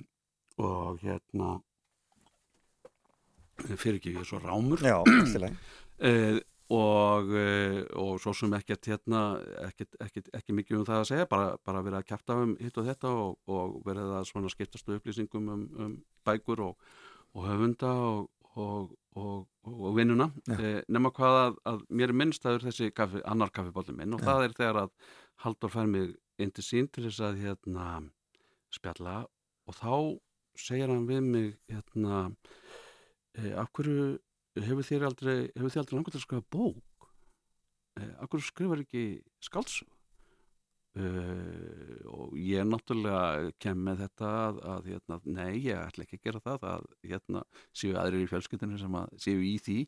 og 0.57 0.99
hérna 1.03 1.61
fyrir 3.77 3.95
ekki 3.95 4.17
er 4.17 4.25
svo 4.25 4.39
rámur 4.39 4.81
Já, 4.81 5.03
uh, 5.03 6.41
og, 6.73 7.29
og 7.95 8.21
svo 8.21 8.33
sem 8.33 8.53
ekkert 8.55 8.87
hérna 8.87 9.43
ekkert, 9.69 9.95
ekkert, 10.01 10.29
ekki 10.35 10.53
mikið 10.53 10.79
um 10.79 10.85
það 10.85 11.01
að 11.01 11.09
segja 11.09 11.27
bara, 11.27 11.57
bara 11.65 11.83
verið 11.83 11.99
að 11.99 12.07
kæfta 12.07 12.35
um 12.35 12.57
hitt 12.61 12.79
og 12.79 12.87
þetta 12.87 13.09
og, 13.09 13.39
og 13.47 13.83
verið 13.85 14.15
að 14.17 14.25
svona 14.25 14.49
skiptastu 14.49 14.97
upplýsingum 14.97 15.49
um, 15.53 15.69
um 15.79 16.05
bækur 16.25 16.61
og, 16.61 16.79
og 17.35 17.45
höfunda 17.45 17.93
og, 18.57 18.97
og 19.19 19.97
vinnuna. 19.97 20.31
Uh, 20.49 20.81
nema 20.89 21.13
hvað 21.15 21.39
að, 21.41 21.61
að 21.69 21.85
mér 21.91 22.13
er 22.13 22.19
minnstæður 22.23 22.67
þessi 22.69 22.91
kaffi, 22.97 23.23
annar 23.29 23.53
kaffibólum 23.55 23.99
minn 24.01 24.17
og 24.17 24.23
Já. 24.23 24.31
það 24.31 24.47
er 24.47 24.57
þegar 24.59 24.81
að 24.85 24.97
Haldur 25.43 25.73
fær 25.73 25.89
mig 25.91 26.13
inn 26.43 26.53
til 26.55 26.65
sín 26.65 26.89
til 26.93 27.07
þess 27.09 27.23
að 27.27 27.41
hérna 27.43 27.87
spjalla 28.73 29.23
og 29.69 29.79
þá 29.79 29.95
segir 30.59 30.91
hann 30.93 31.09
við 31.09 31.25
mig 31.27 31.49
hérna 31.71 32.21
e, 33.35 33.53
af 33.59 33.71
hverju 33.75 34.07
hefur 34.61 34.87
þér 34.87 35.09
aldrei 35.09 35.37
hefur 35.57 35.73
þér 35.73 35.83
aldrei 35.83 35.99
langt 35.99 36.15
að 36.17 36.25
skrifa 36.25 36.47
bók? 36.53 37.09
E, 37.99 38.07
af 38.21 38.31
hverju 38.31 38.49
skrifar 38.49 38.85
ekki 38.85 39.05
skálsug 39.45 39.91
e, 40.97 41.11
og 42.11 42.35
ég 42.39 42.67
náttúrulega 42.69 43.53
kem 43.63 43.79
með 43.87 44.05
þetta 44.07 44.33
að, 44.41 44.59
að 44.75 44.91
hérna, 44.93 45.21
nei, 45.39 45.53
ég 45.69 45.79
ætla 45.79 46.07
ekki 46.07 46.19
að 46.21 46.27
gera 46.29 46.43
það 46.49 46.67
að 46.73 46.91
hérna 47.13 47.45
séu 47.71 47.97
aðrir 48.01 48.27
í 48.27 48.29
fjölskyldinu 48.33 48.81
sem 48.81 49.01
að 49.01 49.17
séu 49.25 49.41
í 49.47 49.57
því. 49.63 49.79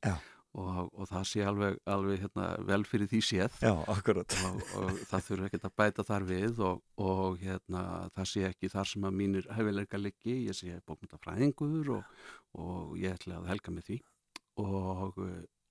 Og, 0.54 0.84
og 0.94 1.08
það 1.10 1.24
sé 1.26 1.40
alveg, 1.42 1.78
alveg 1.90 2.20
hérna, 2.22 2.44
vel 2.68 2.84
fyrir 2.86 3.08
því 3.10 3.20
séð. 3.26 3.56
Já, 3.58 3.72
og, 3.74 4.60
og 4.78 5.00
það 5.10 5.24
þurfa 5.28 5.48
ekki 5.48 5.58
að 5.58 5.72
bæta 5.80 6.04
þar 6.06 6.26
við 6.28 6.60
og, 6.62 6.84
og 7.02 7.40
hérna, 7.42 7.82
það 8.14 8.28
sé 8.30 8.44
ekki 8.52 8.70
þar 8.70 8.90
sem 8.92 9.08
að 9.08 9.16
mínir 9.18 9.48
hefileika 9.56 9.98
liggi, 9.98 10.36
ég 10.46 10.54
sé 10.54 10.76
bókmyndafræðingur 10.86 11.90
og 11.96 12.94
ég 13.02 13.18
ætla 13.18 13.40
að 13.40 13.50
helga 13.50 13.74
með 13.74 13.90
því. 13.90 13.98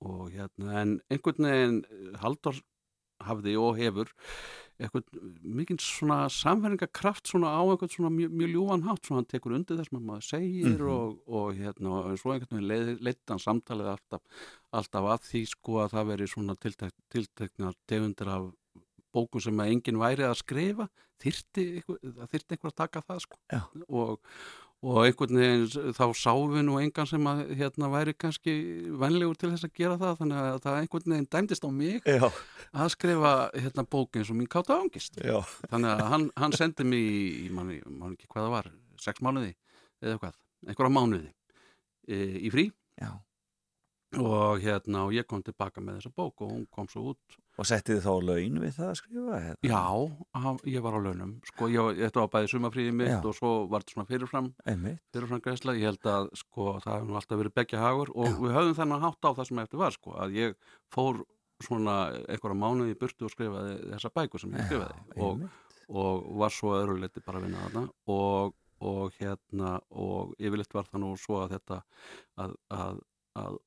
Og 0.04 0.28
hérna, 0.34 0.82
en 0.82 0.98
einhvern 1.08 1.48
veginn 1.48 1.80
Haldur 2.19 2.60
hafði 3.28 3.56
og 3.60 3.78
hefur 3.80 4.12
eitthvað 4.82 5.20
mikinn 5.46 5.80
svona 5.82 6.24
samverðingakraft 6.34 7.30
svona 7.30 7.52
á 7.54 7.62
eitthvað 7.62 7.94
svona 7.94 8.10
mjög, 8.14 8.34
mjög 8.40 8.52
ljúan 8.56 8.86
hátt 8.88 9.06
svona 9.06 9.22
hann 9.22 9.30
tekur 9.30 9.56
undir 9.58 9.78
þess 9.78 9.94
að 9.94 10.08
maður 10.08 10.26
segir 10.28 10.66
mm 10.66 10.76
-hmm. 10.80 10.90
og, 10.96 11.20
og 11.28 11.54
hérna 11.60 11.94
og 12.00 12.18
svo 12.20 12.34
einhvern 12.34 12.58
veginn 12.58 13.04
leitt 13.06 13.30
hann 13.30 13.44
samtalið 13.44 13.92
alltaf, 13.94 14.22
alltaf 14.72 15.10
að 15.14 15.30
því 15.30 15.46
sko 15.54 15.80
að 15.84 15.94
það 15.94 16.10
veri 16.12 16.28
svona 16.28 16.56
tiltek, 16.56 16.94
tilteknar 17.14 17.78
tegundir 17.88 18.34
af 18.34 18.52
bókum 19.14 19.42
sem 19.42 19.60
að 19.60 19.72
enginn 19.76 20.02
væri 20.02 20.26
að 20.26 20.40
skrifa 20.42 20.90
þyrti, 21.22 21.84
það 21.86 22.30
þyrti 22.34 22.56
einhver 22.56 22.72
að 22.72 22.80
taka 22.82 23.02
það 23.08 23.20
sko 23.28 23.38
og, 23.88 24.20
og 24.84 25.06
einhvern 25.06 25.38
veginn 25.39 25.93
þá 25.96 26.04
sáum 26.17 26.52
við 26.52 26.65
nú 26.67 26.76
engan 26.82 27.08
sem 27.08 27.28
að 27.30 27.54
hérna 27.56 27.88
væri 27.93 28.13
kannski 28.19 28.54
venlegur 29.00 29.38
til 29.39 29.54
þess 29.54 29.67
að 29.69 29.78
gera 29.80 30.00
það 30.02 30.17
þannig 30.19 30.39
að 30.41 30.58
það 30.65 30.80
einhvern 30.80 31.13
veginn 31.13 31.28
dæmdist 31.36 31.67
á 31.67 31.69
mig 31.72 32.10
Já. 32.10 32.26
að 32.84 32.89
skrifa 32.98 33.34
hérna 33.56 33.86
bókin 33.96 34.28
sem 34.28 34.39
mín 34.39 34.50
káta 34.52 34.76
ángist 34.82 35.19
Já. 35.24 35.39
þannig 35.72 35.91
að 35.93 36.04
hann, 36.12 36.26
hann 36.36 36.58
sendi 36.60 36.88
mig 36.88 37.06
í, 37.46 37.48
mann 37.56 37.72
ekki 38.12 38.28
hvað 38.28 38.50
það 38.50 38.56
var, 38.58 38.72
sex 39.06 39.24
mánuði 39.24 39.54
eða 40.04 40.19
hvað, 40.26 40.41
einhverja 40.67 40.96
mánuði 40.98 41.32
e, 41.32 42.19
í 42.43 42.52
frí 42.52 42.67
Já. 43.00 43.13
og 44.19 44.60
hérna 44.65 45.06
og 45.08 45.15
ég 45.15 45.30
kom 45.30 45.46
tilbaka 45.48 45.80
með 45.80 46.02
þessa 46.02 46.15
bók 46.17 46.43
og 46.43 46.52
hún 46.58 46.67
kom 46.67 46.91
svo 46.91 47.13
út 47.13 47.39
Og 47.54 47.68
settið 47.70 48.00
þið 48.00 48.06
þá 48.08 48.13
laun 48.28 48.56
við 48.63 48.72
það 48.74 48.88
að 48.88 48.96
skrifa? 48.98 49.39
Eða? 49.39 49.58
Já, 49.70 50.54
ég 50.74 50.86
var 50.86 50.96
á 50.98 51.00
launum. 51.06 51.34
Sko, 51.52 51.68
ég, 51.70 52.00
þetta 52.00 52.24
var 52.24 52.32
bæðið 52.34 52.54
sumafríðið 52.56 52.96
mitt 52.98 53.12
Já. 53.12 53.20
og 53.30 53.36
svo 53.38 53.52
var 53.70 53.84
þetta 53.84 53.94
svona 53.94 54.10
fyrirfram, 54.10 54.48
fyrirfram 55.13 55.44
græsla. 55.46 55.76
Ég 55.78 55.92
held 55.92 56.10
að 56.10 56.32
sko, 56.39 56.66
það 56.82 56.98
hefði 56.98 57.20
alltaf 57.20 57.42
verið 57.44 57.56
begja 57.60 57.84
hagur 57.84 58.13
og 58.16 58.32
Já. 58.32 58.39
við 58.39 58.58
höfðum 58.58 58.80
þennan 58.80 59.06
hátt 59.06 59.30
á 59.30 59.32
það 59.38 59.50
sem 59.52 59.62
eftir 59.66 59.84
var, 59.84 59.98
sko, 60.00 60.16
að 60.26 60.38
ég 60.39 60.58
fór 60.94 61.22
svona 61.63 61.98
einhverja 62.28 62.58
mánuði 62.58 62.96
í 62.96 63.00
burtu 63.00 63.28
og 63.28 63.34
skrifaði 63.34 63.78
þessa 63.94 64.12
bækur 64.18 64.42
sem 64.42 64.56
ég 64.58 64.68
skrifaði 64.68 65.22
og, 65.24 65.46
og 65.94 66.26
var 66.42 66.54
svo 66.54 66.74
öðruleiti 66.80 67.24
bara 67.24 67.39
að 67.39 67.48
vinna 67.48 67.66
þarna 67.68 67.84
og, 68.16 68.56
og 68.84 69.20
hérna 69.20 69.76
og 69.92 70.34
yfirleitt 70.39 70.76
var 70.76 70.89
það 70.89 71.06
nú 71.06 71.13
svo 71.22 71.44
að 71.44 71.56
þetta 71.58 71.80
að, 72.44 72.58
að, 72.74 73.00
að 73.44 73.62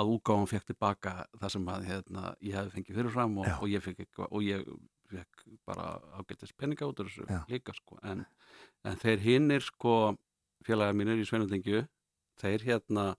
að 0.00 0.10
úgáðan 0.16 0.50
fekk 0.50 0.68
tilbaka 0.72 1.14
það 1.38 1.52
sem 1.54 1.68
að 1.70 1.86
hérna, 1.90 2.22
ég 2.42 2.56
hefði 2.58 2.74
fengið 2.74 2.98
fyrirfram 2.98 3.36
og, 3.42 3.48
og 3.60 3.70
ég 3.70 3.84
fekk 3.84 4.04
eitthvað 4.04 4.32
og 4.34 4.46
ég 4.46 4.64
fekk 5.14 5.44
bara 5.68 5.88
ágættist 6.18 6.56
peninga 6.58 6.88
út 6.88 7.02
af 7.02 7.10
þessu 7.10 7.26
Já. 7.28 7.40
líka 7.50 7.74
sko. 7.76 7.98
En, 8.02 8.24
en 8.84 8.98
þeir 9.02 9.22
hinnir 9.22 9.64
sko 9.64 9.96
félagar 10.66 10.96
mínir 10.98 11.20
í 11.20 11.26
Sveinundingju 11.28 11.84
þeir 12.42 12.64
hérna 12.66 13.12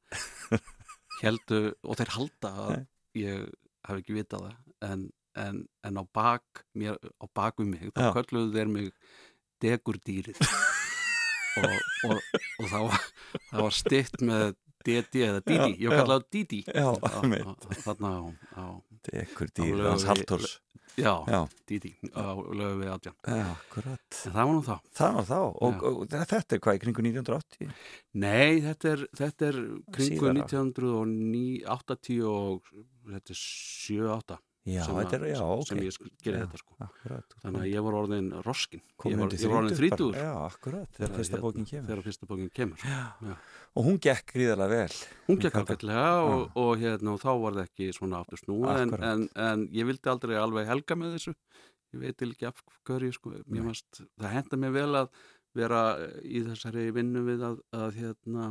heldu 1.23 1.61
og 1.85 1.99
þeir 2.01 2.13
halda 2.17 2.51
að 2.65 2.73
ég 3.21 3.45
hef 3.87 4.01
ekki 4.01 4.17
vitað 4.17 4.49
það 4.49 4.89
en, 4.91 5.07
en, 5.39 5.61
en 5.87 6.01
á 6.01 6.03
bak 6.11 6.65
mér, 6.75 6.99
á 6.99 7.25
bak 7.31 7.61
um 7.63 7.71
mig, 7.71 7.87
þá 7.95 8.11
kölluðu 8.17 8.51
þeir 8.57 8.71
mig 8.73 8.91
degurdýrið. 9.63 10.41
Og, 11.55 11.71
og, 12.03 12.17
og 12.59 12.65
það 12.67 12.81
var, 12.89 13.03
var 13.55 13.75
stitt 13.77 14.17
með 14.27 14.57
DD 14.85 15.23
eða 15.29 15.41
Didi, 15.45 15.71
ég 15.83 15.89
var 15.91 16.03
kallað 16.03 16.27
Didi 16.35 16.59
Já, 16.67 16.87
þarna 17.85 18.11
á, 18.13 18.23
Á 18.55 18.65
dýr, 19.05 19.81
hans 19.85 20.05
Halldórs. 20.07 20.53
já, 20.95 21.13
Didi 21.67 21.91
á 22.15 22.31
lögu 22.39 22.77
við 22.79 22.87
já, 22.87 23.11
akkurat. 23.51 24.05
það 24.15 24.37
var 24.39 24.51
nú 24.53 24.61
þá 24.63 24.75
Það 24.95 25.15
var 25.19 25.25
þá. 25.29 25.39
Og, 25.43 25.73
Já. 25.73 25.81
og 25.91 26.07
þetta 26.13 26.55
er 26.55 26.61
hvað 26.63 26.79
kringu 26.85 27.03
1980? 27.03 27.73
Nei, 28.13 28.61
þetta 28.63 28.91
er, 28.93 29.05
þetta 29.19 29.49
er 29.51 29.59
kringu 29.97 30.29
Síðar 30.29 30.39
á. 30.39 30.45
1980 30.45 32.21
og 32.31 32.69
þetta 33.11 33.35
er 33.35 33.41
7-8 33.41 34.39
Já, 34.65 34.81
sem, 34.81 34.95
þetta 34.97 35.13
er, 35.13 35.21
að- 35.21 35.29
já, 35.29 35.41
ok. 35.45 35.67
sem 35.69 35.79
ég 35.83 35.97
gerði 36.25 36.39
þetta 36.41 36.57
sko 36.57 36.75
Akkurat. 36.81 37.33
þannig 37.43 37.61
að 37.61 37.67
ég 37.69 37.83
var 37.85 37.97
orðin 37.99 38.29
roskin 38.47 38.81
ég 38.81 39.19
var, 39.19 39.35
ég 39.35 39.51
var 39.51 39.59
orðin 39.59 40.15
akkurat, 40.31 40.89
þegar 40.97 41.13
fyrsta 41.19 41.41
bókin 41.43 41.67
kemur. 41.69 41.85
þegar 41.91 42.01
fyrsta 42.07 42.29
bókin 42.31 42.49
kemur 42.49 42.81
sko. 42.81 42.95
Já. 43.29 43.35
Og 43.75 43.85
hún 43.85 43.99
gekk 44.01 44.33
gríðarlega 44.33 44.73
vel. 44.73 44.97
hún 45.27 45.41
gekk 45.43 45.59
ágætlega 45.61 46.07
og, 46.25 46.49
og, 46.57 46.73
hérna, 46.81 47.13
og 47.13 47.21
þá 47.21 47.31
var 47.43 47.59
það 47.59 47.69
ekki 47.69 47.91
svona 47.93 48.23
aftur 48.23 48.41
snúið 48.41 48.81
en, 48.81 48.95
en, 49.11 49.29
en 49.45 49.67
ég 49.69 49.85
vildi 49.85 50.09
aldrei 50.15 50.35
alveg 50.41 50.65
helga 50.73 50.97
með 50.97 51.17
þessu 51.19 51.35
ég 51.93 52.01
veit 52.01 52.25
ekki 52.25 52.49
af 52.49 52.65
hverju 52.89 53.13
sko. 53.13 53.35
Varst, 53.69 54.01
það 54.17 54.33
henda 54.39 54.63
mér 54.65 54.73
vel 54.81 54.91
að 55.03 55.09
vera 55.55 55.81
í 56.25 56.41
þessari 56.49 56.89
vinnu 56.95 57.21
við 57.29 57.45
að, 57.53 57.61
að 57.77 57.99
hérna, 58.01 58.49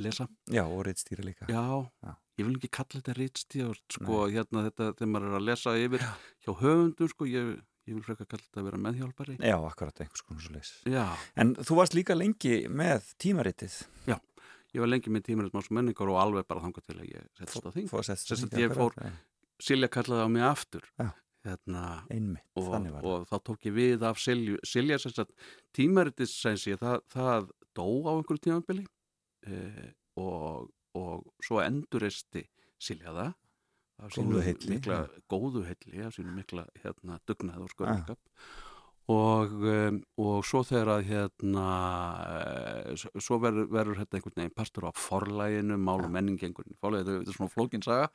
lesa 0.00 0.28
Já, 0.46 0.62
og 0.64 0.86
reittstýra 0.86 1.26
líka. 1.26 1.50
Já, 1.50 1.90
Já. 2.06 2.14
Ég 2.40 2.46
vil 2.48 2.56
ekki 2.56 2.70
kalla 2.78 3.00
þetta 3.00 3.14
rítstjórn 3.18 3.82
sko, 3.96 4.22
hérna 4.32 4.64
þetta 4.68 4.88
þegar 4.96 5.10
maður 5.12 5.28
er 5.32 5.36
að 5.40 5.46
lesa 5.50 5.74
yfir 5.78 6.04
hjá 6.46 6.52
höfundum, 6.62 7.10
sko, 7.12 7.28
ég, 7.28 7.50
ég 7.90 7.96
vil 7.98 8.04
frekar 8.06 8.28
kalla 8.30 8.46
þetta 8.46 8.60
að 8.62 8.68
vera 8.70 8.80
meðhjálpari 8.86 9.36
Já, 9.42 9.56
akkurat, 9.68 10.00
einhvers 10.04 10.24
konar 10.26 10.44
svo 10.46 10.54
leys. 10.56 10.70
Já, 10.88 11.04
En 11.36 11.54
þú 11.58 11.76
varst 11.80 11.96
líka 11.98 12.16
lengi 12.16 12.54
með 12.72 13.10
tímaritið. 13.22 13.80
ég 14.72 14.80
var 14.80 14.88
lengi 14.88 15.10
með 15.12 15.26
tímaritt 15.28 15.52
másu 15.52 15.74
menningar 15.76 16.08
og 16.08 16.16
alveg 16.22 16.46
bara 16.48 16.62
þangað 16.64 16.86
til 16.88 16.94
að 16.96 17.10
ég 17.12 17.26
settist 17.36 17.66
á 17.68 17.70
þing 17.74 17.90
Sem 17.92 18.38
sagt, 18.40 18.54
ég 18.56 18.72
fór- 18.72 18.96
Silja 19.62 19.88
kallaði 19.92 20.24
á 20.24 20.28
mig 20.32 20.42
aftur 20.42 20.86
Já. 20.98 21.10
hérna, 21.44 21.82
Einmitt, 22.10 22.46
og, 22.56 22.70
þannig 22.72 22.94
var 22.94 23.02
það. 23.04 23.12
og 23.12 23.26
þá 23.28 23.36
tók 23.50 23.66
ég 23.68 23.74
við 23.76 24.02
af 24.08 24.18
Silju 24.22 24.56
Silja 24.64 24.96
sem 24.98 25.12
sagt, 25.12 25.30
tímaritið 25.76 26.30
sem 26.32 26.56
sé, 26.56 26.74
það, 26.80 27.02
það 27.12 27.50
dó 27.76 27.84
á 28.08 28.10
einhverju 28.16 28.42
tímabili 28.48 28.86
eh, 29.46 29.92
og, 30.16 30.70
og 30.98 31.28
svo 31.44 31.62
enduristi 31.64 32.46
Silja 32.82 33.12
það 33.14 33.32
af 34.02 34.14
sínu 34.16 34.42
mikla, 34.72 34.98
góðu 35.30 35.62
heilli 35.68 36.02
af 36.02 36.16
sínu 36.16 36.34
mikla 36.34 36.66
hérna, 36.82 37.20
dugnað 37.28 37.66
og 37.66 37.70
skörnskap 37.74 38.18
og, 39.10 39.54
um, 39.66 39.96
og 40.22 40.44
svo 40.46 40.60
þegar 40.66 40.90
að 40.94 41.08
hérna 41.08 41.64
eh, 42.36 43.02
svo 43.18 43.38
verður, 43.42 43.66
verður 43.72 43.98
þetta 44.02 44.18
einhvern 44.18 44.36
veginn 44.38 44.54
partur 44.54 44.86
á 44.86 44.92
forlæginu, 44.94 45.78
mál 45.80 46.04
og 46.04 46.12
menningengun 46.14 46.76
forlæginu, 46.78 47.18
þetta 47.18 47.34
er 47.34 47.38
svona 47.38 47.52
flókinsaga 47.52 48.06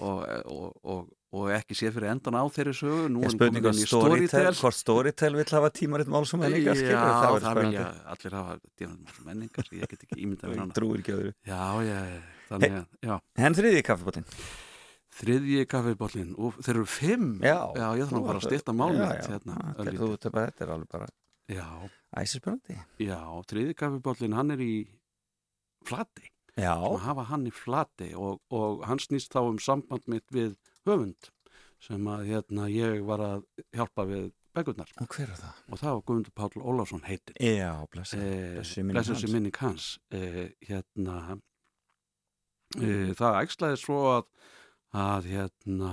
og, 0.00 0.24
og, 0.48 0.72
og, 0.80 1.12
og 1.34 1.52
ekki 1.58 1.76
séð 1.76 1.98
fyrir 1.98 2.10
endan 2.14 2.38
á 2.40 2.44
þeirri 2.56 2.74
sögu. 2.78 3.06
Nú 3.12 3.24
Ég 3.24 3.28
er 3.28 3.30
hún 3.30 3.36
spurning 3.36 3.60
komin 3.60 3.70
um 3.70 3.78
inn 3.78 3.84
í 3.84 3.88
Storytel, 3.92 4.58
hvort 4.62 4.80
Storytel 4.80 5.38
vill 5.38 5.48
hafa 5.58 5.72
tímaritt 5.76 6.12
máls 6.16 6.34
og 6.36 6.44
menningar, 6.44 6.80
Já, 6.80 6.94
það 6.96 7.16
það, 7.20 7.38
verður 7.38 7.64
vilja 7.68 7.88
allir 8.14 8.38
hafa 8.40 8.60
tímarit 8.80 9.18
og 9.18 9.24
menningar 9.30 9.72
ég 9.76 9.88
get 9.92 10.06
ekki 10.08 10.22
ímyndað 10.24 10.76
Drúir 10.78 11.04
ekki 11.04 11.18
öðru. 11.18 11.34
Já, 11.44 11.64
já, 11.84 11.98
þannig 12.52 12.78
að 12.80 13.18
En 13.44 13.58
þriði 13.60 13.84
kaffibótin. 13.84 14.30
Þriðji 15.14 15.64
kaffibóllin 15.70 16.34
og 16.38 16.56
þeir 16.64 16.74
eru 16.74 16.86
fimm 16.90 17.28
Já. 17.44 17.58
já 17.78 17.86
ég 18.00 18.08
þarf 18.10 18.26
bara 18.26 18.38
að 18.40 18.46
styrta 18.48 18.72
já. 19.20 19.28
hérna, 19.34 19.56
þú- 20.00 20.10
er 20.26 20.30
bara- 20.34 20.50
þetta 20.50 20.64
er 20.66 20.72
alveg 20.74 20.88
bara 20.90 21.08
já, 21.48 21.66
æsispennandi. 22.18 22.78
já, 22.98 23.20
þriðji 23.50 23.74
kaffibóllin 23.78 24.34
hann 24.34 24.50
er 24.50 24.58
í 24.64 24.74
flati 25.86 26.30
og 26.78 27.00
hafa 27.02 27.24
hann 27.30 27.46
í 27.46 27.52
flati 27.52 28.12
og, 28.14 28.40
og 28.50 28.84
hann 28.86 28.98
snýst 29.02 29.30
þá 29.34 29.40
um 29.48 29.58
samband 29.58 30.06
mitt 30.08 30.26
við 30.32 30.56
höfund 30.86 31.30
sem 31.84 32.04
að 32.06 32.26
hérna 32.30 32.68
ég 32.70 33.02
var 33.04 33.18
að 33.20 33.44
hjálpa 33.74 34.06
við 34.08 34.32
begurnar 34.54 34.88
og 35.02 35.08
hver 35.10 35.28
er 35.30 35.36
það? 35.36 35.56
og 35.68 35.78
það 35.80 35.90
var 35.96 36.02
Guðmundur 36.08 36.34
Páll 36.38 36.62
Ólafsson 36.62 37.02
heitir 37.04 37.34
Já, 37.42 37.72
blessa. 37.90 38.16
eh, 38.16 38.54
blessuð 38.94 39.32
minning 39.34 39.56
hans. 39.58 39.98
eh, 40.14 40.52
hérna 40.62 41.40
e, 42.78 43.14
það 43.18 43.38
ægslaði 43.42 43.78
svo 43.82 43.98
að, 44.14 44.24
að 44.94 45.30
hérna, 45.32 45.92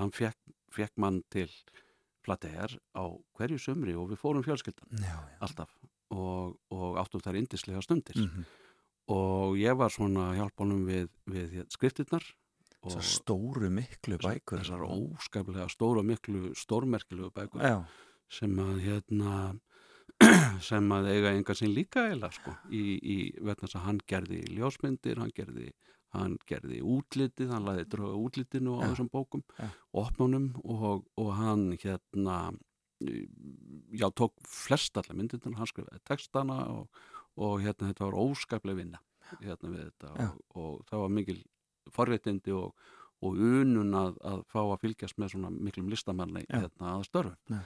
hann 0.00 0.12
fekk, 0.14 0.38
fekk 0.74 0.96
mann 1.02 1.20
til 1.32 1.48
plategar 2.26 2.74
á 2.98 3.04
hverju 3.38 3.58
sömri 3.62 3.94
og 3.94 4.10
við 4.10 4.20
fórum 4.20 4.44
fjölskyldan 4.46 4.98
já, 4.98 5.14
já. 5.14 5.36
alltaf 5.46 5.76
og, 6.10 6.56
og 6.74 6.98
áttum 7.02 7.22
þær 7.22 7.38
indislega 7.42 7.82
stundir 7.82 8.16
Mm 8.16 8.26
-hmm. 8.26 8.44
og 9.14 9.56
ég 9.56 9.76
var 9.76 9.90
svona 9.90 10.34
hjálpunum 10.34 10.86
við, 10.86 11.08
við 11.26 11.50
hérna, 11.50 11.70
skriftirnar 11.70 12.24
Þessar 12.86 13.02
stóru 13.02 13.70
miklu 13.70 14.16
bækur 14.18 14.60
þessar 14.60 14.82
óskaplega 14.86 15.68
stóra 15.68 16.02
miklu 16.02 16.54
stórmerkilegu 16.54 17.30
bækur 17.34 17.62
Já, 17.62 17.84
sem 18.28 18.58
að 18.58 18.80
hérna 18.80 19.58
sem 20.68 20.92
að 20.92 21.08
eiga 21.10 21.32
enga 21.34 21.54
sinn 21.54 21.74
líka 21.74 22.06
eila 22.10 22.30
sko, 22.30 22.54
í, 22.70 22.98
í 23.02 23.16
vegna 23.40 23.66
þess 23.66 23.76
að 23.76 23.86
hann 23.88 23.98
gerði 24.06 24.42
ljósmyndir, 24.54 25.18
hann 25.18 25.34
gerði 25.34 25.72
hann 26.14 26.38
gerði 26.48 26.82
útlitið, 26.84 27.50
hann 27.50 27.66
laði 27.66 27.88
dröga 27.92 28.20
útlitinu 28.20 28.78
á 28.78 28.86
Já. 28.86 28.88
þessum 28.92 29.10
bókum 29.12 29.42
Já. 29.58 29.68
opnunum 29.92 30.52
og, 30.64 31.06
og 31.18 31.32
hann 31.36 31.72
hérna 31.82 32.38
já, 33.92 34.08
tók 34.10 34.32
flest 34.48 34.96
allar 34.96 35.16
myndirna, 35.16 35.58
hann 35.58 35.68
skrifaði 35.68 36.00
textana 36.08 36.62
og, 36.72 37.02
og 37.36 37.60
hérna 37.64 37.90
þetta 37.90 38.06
var 38.08 38.18
óskaplega 38.22 38.80
vinna 38.80 39.02
hérna 39.42 39.72
við 39.72 39.82
þetta 39.90 40.12
Já. 40.14 40.28
og, 40.30 40.38
og 40.56 40.86
það 40.88 41.02
var 41.04 41.14
mikil 41.18 41.38
forréttindi 41.92 42.54
og, 42.56 42.86
og 43.24 43.40
unun 43.40 43.94
að, 43.96 44.20
að 44.24 44.44
fá 44.52 44.60
að 44.62 44.80
fylgjast 44.84 45.20
með 45.20 45.34
svona 45.34 45.52
miklum 45.52 45.90
listamanni 45.92 46.46
hérna 46.48 46.96
að 46.96 47.06
störfum 47.10 47.56
Já. 47.58 47.62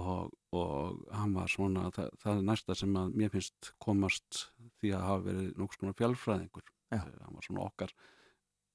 og, 0.00 0.34
og 0.56 1.04
hann 1.14 1.36
var 1.36 1.52
svona 1.52 1.88
það, 1.94 2.10
það 2.24 2.40
er 2.40 2.46
næsta 2.50 2.78
sem 2.82 2.98
að 3.00 3.18
mér 3.22 3.34
finnst 3.36 3.74
komast 3.78 4.46
því 4.80 4.94
að 4.96 5.08
hafa 5.10 5.26
verið 5.28 5.50
nokkuð 5.60 5.80
svona 5.80 5.98
fjálfræðingur 6.00 6.66
Já. 6.66 6.73
Hann 7.02 7.34
var 7.34 7.46
svona 7.46 7.66
okkar 7.66 7.94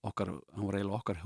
okkar, 0.08 0.34
hann 0.56 0.68
var 0.68 0.78
eiginlega 0.78 1.00
okkar 1.00 1.24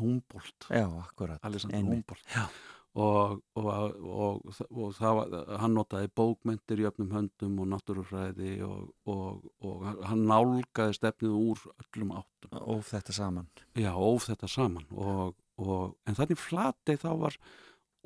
Einmitt. 1.74 2.08
Humboldt. 2.08 2.32
Já. 2.34 2.48
og, 2.94 3.40
og, 3.58 3.68
og, 3.68 4.42
og, 4.46 4.58
og 4.70 4.96
það 4.98 5.20
var, 5.20 5.36
hann 5.64 5.76
notaði 5.78 6.12
bókmyndir 6.20 6.84
í 6.84 6.88
öfnum 6.90 7.14
höndum 7.16 7.60
og 7.64 7.70
náttúrufræði 7.72 8.54
og, 8.68 8.92
og, 9.10 9.48
og 9.66 9.86
hann 10.10 10.26
nálgaði 10.30 10.98
stefnið 11.00 11.38
úr 11.38 11.64
öllum 11.74 12.16
áttum. 12.20 12.58
Óf 12.62 12.94
þetta 12.94 13.18
saman. 13.18 13.50
Já, 13.78 13.94
þetta 14.30 14.50
saman. 14.52 14.90
Og, 14.94 15.38
og, 15.62 15.96
en 16.06 16.20
þannig 16.20 16.42
flatei 16.42 16.98
þá 17.02 17.12
var 17.26 17.40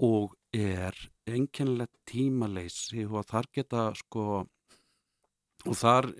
og 0.08 0.38
er 0.56 0.96
einkennilegt 1.28 1.96
tímaleysi 2.08 3.08
og 3.10 3.26
þar 3.28 3.48
geta 3.56 3.90
sko 3.98 4.46
og 5.68 5.76
þar 5.76 6.12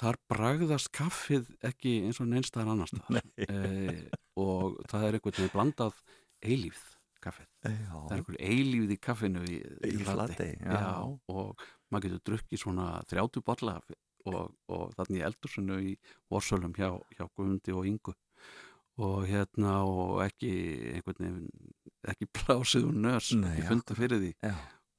þar 0.00 0.18
bragðast 0.30 0.90
kaffið 0.94 1.48
ekki 1.66 1.96
eins 2.06 2.20
og 2.20 2.28
neinstæðar 2.30 2.72
annars 2.74 2.92
e, 3.40 4.10
og 4.36 4.76
það 4.90 5.06
er 5.08 5.18
einhvern 5.18 5.38
veginn 5.38 5.54
blandað 5.54 6.00
eilífð 6.44 6.84
kaffið. 7.24 7.48
Það 7.62 7.72
er 7.72 7.80
Já, 7.80 8.16
einhver 8.16 8.38
eilífð 8.40 8.92
í 8.94 8.98
kaffinu 9.02 9.44
í, 9.48 9.60
í 9.88 9.94
já. 10.04 10.76
Já, 10.76 10.92
og 11.32 11.66
maður 11.90 12.06
getur 12.08 12.24
drukkið 12.30 12.62
svona 12.62 12.88
30 13.10 13.46
bolla 13.46 13.78
og, 14.26 14.54
og 14.72 14.94
þannig 14.98 15.20
í 15.20 15.26
eldursunu 15.30 15.80
í 15.92 15.96
vorsölum 16.32 16.74
hjá, 16.76 16.90
hjá 17.16 17.26
Guðmundi 17.26 17.74
og 17.76 17.90
Ingu. 17.90 18.14
Og 19.06 19.26
hérna 19.28 19.82
og 19.84 20.22
ekki 20.24 20.50
einhvern 20.94 21.20
veginn 21.20 22.12
ekki 22.12 22.28
plásið 22.38 22.88
og 22.90 22.96
nös. 23.06 23.32
Nei, 23.36 23.58
ég 23.60 23.70
fundi 23.70 23.98
fyrir 23.98 24.22
því. 24.22 24.32
Já, 24.44 24.54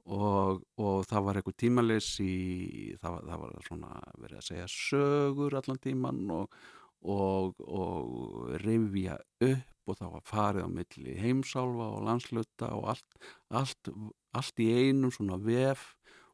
og, 0.07 0.61
og 0.79 1.05
það 1.07 1.25
var 1.25 1.39
einhver 1.39 1.55
tímalis 1.59 2.09
í 2.23 2.95
það 3.01 3.17
það 3.27 3.41
var 3.43 3.65
svona 3.67 3.93
verið 4.21 4.37
að 4.39 4.45
segja 4.47 4.67
sögur 4.71 5.57
allan 5.59 5.81
tíman 5.83 6.21
og, 6.31 6.59
og, 7.03 7.59
og 7.67 8.53
rifja 8.63 9.17
upp 9.49 9.73
og 9.87 9.99
það 9.99 10.13
var 10.13 10.25
farið 10.27 10.67
á 10.67 10.69
milli 10.77 11.15
heimsálfa 11.21 11.89
og 11.95 12.07
landsluta 12.07 12.71
og 12.75 12.89
allt, 12.93 13.19
allt, 13.55 13.91
allt 14.35 14.63
í 14.63 14.67
einum 14.75 15.13
svona 15.15 15.39
vef 15.39 15.93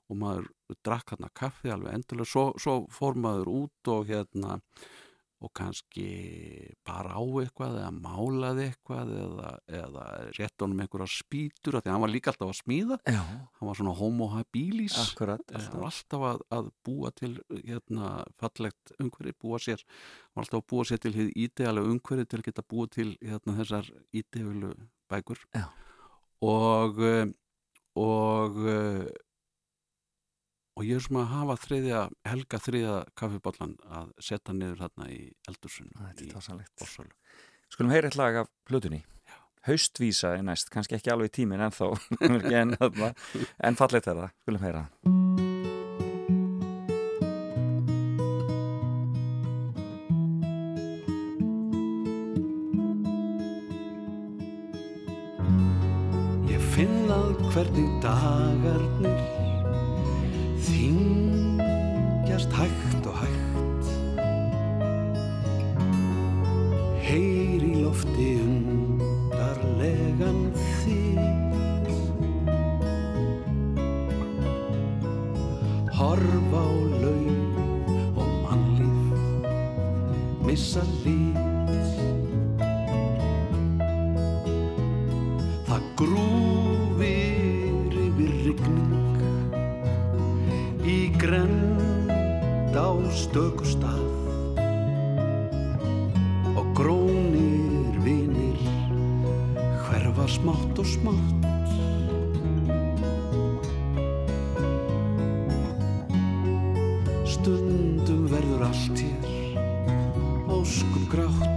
og 0.10 0.20
maður 0.20 0.50
drakk 0.86 1.14
hérna 1.14 1.30
kaffi 1.38 1.72
alveg 1.74 1.98
endilega, 1.98 2.30
svo, 2.30 2.46
svo 2.62 2.76
fór 2.94 3.18
maður 3.18 3.52
út 3.54 3.94
og 3.94 4.10
hérna 4.10 4.58
og 5.44 5.52
kannski 5.58 6.06
bara 6.88 7.18
á 7.20 7.24
eitthvað 7.42 7.78
eða 7.82 7.92
málaði 7.96 8.68
eitthvað 8.70 9.12
eða, 9.18 9.50
eða 9.80 10.06
rétt 10.38 10.64
honum 10.64 10.84
einhverja 10.84 11.10
spýtur 11.12 11.80
því 11.80 11.92
hann 11.92 12.04
var 12.06 12.14
líka 12.14 12.32
alltaf 12.32 12.54
að 12.54 12.60
smíða. 12.62 13.00
Já, 13.04 13.20
hann 13.60 13.70
var 13.70 13.80
svona 13.80 13.96
homo 14.00 14.30
habilis. 14.34 14.98
Akkurat 15.04 15.44
hann 15.54 15.70
var 15.76 15.86
alltaf 15.90 16.26
að, 16.32 16.44
að 16.58 16.72
búa 16.88 17.14
til 17.20 17.34
hérna 17.52 18.16
fallegt 18.42 18.96
umhverfi, 19.00 19.36
búa 19.44 19.62
sér 19.62 19.84
hann 19.84 20.40
var 20.40 20.48
alltaf 20.48 20.62
að 20.64 20.68
búa 20.74 20.88
sér 20.90 21.04
til 21.04 21.14
hið 21.18 21.32
ídealega 21.46 21.94
umhverfi 21.94 22.30
til 22.32 22.42
að 22.42 22.50
geta 22.50 22.68
búa 22.74 22.90
til 22.98 23.10
hérna 23.22 23.58
þessar 23.60 23.94
ídealu 24.16 24.74
bækur. 25.12 25.44
Já. 25.54 25.68
og 26.44 27.00
eh, 27.04 27.28
og 28.00 28.58
eh, 28.68 29.06
og 30.74 30.86
ég 30.88 30.98
er 30.98 31.06
svona 31.06 31.24
að 31.28 31.34
hafa 31.38 31.56
þriðja, 31.68 32.02
helga 32.32 32.60
þriðja 32.66 33.00
kaffiballan 33.20 33.74
að 34.00 34.14
setja 34.26 34.56
niður 34.58 34.86
hérna 34.88 35.10
í 35.14 35.22
eldursunum 35.50 35.98
Þetta 36.02 36.26
í 36.26 36.32
er 36.34 36.70
Borsölu. 36.82 37.12
Skulum 37.74 37.94
heyra 37.94 38.10
eitt 38.10 38.18
lag 38.18 38.44
af 38.44 38.50
plötunni. 38.70 39.04
Haustvísa 39.68 40.34
er 40.36 40.44
næst, 40.44 40.74
kannski 40.74 40.98
ekki 40.98 41.14
alveg 41.14 41.32
tímin 41.38 41.62
en 41.64 41.72
þá 41.72 41.94
en, 42.60 42.76
þarna, 42.76 43.14
en 43.64 43.80
fallegt 43.80 44.10
er 44.12 44.20
það, 44.20 44.34
skulum 44.44 44.66
heyra 44.66 44.88
Ég 56.52 56.68
finn 56.76 57.08
að 57.14 57.32
hvernig 57.54 57.96
dagarnir 58.04 58.53
kracht. 111.10 111.53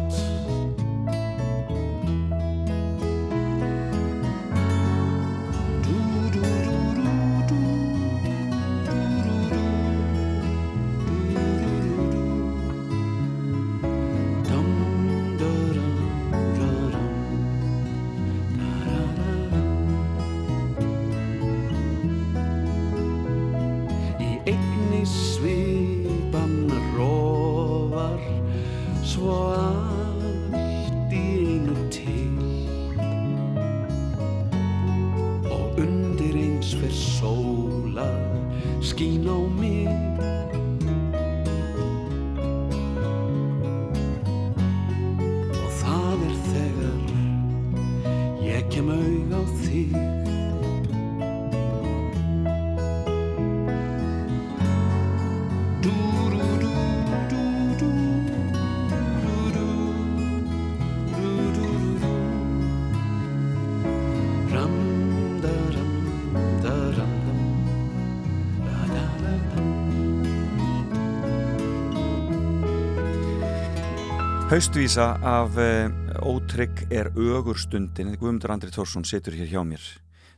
Haustvísa 74.57 75.19
af 75.21 75.59
uh, 75.61 75.91
Ótrygg 76.25 76.87
er 76.89 77.11
ögurstundin. 77.13 78.15
Guðmundur 78.17 78.55
Andri 78.55 78.71
Tórsson 78.73 79.05
situr 79.05 79.35
hér 79.37 79.51
hjá 79.51 79.61
mér. 79.69 79.83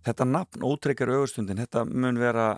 Þetta 0.03 0.27
nafn 0.27 0.65
Ótrygg 0.67 1.05
er 1.05 1.13
ögurstundin 1.15 1.61
þetta 1.63 1.85
mun 1.87 2.19
vera 2.19 2.49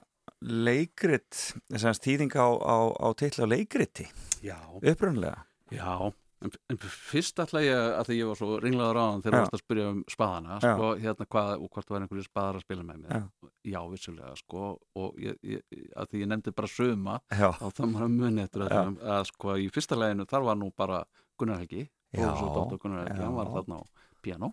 leikrit 0.41 1.37
þess 1.69 1.85
að 1.85 1.99
stýðing 1.99 2.33
á, 2.33 2.49
á, 2.49 2.77
á 2.97 3.09
titla 3.13 3.45
á 3.45 3.53
leikriti. 3.53 4.09
Já, 4.41 4.57
upprunlega 4.81 5.45
já 5.69 6.09
En, 6.41 6.53
en 6.73 6.79
fyrst 6.81 7.41
ætla 7.43 7.61
ég 7.61 7.99
því 8.09 8.15
ég 8.17 8.29
var 8.31 8.39
svo 8.39 8.55
ringlaður 8.63 8.97
á 8.97 9.05
hann 9.05 9.21
þegar 9.21 9.35
þú 9.35 9.41
varst 9.43 9.57
að 9.57 9.61
spyrja 9.61 9.89
um 9.91 9.99
spaðana 10.09 10.55
sko, 10.63 10.87
hérna 11.03 11.27
hvað, 11.35 11.51
og 11.53 11.67
hvort 11.69 11.85
það 11.85 11.95
var 11.95 12.07
einhverju 12.07 12.25
spaðar 12.25 12.57
að 12.57 12.65
spila 12.65 12.87
með 12.89 13.03
mér. 13.03 13.11
Já. 13.19 13.51
já, 13.75 13.81
vissulega, 13.91 14.31
sko 14.41 14.63
og 15.03 15.19
ég, 15.21 15.37
ég, 15.45 15.83
að 15.93 16.09
því 16.09 16.23
ég 16.23 16.31
nefndi 16.33 16.55
bara 16.57 16.71
söma 16.73 17.19
Já, 17.29 17.51
þá 17.59 17.67
það 17.67 17.93
maður 17.93 18.07
að 18.07 18.15
muni 18.17 18.45
eftir 18.47 18.65
að, 18.65 18.73
að, 18.79 18.97
að 19.19 19.27
sko 19.35 19.59
í 19.61 19.69
fyrsta 19.75 20.01
leginu 20.01 20.29
þar 20.33 20.47
var 20.49 20.59
nú 20.63 20.71
bara 20.81 21.03
Gunnar 21.41 21.63
Helgi 21.63 21.87
svo 22.15 22.51
Dóttur 22.55 22.81
Gunnar 22.83 23.05
Helgi, 23.05 23.21
já. 23.21 23.27
hann 23.27 23.39
var 23.39 23.53
þarna 23.55 23.81
á 23.81 23.83
piano 24.21 24.53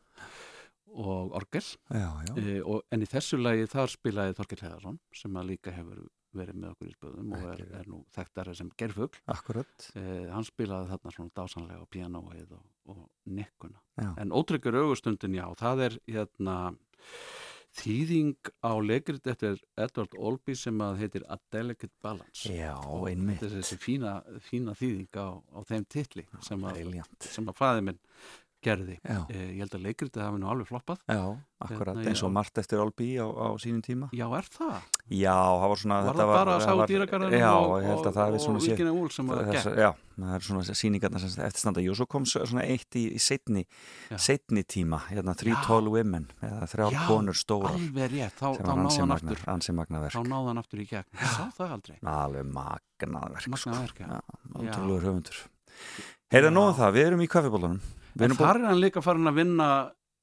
og 0.98 1.34
orgel. 1.36 1.66
Já, 1.92 2.08
já, 2.26 2.36
e, 2.40 2.60
og, 2.64 2.86
en 2.92 3.04
í 3.04 3.08
þessu 3.10 3.38
lagi 3.42 3.68
þar 3.70 3.92
spilaði 3.92 4.38
Þorkell 4.38 4.62
Heðarsson 4.64 5.00
sem 5.14 5.36
að 5.36 5.50
líka 5.52 5.74
hefur 5.76 6.06
verið 6.38 6.60
með 6.62 6.74
okkur 6.74 6.90
í 6.90 6.94
spöðum 6.94 7.34
og 7.36 7.46
er, 7.52 7.64
er 7.80 7.90
nú 7.90 8.00
þekktari 8.16 8.54
sem 8.58 8.70
gerfugl 8.80 9.20
akkurat 9.32 9.88
Eh, 9.98 10.28
hann 10.32 10.46
spilaði 10.48 10.92
þarna 10.92 11.14
svona 11.16 11.34
dásanlega 11.40 11.84
á 11.84 11.92
pianoið 11.92 12.54
og, 12.58 12.66
og 12.94 13.04
nekkuna. 13.26 13.82
En 14.22 14.34
ótryggur 14.36 14.78
augustundin, 14.84 15.38
já, 15.40 15.46
það 15.60 15.84
er 15.88 16.00
hérna 16.08 16.58
þýðing 17.78 18.52
á 18.66 18.74
leikrit 18.82 19.30
eftir 19.30 19.60
Edward 19.78 20.16
Olby 20.18 20.56
sem 20.58 20.82
að 20.84 21.04
heitir 21.04 21.28
A 21.30 21.38
Delicate 21.54 21.94
Balance. 22.04 22.50
Já, 22.50 22.74
einmitt 23.10 23.42
Þetta 23.42 23.52
er 23.52 23.62
þessi 23.62 23.80
fína, 23.84 24.16
fína 24.44 24.76
þýðing 24.78 25.22
á, 25.22 25.28
á 25.38 25.60
þeim 25.70 25.88
titli 25.94 26.26
sem 26.46 26.68
að, 26.68 26.82
að 27.44 27.56
fæði 27.58 27.88
minn 27.90 28.02
gerði. 28.68 28.98
Eh, 29.08 29.44
ég 29.56 29.62
held 29.64 29.76
að 29.80 29.86
leikritið 29.88 30.24
hafi 30.28 30.42
nú 30.44 30.50
alveg 30.52 30.68
floppað. 30.70 31.00
já, 31.08 31.22
akkurat 31.64 31.96
Hérna, 31.98 32.12
eins 32.12 32.22
og 32.28 32.32
margt 32.36 32.60
eftir 32.62 32.82
Olby 32.84 33.08
á, 33.18 33.26
á 33.26 33.48
sínum 33.58 33.82
tíma 33.82 34.10
Já, 34.14 34.28
er 34.38 34.46
það? 34.54 34.76
Já, 35.10 35.34
það 35.34 35.70
var 35.72 35.80
svona 35.82 35.98
Var 36.06 36.18
það 36.20 36.32
bara 36.34 36.56
að 36.58 36.66
sá 36.66 36.74
dýragarðinu 36.92 37.40
og, 37.48 38.62
Virginia 38.62 38.94
Woolf 38.94 39.16
sem 39.16 39.28
var 39.32 39.42
að 39.42 39.52
gekk? 39.56 39.80
já, 39.82 39.90
það 40.18 40.36
er 40.38 40.46
svona 40.48 40.76
síningarna 40.82 41.22
sem 41.24 41.44
eftirstanda 41.48 41.82
Jú, 41.82 41.96
svo 41.98 42.06
kom 42.12 42.26
svona 42.30 42.64
eitt 42.68 42.98
í, 43.00 43.06
í 43.16 43.22
setni, 43.22 43.66
setni 44.20 44.64
tíma 44.68 45.02
hérna 45.10 45.34
Three 45.38 45.56
Já. 45.56 45.62
Tall 45.66 45.90
Women 45.90 46.28
eða 46.46 46.70
þrjár 46.74 46.94
Já, 46.94 47.02
konur 47.10 47.38
stórar 47.38 47.74
Alveg 47.78 48.12
rétt, 48.14 48.38
þá, 48.38 48.48
þá 48.62 48.74
magna, 48.78 49.18
aftur. 49.18 49.42
Þá 50.14 50.22
náði 50.28 50.48
hann 50.52 50.62
aftur 50.62 50.80
í 50.84 50.88
gegn. 50.90 51.10
Sá 51.18 51.44
það 51.58 51.76
aldrei. 51.78 51.98
alveg 52.04 52.50
magnaverk 52.54 53.46
sko. 53.48 53.56
Magnaverk, 53.56 53.98
já. 54.02 54.22
Heyrðu 56.28 56.50
Já. 56.50 56.56
nóðum 56.58 56.76
það, 56.76 56.90
við 56.98 57.06
erum 57.08 57.22
í 57.24 57.28
kaffibólanum 57.32 57.78
Við 57.80 58.07
En 58.26 58.32
þar 58.38 58.60
er 58.62 58.68
hann 58.72 58.82
líka 58.82 59.02
farin 59.06 59.28
að 59.30 59.36
vinna 59.44 59.68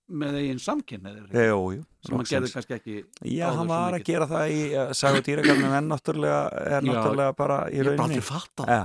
með 0.05 0.35
eigin 0.37 0.59
samkynni 0.61 1.13
Jú, 1.33 1.61
jú, 1.73 1.83
sem 2.05 2.17
hann 2.19 2.27
gerði 2.29 2.49
kannski 2.53 2.75
ekki 2.77 2.97
Já, 3.33 3.47
hann 3.57 3.69
var 3.71 3.87
að 3.95 3.95
mikið. 3.95 4.09
gera 4.11 4.27
það 4.29 4.51
í 4.53 4.59
uh, 4.77 4.91
Sagu 4.93 5.23
dýragarnum 5.25 5.77
en 5.79 5.89
náttúrulega 5.89 6.41
er 6.61 6.75
Já, 6.75 6.89
náttúrulega 6.91 7.37
bara 7.39 7.57
í 7.73 7.81
rauninni 7.87 8.19
Já, 8.21 8.83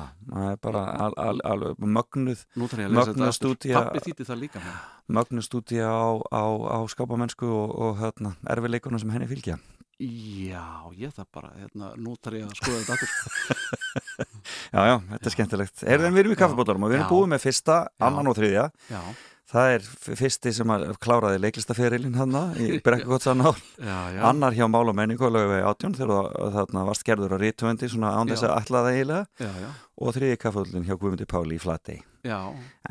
er 0.54 0.62
bara 0.64 0.84
al, 1.08 1.18
al, 1.20 1.42
al, 1.44 1.66
mögnuð 1.76 2.46
Mögnuð 2.56 2.96
þetta 3.12 3.28
aftur. 3.28 3.36
stúdía- 3.36 3.82
Pappi 3.84 4.06
þýtti 4.08 4.30
það 4.30 4.40
líka 4.46 4.64
með 4.64 4.80
mögnu 5.20 5.44
stúdía 5.44 5.90
á, 5.92 6.08
á, 6.32 6.44
á 6.72 6.78
skápamennsku 6.88 7.52
og, 7.52 7.76
og 7.90 8.00
hérna, 8.00 8.36
erfileikunum 8.48 9.00
sem 9.04 9.10
henni 9.12 9.28
fylgja. 9.28 9.58
Já, 10.00 10.64
ég 10.96 11.12
það 11.12 11.26
bara 11.36 11.50
hérna, 11.60 11.90
Nú 12.00 12.14
þarf 12.24 12.38
ég 12.40 12.46
að 12.48 12.60
skoða 12.62 12.84
þetta 12.84 12.94
aftur 12.96 13.58
Já, 14.76 14.80
já, 14.88 14.94
þetta 15.10 15.26
er 15.28 15.34
skemmtilegt. 15.34 15.82
Erðin 15.84 16.14
við 16.16 16.22
erum 16.24 16.32
í 16.32 16.38
Já. 16.38 16.42
kaffibótarum 16.46 16.86
og 16.88 16.92
við 16.94 17.00
erum 17.02 17.08
Já. 17.10 17.12
búið 17.12 17.28
með 17.34 17.44
fyrsta, 17.44 17.76
annan 18.08 18.30
og 18.32 18.38
þriðja. 18.40 18.70
Já, 18.94 19.02
Það 19.50 19.72
er 19.74 19.86
fyrsti 20.20 20.52
sem 20.54 20.70
að 20.70 20.84
kláraði 21.02 21.40
leiklistaferilinn 21.42 22.14
hann 22.20 22.36
í 22.62 22.68
Brekkugotsanál. 22.86 23.56
já, 23.82 23.96
já 24.14 24.20
Annar 24.30 24.54
hjá 24.54 24.68
Mál 24.70 24.92
og 24.92 24.94
menningu 25.00 25.26
og 25.26 25.34
lögu 25.34 25.56
við 25.56 25.64
átjón 25.66 25.96
þegar 25.98 26.30
þarna 26.54 26.84
varst 26.86 27.06
gerður 27.08 27.34
á 27.34 27.38
rítvöndi 27.42 27.90
svona 27.90 28.12
án 28.14 28.30
þess 28.30 28.46
Já. 28.46 28.52
að 28.52 28.60
ætla 28.62 28.84
það 28.86 28.92
eiginlega. 28.94 29.26
Já, 29.42 29.50
já, 29.66 29.70
Og 30.06 30.14
þriði 30.20 30.38
kaffibótalinn 30.46 30.86
hjá 30.86 30.96
Guðmundi 31.02 31.28
Páli 31.34 31.58
í 31.58 31.64
Flatey. 31.66 31.98
já 32.30 32.38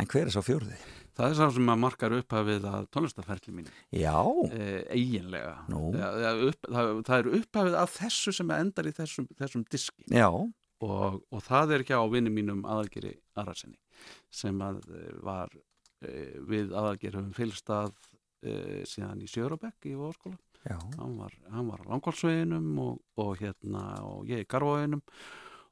En 0.03 0.11
hver 0.11 0.27
er 0.27 0.35
svo 0.35 0.43
fjórði? 0.43 0.75
Það 1.19 1.33
er 1.33 1.35
sá 1.35 1.49
sem 1.57 1.73
að 1.73 1.81
markar 1.83 2.15
upphafið 2.15 2.67
að 2.71 2.85
tónlistaferli 2.95 3.55
mínu. 3.57 3.73
Já, 3.91 4.15
e, 4.55 4.69
eiginlega. 4.95 5.57
Nú. 5.73 5.89
ja, 5.99 6.31
upp, 6.47 6.69
það, 6.69 6.93
það 7.09 7.17
er 7.17 7.31
upphafið 7.41 7.79
að 7.81 7.95
þessu 7.97 8.35
sem 8.39 8.53
endar 8.55 8.87
í 8.87 8.95
þessum, 8.95 9.27
þessum 9.41 9.65
diski. 9.67 10.07
Já, 10.15 10.29
og, 10.85 11.23
og 11.33 11.43
það 11.45 11.75
er 11.77 11.85
hjá 11.89 11.99
vinni 12.11 12.33
mínum 12.33 12.63
aðalgeri 12.69 13.15
Arasenni 13.39 13.79
sem 14.31 14.61
að 14.63 14.81
eh, 14.95 15.11
var 15.25 15.51
e, 16.05 16.13
við 16.49 16.75
aðalgeri 16.77 17.19
höfum 17.19 17.35
fylgst 17.37 17.73
að 17.75 17.91
e, 18.43 18.85
síðan 18.89 19.25
í 19.25 19.31
Sjörabekk 19.31 19.91
í 19.91 19.97
Vóðskóla 19.99 20.39
já, 20.63 20.79
hann 20.99 21.19
var, 21.19 21.35
hann 21.51 21.73
var 21.73 21.83
á 21.83 21.89
Langholtsveginum 21.91 22.71
og, 22.85 23.03
og 23.19 23.35
hérna 23.43 23.85
og 24.07 24.31
ég 24.31 24.45
í 24.45 24.49
Garvaveginum 24.51 25.03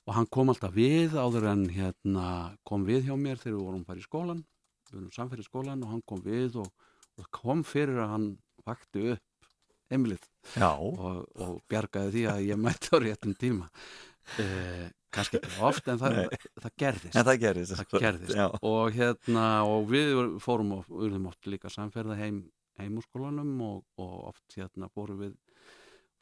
og 0.07 0.18
hann 0.18 0.28
kom 0.30 0.51
alltaf 0.51 0.74
við 0.74 1.16
áður 1.18 1.51
en 1.53 1.64
hérna 1.70 2.26
kom 2.66 2.86
við 2.86 3.11
hjá 3.11 3.16
mér 3.18 3.40
þegar 3.42 3.59
við 3.59 3.64
vorum 3.68 3.86
bara 3.86 4.03
í 4.03 4.07
skólan 4.07 4.44
við 4.97 5.05
vorum 5.05 5.14
samfæri 5.14 5.47
skólan 5.47 5.84
og 5.84 5.94
hann 5.94 6.05
kom 6.09 6.20
við 6.24 6.61
og, 6.64 6.90
og 7.20 7.30
kom 7.34 7.64
fyrir 7.66 8.03
að 8.03 8.12
hann 8.14 8.28
vakti 8.66 9.07
upp 9.14 9.51
heimilið 9.92 10.24
já, 10.57 10.70
og, 10.74 11.24
og 11.38 11.59
bjargaði 11.70 12.12
því 12.16 12.26
að 12.32 12.44
ég 12.49 12.61
mætti 12.61 12.90
á 12.90 12.97
réttum 13.03 13.36
tíma. 13.38 13.70
Eh, 14.42 14.88
kannski 15.14 15.38
ekki 15.38 15.61
oft 15.64 15.86
en 15.92 16.01
það, 16.01 16.18
það 16.59 16.72
gerðist. 16.82 17.14
En 17.14 17.26
það 17.28 17.38
gerist. 17.44 17.76
það 17.78 18.03
gerðist. 18.03 18.40
Og 18.66 18.97
hérna 18.97 19.47
og 19.68 19.86
við 19.92 20.22
fórum 20.42 20.74
og 20.80 20.90
urðum 20.90 21.28
oft 21.30 21.47
líka 21.51 21.70
samferða 21.72 22.18
heim 22.18 22.42
heim 22.80 22.99
úr 22.99 23.07
skólanum 23.07 23.53
og, 23.64 23.84
og 24.03 24.16
oft 24.32 24.59
hérna 24.59 24.90
fórum 24.92 25.22
við 25.22 25.36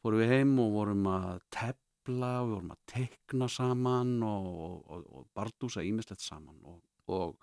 fórum 0.03 0.21
við 0.21 0.31
heim 0.31 0.53
og 0.61 0.71
vorum 0.77 1.09
að 1.11 1.41
tepla, 1.53 2.31
við 2.45 2.53
vorum 2.53 2.73
að 2.75 2.81
teikna 2.93 3.49
saman 3.51 4.15
og, 4.23 4.49
og, 4.85 5.05
og 5.09 5.27
bardúsa 5.35 5.83
ímislegt 5.83 6.23
saman. 6.23 6.61
Og, 6.69 6.79
og, 7.11 7.35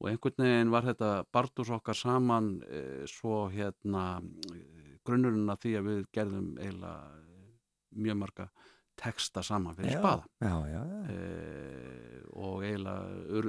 og 0.00 0.08
einhvern 0.08 0.44
veginn 0.44 0.72
var 0.72 0.86
þetta 0.88 1.10
bardús 1.32 1.70
okkar 1.76 1.98
saman 1.98 2.54
e, 2.64 2.82
svo 3.10 3.44
hérna 3.52 4.04
e, 4.48 4.60
grunnurinn 5.06 5.52
að 5.52 5.64
því 5.64 5.72
að 5.78 5.88
við 5.88 6.02
gerðum 6.16 6.50
eiginlega 6.58 6.94
eh, 7.16 7.48
mjög 8.04 8.20
marga 8.22 8.46
texta 9.00 9.42
saman 9.44 9.76
fyrir 9.78 9.94
já, 9.94 10.00
spaða. 10.02 10.26
já, 10.44 10.54
já, 10.68 10.80
já. 10.92 11.14
eh, 11.14 12.20
og 12.40 12.64
eiginlega 12.64 13.44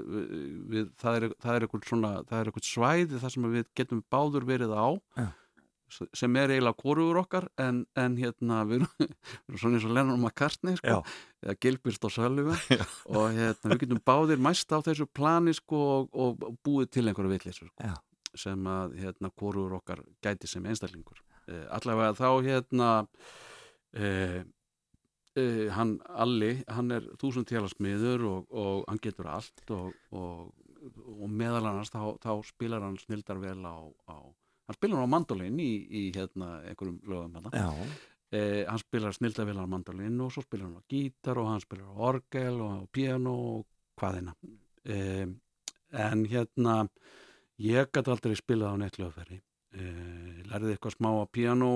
við, 0.72 0.90
það 1.02 1.18
er, 1.20 1.28
er 1.52 1.68
eitthvað 1.68 2.68
svæði 2.68 3.22
þar 3.22 3.36
sem 3.36 3.52
við 3.56 3.72
getum 3.78 4.04
báður 4.12 4.48
verið 4.48 4.76
á 4.76 4.88
sem 5.92 6.38
er 6.40 6.54
eiginlega 6.54 6.78
korugur 6.80 7.22
okkar 7.24 7.48
en, 7.62 7.84
en 8.00 8.16
hérna 8.20 8.62
við 8.70 8.82
erum, 8.82 8.94
við 9.02 9.50
erum 9.50 9.62
svona 9.64 9.80
eins 9.80 9.88
og 9.88 9.96
Lennon 9.98 10.22
McCartney 10.22 10.80
sko, 10.80 11.02
eða 11.44 11.58
Gilbert 11.66 12.08
og 12.08 12.14
Sullivan. 12.16 12.62
Og 13.18 13.36
hérna 13.36 13.74
við 13.74 13.84
getum 13.86 14.04
báðir 14.12 14.42
mæst 14.44 14.72
á 14.72 14.80
þessu 14.86 15.10
plani 15.10 15.56
sko 15.58 15.82
og, 15.98 16.16
og 16.16 16.56
búið 16.66 16.94
til 16.96 17.08
einhverju 17.08 17.34
vitleysur 17.34 17.72
sko, 17.74 17.92
sem 18.38 18.72
að 18.72 18.96
hérna 19.02 19.34
korugur 19.36 19.80
okkar 19.82 20.04
gæti 20.24 20.50
sem 20.50 20.66
einstaklingur. 20.66 21.20
Eh, 21.50 21.68
allavega 21.76 22.16
þá 22.18 22.28
hérna 22.46 22.90
eh, 23.98 24.42
Uh, 25.32 25.70
hann 25.72 25.94
Alli, 26.20 26.58
hann 26.68 26.92
er 26.92 27.06
þúsund 27.16 27.48
télasmiður 27.48 28.26
og, 28.28 28.50
og 28.52 28.82
hann 28.90 29.00
getur 29.00 29.30
allt 29.32 29.62
og, 29.72 29.94
og, 30.12 30.50
og 30.92 31.30
meðal 31.32 31.70
annars 31.70 31.94
þá, 31.94 32.18
þá 32.20 32.34
spilar 32.50 32.84
hann 32.84 32.98
snildar 33.00 33.40
vel 33.40 33.62
á, 33.64 33.80
á 34.12 34.28
hann 34.72 34.80
spilar 34.80 35.04
á 35.04 35.14
mandolin 35.14 35.60
í, 35.60 35.70
í 35.92 36.02
hérna 36.16 36.62
einhverjum 36.72 36.98
lögum 37.12 37.38
hérna. 37.38 37.52
já. 37.52 37.70
eh, 38.32 38.64
hann 38.70 38.82
spilar 38.82 39.16
snildar 39.18 39.50
vel 39.52 39.60
á 39.60 39.68
mandolin 39.68 40.20
og 40.24 40.34
svo 40.34 40.46
spilar 40.46 40.70
hann 40.70 40.82
á 40.82 40.90
gítar 40.90 41.42
og 41.42 41.52
hann 41.52 41.64
spilar 41.64 41.92
á 41.92 41.96
orgel 42.12 42.62
og 42.64 42.72
á 42.72 42.82
piano 42.92 43.36
og 43.52 43.66
hvaðina 44.00 44.36
eh, 44.86 45.28
en 45.92 46.26
hérna 46.26 46.76
ég 47.62 47.92
gæti 47.92 48.14
aldrei 48.14 48.36
spilað 48.40 48.74
á 48.74 48.82
neitt 48.82 49.00
lögferði 49.02 49.42
eh, 49.76 50.40
lærði 50.50 50.76
eitthvað 50.76 50.98
smá 50.98 51.12
á 51.20 51.26
piano 51.28 51.72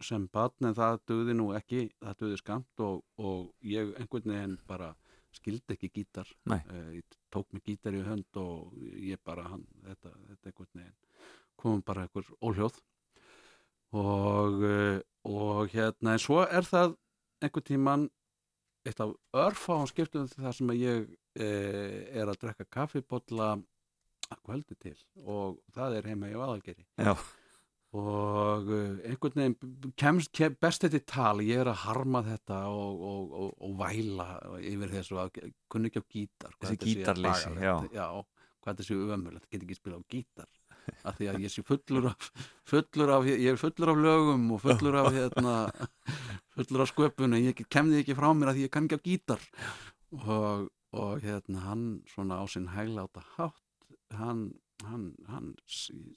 sem 0.00 0.26
batn 0.32 0.70
en 0.70 0.76
það 0.76 1.02
döði 1.10 1.36
nú 1.36 1.50
ekki 1.56 1.90
það 2.00 2.18
döði 2.22 2.40
skamt 2.40 2.82
og, 2.86 3.02
og 3.20 3.50
ég 3.66 3.92
einhvern 4.00 4.32
veginn 4.32 4.58
bara 4.68 4.94
skildi 5.36 5.76
ekki 5.76 5.90
gítar 5.94 6.28
uh, 6.72 6.90
ég 6.96 7.18
tók 7.30 7.52
mig 7.52 7.62
gítar 7.66 7.94
í 7.94 8.02
hönd 8.02 8.40
og 8.40 8.72
ég 8.98 9.20
bara 9.24 9.44
hann, 9.52 9.66
þetta, 9.84 10.10
þetta 10.30 10.50
einhvern 10.50 10.80
veginn 10.80 10.96
komum 11.60 11.84
bara 11.86 12.06
einhver 12.06 12.28
óhljóð. 12.40 12.80
Og 13.90 14.60
uh, 14.64 14.98
og 15.24 15.68
hérna 15.68 16.14
en 16.16 16.22
svo 16.22 16.44
er 16.46 16.64
það 16.64 16.94
einhvern 17.44 17.66
tíman 17.66 18.06
eitt 18.88 19.00
af 19.04 19.12
örfáum 19.36 19.88
skiptum 19.90 20.28
þar 20.30 20.56
sem 20.56 20.72
að 20.72 20.80
ég 20.80 21.10
uh, 21.10 21.98
er 22.16 22.30
að 22.30 22.40
drekka 22.40 22.68
kaffibotla 22.72 23.52
að 24.30 24.40
kvöldi 24.46 24.78
til. 24.80 24.96
Og 25.26 25.60
það 25.74 25.98
er 25.98 26.08
heima 26.12 26.30
í 26.30 26.38
Vaðalgeri 26.38 26.86
Já. 26.96 27.12
og 27.92 28.70
uh, 28.72 28.96
einhvern 29.04 29.42
veginn 29.42 29.92
kemst 30.00 30.32
kem, 30.32 30.56
best 30.60 30.86
þetta 30.86 31.02
í 31.02 31.06
tal. 31.12 31.44
Ég 31.44 31.60
er 31.60 31.72
að 31.72 31.82
harma 31.84 32.24
þetta 32.24 32.62
og, 32.72 33.04
og, 33.10 33.36
og, 33.42 33.54
og 33.68 33.76
væla 33.82 34.30
yfir 34.72 34.96
þessu 34.96 35.20
að 35.20 35.42
kunni 35.68 35.92
ekki 35.92 36.00
á 36.00 36.10
gítar 36.16 36.56
Þessi 36.56 36.72
þetta 36.72 36.92
gítarleysi, 36.94 37.54
hvað 37.92 38.24
hvað 38.60 38.80
þessi 38.82 38.96
ömulegt, 38.96 39.48
get 39.52 39.62
ekki 39.64 39.76
spila 39.78 40.00
á 40.00 40.04
gítar 40.12 40.48
af 41.04 41.16
því 41.18 41.30
að 41.32 41.40
ég 41.44 41.54
sé 41.54 41.64
fullur 41.66 42.10
af 42.10 42.28
fullur 42.70 43.14
af, 43.16 43.28
ég 43.30 43.48
er 43.52 43.60
fullur 43.60 43.94
af 43.94 44.02
lögum 44.04 44.50
og 44.56 44.62
fullur 44.64 45.00
af 45.02 45.10
hérna 45.14 45.54
fullur 46.56 46.84
af 46.84 46.92
sköpun 46.92 47.36
en 47.36 47.48
ég 47.48 47.64
kemði 47.72 48.02
ekki 48.02 48.18
frá 48.18 48.30
mér 48.34 48.52
að 48.52 48.62
ég 48.64 48.74
kann 48.74 48.88
ekki 48.88 49.00
á 49.00 49.06
gítar. 49.06 49.48
Og, 50.10 50.68
og 50.96 51.20
hérna 51.22 51.66
hann 51.68 51.84
svona 52.10 52.40
á 52.42 52.44
sinn 52.50 52.70
hægláta 52.74 53.22
hátt 53.36 53.66
hann, 54.16 54.54
hann, 54.84 55.14
hann 55.28 55.54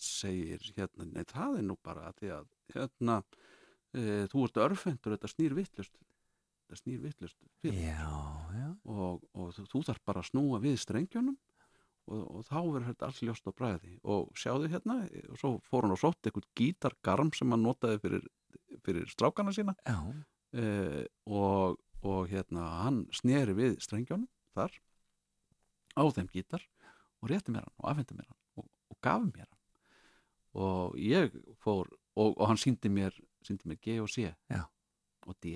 segir 0.01 0.63
hérna, 0.78 1.07
nei 1.11 1.26
það 1.30 1.59
er 1.59 1.67
nú 1.67 1.78
bara 1.84 2.09
að 2.09 2.19
því 2.21 2.32
að 2.38 2.49
hérna 2.74 3.19
e, 3.93 4.26
þú 4.32 4.47
ert 4.47 4.59
örfendur, 4.65 5.15
þetta 5.15 5.32
snýr 5.32 5.55
vittlust 5.57 5.95
þetta 6.63 6.82
snýr 6.82 7.01
vittlust 7.03 7.38
og, 8.89 9.24
og 9.38 9.53
þú, 9.55 9.67
þú 9.71 9.84
þarf 9.89 10.05
bara 10.09 10.24
að 10.24 10.32
snúa 10.32 10.61
við 10.63 10.80
strengjónum 10.82 11.38
og, 12.11 12.23
og 12.23 12.45
þá 12.47 12.57
verður 12.59 12.87
þetta 12.89 13.07
alls 13.07 13.21
ljóst 13.23 13.47
á 13.47 13.51
bræði 13.55 13.95
og 14.03 14.31
sjáðu 14.39 14.69
hérna 14.73 14.99
og 15.29 15.39
svo 15.39 15.53
fór 15.69 15.87
hann 15.87 15.95
og 15.95 16.01
sótt 16.01 16.27
eitthvað 16.27 16.49
gítargarm 16.59 17.31
sem 17.35 17.53
hann 17.53 17.65
notaði 17.65 18.01
fyrir, 18.03 18.27
fyrir 18.85 19.09
strákana 19.11 19.55
sína. 19.55 19.75
Uh, 20.53 21.03
og, 21.25 21.79
og 22.05 22.29
hérna 22.29 22.67
hann 22.83 23.03
sneri 23.15 23.55
við 23.57 23.79
strengjónum 23.81 24.29
þar 24.53 24.75
á 25.97 26.03
þeim 26.13 26.29
gítar 26.33 26.65
og 27.23 27.31
rétti 27.31 27.53
mér 27.53 27.65
hann 27.65 27.77
og 27.79 27.91
afhendi 27.91 28.17
mér 28.19 28.29
hann 28.29 28.39
og, 28.61 28.71
og 28.91 28.99
gaf 29.05 29.27
mér 29.29 29.45
hann. 29.47 29.59
Og 30.53 30.97
ég 31.01 31.33
fór 31.63 31.89
og 32.19 32.43
hann 32.45 32.59
síndi 32.61 32.91
mér, 32.93 33.15
síndi 33.41 33.65
mér 33.69 33.79
G 33.81 34.01
og 34.03 34.11
C 34.11 34.27
Já. 34.27 34.65
og 35.25 35.37
D. 35.41 35.55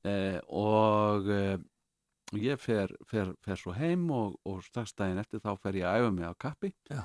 Uh, 0.00 0.40
og 0.48 1.28
uh, 1.28 1.60
og 2.30 2.42
ég 2.42 2.60
fer, 2.62 2.92
fer, 3.10 3.32
fer 3.44 3.58
svo 3.58 3.74
heim 3.76 4.10
og, 4.14 4.36
og 4.46 4.60
strax 4.66 4.94
daginn 4.98 5.20
eftir 5.22 5.42
þá 5.42 5.54
fer 5.62 5.80
ég 5.80 5.88
að 5.88 6.04
æfa 6.04 6.12
mig 6.16 6.28
á 6.30 6.34
kappi 6.38 6.74
Já. 6.90 7.02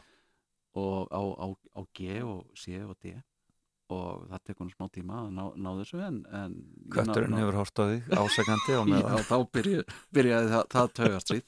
og 0.78 1.08
á, 1.10 1.22
á, 1.22 1.48
á 1.52 1.82
G 1.98 2.20
og 2.26 2.52
C 2.58 2.78
og 2.86 2.98
D. 3.02 3.16
Og 3.94 4.24
það 4.32 4.40
tekur 4.50 4.70
smá 4.72 4.88
tíma 4.90 5.20
að 5.22 5.34
ná, 5.38 5.44
ná 5.62 5.68
þessu 5.78 6.00
en, 6.02 6.16
en 6.34 6.56
Kötturinn 6.94 7.38
hefur 7.38 7.60
hort 7.60 7.82
á 7.82 7.84
því 7.86 8.00
ásækandi 8.18 8.78
Já, 9.06 9.20
þá 9.30 9.36
byrja, 9.54 9.84
byrjaði 10.18 10.52
það, 10.56 10.64
það 10.74 10.92
tögast 11.00 11.34
síð 11.34 11.46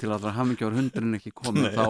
til 0.00 0.10
að 0.10 0.26
það 0.26 0.36
hafmyggjáður 0.36 0.78
hundurinn 0.80 1.16
ekki 1.16 1.32
komið 1.40 1.78
þá, 1.78 1.84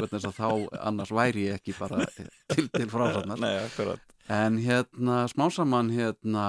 veit 0.00 0.16
að 0.16 0.26
þá 0.38 0.48
annars 0.88 1.12
væri 1.20 1.48
ég 1.50 1.60
ekki 1.60 1.76
bara 1.76 2.08
til, 2.16 2.64
til 2.72 2.88
frásarnar 2.88 3.44
Nei, 3.44 3.52
akkurat 3.60 4.15
En 4.32 4.58
hérna 4.58 5.28
smásamann 5.30 5.92
hérna 5.94 6.46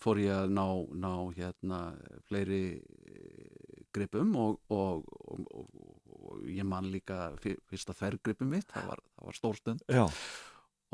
fór 0.00 0.20
ég 0.20 0.32
að 0.34 0.50
ná, 0.52 0.66
ná 0.92 1.12
hérna 1.36 1.78
fleiri 2.28 2.82
gripum 3.94 4.34
og, 4.36 4.58
og, 4.68 5.06
og, 5.24 5.68
og 6.12 6.42
ég 6.50 6.66
man 6.68 6.90
líka 6.92 7.30
fyrsta 7.40 7.94
þvergripum 7.96 8.50
mitt, 8.52 8.68
það 8.72 8.90
var, 8.90 9.04
það 9.14 9.30
var 9.30 9.38
stórstund 9.38 9.86
Já. 9.88 10.04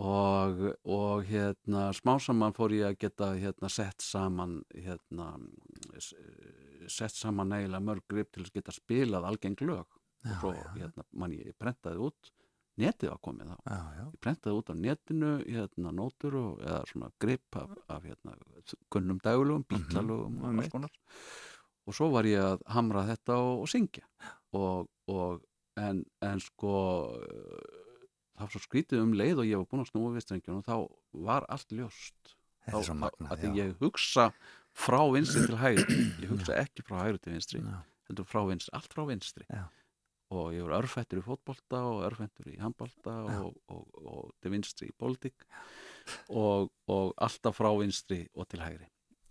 Og, 0.01 0.63
og 0.89 1.27
hérna 1.29 1.91
smásamann 1.97 2.55
fór 2.57 2.73
ég 2.77 2.87
að 2.87 3.01
geta 3.03 3.33
hérna 3.35 3.69
sett 3.73 4.05
saman 4.05 4.61
hérna 4.73 5.33
sett 6.89 7.17
saman 7.19 7.57
eiginlega 7.59 7.85
mörg 7.85 8.07
grip 8.09 8.31
til 8.33 8.47
að 8.47 8.55
geta 8.55 8.75
spilað 8.75 9.27
algeng 9.29 9.59
lög. 9.67 9.99
Já, 10.21 10.37
og 10.37 10.41
svo 10.41 10.55
já. 10.55 10.71
hérna 10.77 11.05
mann 11.17 11.35
ég 11.35 11.57
prentaði 11.59 12.07
út 12.07 12.31
netið 12.81 13.11
var 13.13 13.21
komið 13.27 13.51
þá. 13.53 13.57
Já, 13.71 13.79
já. 13.99 14.05
Ég 14.11 14.19
prentaði 14.25 14.57
út 14.61 14.73
á 14.73 14.75
netinu 14.81 15.31
hérna 15.45 15.93
nótur 15.97 16.37
og 16.41 16.61
eða 16.65 16.81
svona 16.91 17.11
grip 17.23 17.57
af, 17.61 17.77
af 17.89 18.03
hérna 18.09 18.35
kunnum 18.91 19.21
bítlalugum 19.21 20.35
Mhm, 20.35 20.43
og 20.43 20.49
einmitt. 20.51 20.65
alls 20.65 20.73
konar. 20.73 20.91
Og 21.87 21.95
svo 21.97 22.11
var 22.13 22.25
ég 22.29 22.41
að 22.45 22.61
hamra 22.71 23.07
þetta 23.09 23.37
og, 23.41 23.63
og 23.65 23.69
syngja. 23.69 24.05
Og, 24.53 24.89
og 25.09 25.41
en, 25.81 26.05
en 26.23 26.41
sko 26.41 26.75
það 28.37 28.45
var 28.47 28.53
svo 28.55 28.63
skrítið 28.65 29.03
um 29.05 29.13
leið 29.17 29.43
og 29.43 29.49
ég 29.49 29.61
var 29.61 29.67
búin 29.71 29.83
að 29.85 29.91
snúa 29.93 30.13
við 30.15 30.25
strengjum 30.27 30.61
og 30.61 30.67
þá 30.69 30.77
var 31.27 31.47
allt 31.53 31.73
ljóst. 31.77 32.35
Þetta 32.67 32.79
er 32.79 32.87
svo 32.87 32.95
magnað, 33.01 33.31
að 33.33 33.57
ég 33.59 33.75
hugsa 33.81 34.29
frá 34.77 35.01
vinstri 35.13 35.47
til 35.49 35.59
hægri. 35.61 35.99
Ég 36.23 36.29
hugsa 36.31 36.57
ekki 36.61 36.85
frá 36.87 37.01
hægri 37.07 37.19
til 37.25 37.33
vinstri 37.35 37.61
Já. 37.65 37.79
heldur 38.11 38.29
frá 38.29 38.43
vinstri, 38.49 38.73
allt 38.77 38.93
frá 38.95 39.07
vinstri. 39.09 39.47
Já. 39.51 39.65
Og 40.31 40.55
ég 40.55 40.63
var 40.67 40.79
örfættur 40.79 41.21
í 41.21 41.27
fótbolta 41.27 41.83
og 41.91 42.05
örfættur 42.07 42.53
í 42.53 42.59
handbolta 42.61 43.17
og, 43.41 43.57
og, 43.73 44.01
og 44.05 44.31
til 44.43 44.55
vinstri 44.55 44.91
í 44.91 44.97
pólitík 44.97 45.47
og, 46.29 46.71
og 46.91 47.13
alltaf 47.19 47.59
frá 47.59 47.71
vinstri 47.81 48.23
og 48.35 48.49
til 48.51 48.63
hægri. 48.63 48.87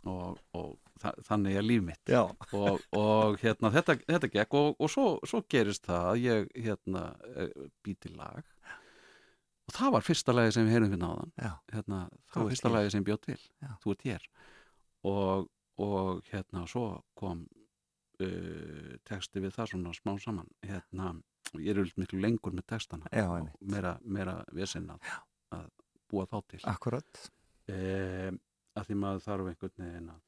Og, 0.07 0.37
og 0.55 0.77
þa 1.01 1.11
þannig 1.27 1.57
er 1.59 1.65
líf 1.65 1.83
mitt. 1.83 2.11
Og, 2.55 2.83
og 2.95 3.39
hérna 3.41 3.71
þetta, 3.75 3.97
þetta 4.07 4.31
gekk 4.35 4.55
og, 4.59 4.69
og 4.79 4.91
svo, 4.91 5.07
svo 5.27 5.41
gerist 5.51 5.87
það 5.87 6.07
að 6.11 6.23
ég 6.23 6.49
hérna 6.67 7.05
býti 7.85 8.11
lag. 8.15 8.43
Og 9.69 9.75
það 9.75 9.95
var 9.95 10.05
fyrsta 10.07 10.33
lagi 10.33 10.55
sem 10.55 10.65
við 10.65 10.77
heyrum 10.77 10.93
við 10.95 11.01
náðan 11.03 11.31
já, 11.37 11.51
hérna, 11.75 12.01
það 12.31 12.41
var 12.41 12.53
fyrsta 12.55 12.73
lagi 12.73 12.93
sem 12.95 13.05
bjóð 13.05 13.21
til. 13.27 13.39
Já. 13.61 13.71
þú 13.83 13.95
ert 13.95 14.05
hér. 14.07 14.27
Og, 15.09 15.49
og 15.79 16.31
hérna 16.31 16.65
svo 16.67 16.87
kom 17.19 17.45
uh, 18.23 18.93
texti 19.07 19.43
við 19.43 19.53
það 19.57 19.71
svona 19.73 19.93
smá 19.97 20.13
saman 20.23 20.47
hérna, 20.65 21.13
ég 21.57 21.71
er 21.73 21.81
auðvitað 21.81 22.03
miklu 22.03 22.21
lengur 22.23 22.55
með 22.57 22.67
textana 22.73 23.11
Já, 23.13 23.27
og 23.31 23.49
meira, 23.61 23.95
meira 24.03 24.37
vesinn 24.55 24.89
að, 24.93 25.13
að 25.57 25.67
búa 26.09 26.25
þá 26.29 26.37
til 26.53 26.61
akkurat 26.69 27.23
uh, 27.69 28.31
að 28.79 28.89
því 28.89 28.99
maður 29.03 29.23
þarf 29.27 29.51
einhvern 29.53 29.85
veginn 29.85 30.11
að 30.15 30.19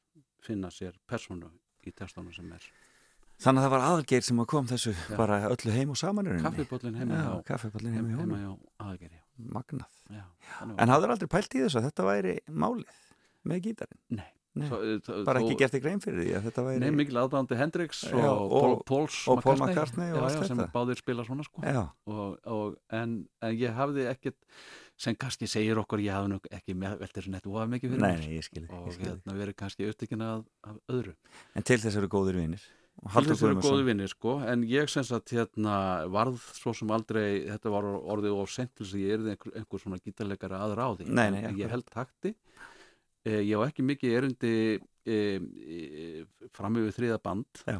finna 0.41 0.71
sér 0.73 0.95
persónu 1.09 1.51
í 1.87 1.91
textana 1.93 2.33
sem 2.35 2.49
er 2.55 2.69
Þannig 3.41 3.63
að 3.63 3.65
það 3.65 3.71
var 3.73 3.83
aðalgeir 3.87 4.21
sem 4.25 4.39
að 4.43 4.45
kom 4.51 4.67
þessu 4.69 4.91
Já. 4.93 5.15
bara 5.17 5.37
öllu 5.49 5.71
heim 5.73 5.89
og 5.89 5.97
saman 5.97 6.27
í 6.27 6.29
rauninni. 6.29 6.45
kaffibóllin 6.45 6.97
heima 6.99 7.15
Já, 7.17 7.21
hjá 7.25 7.45
kaffibóllin 7.47 7.95
heima 7.95 8.11
hjá 8.11 8.19
heima 8.19 8.37
honum. 8.37 8.59
hjá 8.61 8.85
aðgeri 8.85 9.21
Magnað. 9.55 9.95
já, 10.13 10.25
En 10.77 10.91
hafður 10.93 11.13
aldrei 11.15 11.29
pælt 11.33 11.55
í 11.57 11.63
þessu 11.63 11.79
að 11.79 11.87
þetta 11.87 12.05
væri 12.05 12.35
málið 12.53 12.99
með 13.49 13.63
gítarinn? 13.65 14.01
Nei, 14.19 14.27
Þó- 14.51 15.23
Bara 15.23 15.39
ekki 15.39 15.55
gert 15.61 15.75
í 15.77 15.79
grein 15.79 16.01
fyrir 16.03 16.25
því 16.25 16.31
að 16.35 16.47
þetta 16.49 16.63
væri... 16.65 16.79
Nei, 16.83 16.91
mikil 16.91 17.19
aðdándi 17.21 17.55
Hendrix 17.55 18.01
og, 18.09 18.17
Já, 18.19 18.27
og 18.33 18.41
og- 18.41 18.51
Paul, 18.51 18.73
Pauls 18.89 19.19
og 19.31 19.39
Paul 19.45 19.55
McCartney. 19.61 20.09
Og 20.11 20.43
sem 20.49 20.59
báðir 20.73 20.99
spila 20.99 21.23
svona 21.23 21.45
sko. 21.47 21.63
Og, 21.63 22.35
og, 22.43 22.75
en, 22.91 23.13
en 23.39 23.55
ég 23.55 23.71
hafði 23.77 24.09
ekkert 24.11 24.35
sem 24.99 25.15
kannski 25.15 25.47
segir 25.49 25.79
okkur 25.79 26.03
ég 26.03 26.11
hafði 26.17 26.33
nú 26.33 26.41
ekki 26.51 26.75
þessu 27.15 27.31
nettu 27.31 27.55
of 27.55 27.71
mikið 27.71 27.95
fyrir 27.95 28.03
nei, 28.03 28.35
ég 28.35 28.43
skilði. 28.45 28.69
og 28.75 28.91
hérna 28.99 29.37
verið 29.39 29.57
kannski 29.63 29.87
upptökin 29.87 30.21
af, 30.27 30.43
af 30.67 30.77
öðru. 30.91 31.15
En 31.55 31.63
til 31.65 31.79
þess 31.81 31.97
eru 32.01 32.11
góðir 32.11 32.37
vinir. 32.43 32.67
Og 33.01 33.15
Til 33.15 33.23
þess 33.31 33.39
eru 33.41 33.55
Guðmundsson. 33.55 33.71
góði 33.71 33.85
vinnir 33.87 34.09
sko. 34.11 34.33
En 34.51 34.63
ég 34.67 34.89
sem 34.91 35.05
sagt 35.07 35.31
hérna 35.33 35.75
varð 36.11 36.43
svo 36.59 36.73
sem 36.75 36.91
aldrei 36.91 37.47
þetta 37.47 37.71
var 37.73 37.87
orðið 37.87 38.35
of 38.43 38.51
sent 38.51 38.75
til 38.75 38.83
þess 38.85 38.97
að 38.99 39.05
ég 39.07 39.15
erði 39.15 39.31
einhver, 39.33 39.55
einhver 39.61 39.81
svona 39.81 39.97
gítarleikara 40.03 40.59
að 40.67 40.75
ráði. 40.77 41.07
Nei, 41.07 41.29
nei, 41.33 41.41
En 41.47 41.57
ég 41.57 41.71
held 41.71 41.87
takti 41.89 42.35
eh, 43.27 43.41
ég 43.41 43.53
á 43.57 43.61
ekki 43.65 43.85
mikið 43.85 44.15
erundi 44.17 44.53
eh, 45.05 46.23
fram 46.55 46.77
yfir 46.81 46.95
þriða 46.97 47.19
band. 47.23 47.63
Eh, 47.69 47.79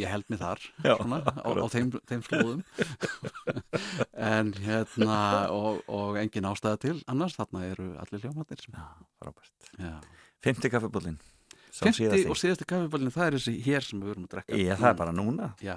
ég 0.00 0.10
held 0.10 0.28
mig 0.32 0.40
þar 0.42 0.62
Já, 0.86 0.94
svona, 1.00 1.20
á, 1.24 1.48
á 1.48 1.66
þeim, 1.72 1.94
þeim 2.08 2.26
slóðum. 2.26 2.66
En 4.26 4.52
hérna 4.64 5.16
og, 5.52 5.82
og 5.92 6.16
engin 6.20 6.48
ástæða 6.48 6.78
til 6.82 6.96
annars 7.10 7.36
þarna 7.36 7.66
eru 7.68 7.88
allir 8.00 8.22
hljómatir. 8.24 8.62
Fymti 10.42 10.70
kaffibóllin. 10.72 11.18
Fymti 11.76 12.24
og 12.24 12.38
síðasti 12.40 12.64
kaffiballin 12.68 13.12
það 13.12 13.26
er 13.28 13.36
þessi 13.36 13.54
hér 13.66 13.84
sem 13.84 14.00
við 14.00 14.14
verum 14.14 14.24
að 14.26 14.32
drekka. 14.38 14.56
Ég, 14.56 14.72
það 14.80 14.88
er 14.88 14.98
bara 15.02 15.14
núna. 15.14 15.50
Já, 15.64 15.76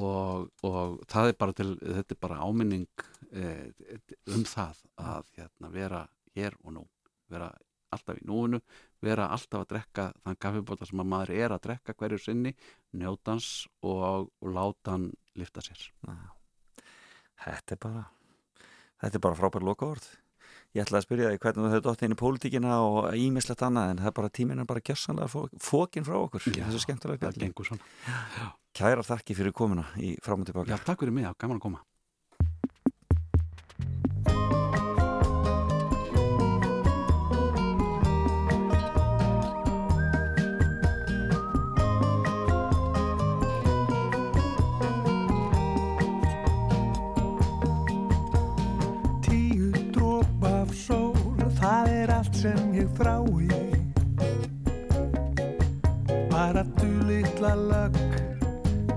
og, 0.00 0.46
og 0.66 1.00
það 1.10 1.32
er 1.32 1.36
bara 1.40 1.56
til, 1.56 1.70
þetta 1.80 2.16
er 2.16 2.20
bara 2.22 2.38
áminning 2.44 3.04
eh, 3.32 3.98
um 4.30 4.44
það 4.48 4.80
að 5.00 5.34
hérna, 5.38 5.72
vera 5.74 6.04
hér 6.36 6.56
og 6.64 6.76
nú, 6.76 6.84
vera 7.30 7.50
alltaf 7.94 8.18
í 8.20 8.24
núinu, 8.28 8.60
vera 9.02 9.28
alltaf 9.34 9.64
að 9.64 9.68
drekka 9.74 10.06
þann 10.24 10.38
kaffibóta 10.44 10.86
sem 10.88 11.02
að 11.02 11.10
maður 11.12 11.32
er 11.36 11.54
að 11.56 11.62
drekka 11.66 11.94
hverju 11.98 12.18
sinni, 12.22 12.54
njótans 12.96 13.66
og, 13.82 14.30
og 14.40 14.50
láta 14.54 14.94
hann 14.96 15.10
lifta 15.38 15.62
sér. 15.64 15.82
Já. 16.06 16.16
Þetta 17.40 17.76
er 17.76 17.80
bara, 17.84 18.02
þetta 19.00 19.16
er 19.16 19.24
bara 19.28 19.38
frábær 19.38 19.64
lokaord. 19.64 20.08
Ég 20.74 20.84
ætlaði 20.84 21.00
að 21.00 21.06
spyrja 21.08 21.30
þig 21.32 21.40
hvernig 21.42 21.64
þú 21.64 21.70
hefði 21.72 21.82
dótt 21.88 22.02
inn 22.06 22.14
í 22.14 22.18
pólitíkina 22.20 22.74
og 22.86 23.06
ímislegt 23.18 23.62
annað 23.66 23.88
en 23.90 24.00
það 24.04 24.10
er 24.10 24.16
bara 24.20 24.30
tíminn 24.38 24.60
er 24.62 24.68
bara 24.70 24.82
gjössanlega 24.86 25.46
fókin 25.66 26.06
frá 26.06 26.14
okkur. 26.20 26.44
Já, 26.54 26.66
Það 27.34 27.40
gengur 27.42 27.66
svona. 27.66 28.50
Kæra 28.78 29.02
þakki 29.02 29.34
fyrir 29.34 29.54
komuna 29.56 29.88
í 29.98 30.12
fram 30.22 30.44
og 30.44 30.46
Já, 30.46 30.52
tilbaka. 30.52 30.78
takk 30.86 31.02
fyrir 31.02 31.16
mig, 31.16 31.26
já, 31.26 31.32
gaman 31.42 31.58
að 31.58 31.64
koma. 31.64 31.82
Sem 52.40 52.70
ég 52.72 52.88
þrái 52.96 53.48
Bara 56.30 56.62
du 56.78 56.88
litla 57.04 57.50
lögg 57.58 57.98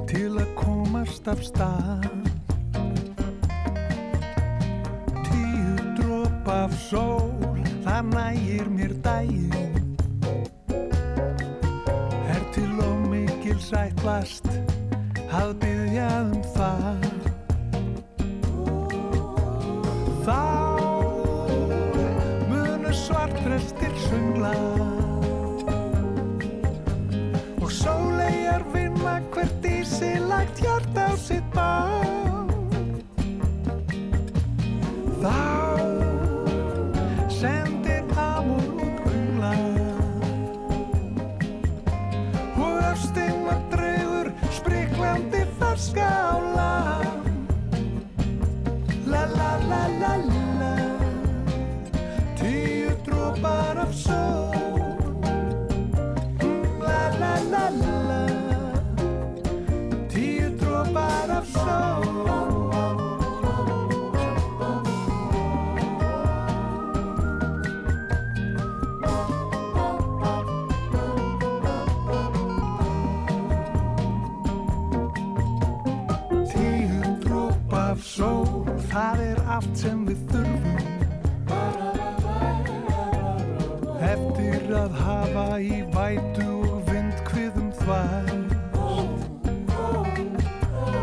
til 0.08 0.38
að 0.40 0.54
komast 0.56 1.28
af 1.28 1.42
stað. 1.44 2.08
Tíu 5.28 5.76
dróp 5.98 6.48
af 6.56 6.78
sól, 6.86 7.60
það 7.84 8.14
nægir 8.14 8.72
mér 8.78 8.96
dægin 9.04 9.88
Er 12.32 12.44
til 12.56 12.72
og 12.80 13.08
mikil 13.12 13.60
sætlast 13.60 14.48
að 15.34 15.58
byggja 15.66 16.12
um 16.22 16.38
það 16.40 16.53
sungla 24.14 24.54
og 27.62 27.72
sólegar 27.72 28.66
vinna 28.74 29.16
hvert 29.34 29.66
í 29.66 29.80
sig 29.86 30.20
lagt 30.30 30.62
hjart 30.62 30.98
á 30.98 31.10
sitt 31.18 31.48
bá 31.56 31.83
allt 79.54 79.78
sem 79.78 80.06
við 80.08 80.22
þurfum. 80.32 80.94
Eftir 84.04 84.72
að 84.78 84.96
hafa 84.98 85.46
í 85.62 85.82
vætu 85.94 86.48
og 86.72 86.80
vindkviðum 86.90 87.70
þvæst 87.82 88.50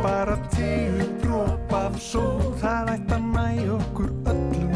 Bara 0.00 0.36
tíu 0.54 1.06
dróp 1.22 1.74
af 1.76 1.98
sól 2.00 2.50
Það 2.62 2.92
ætti 2.94 3.18
að 3.18 3.28
næ 3.36 3.48
okkur 3.76 4.10
öllum. 4.32 4.74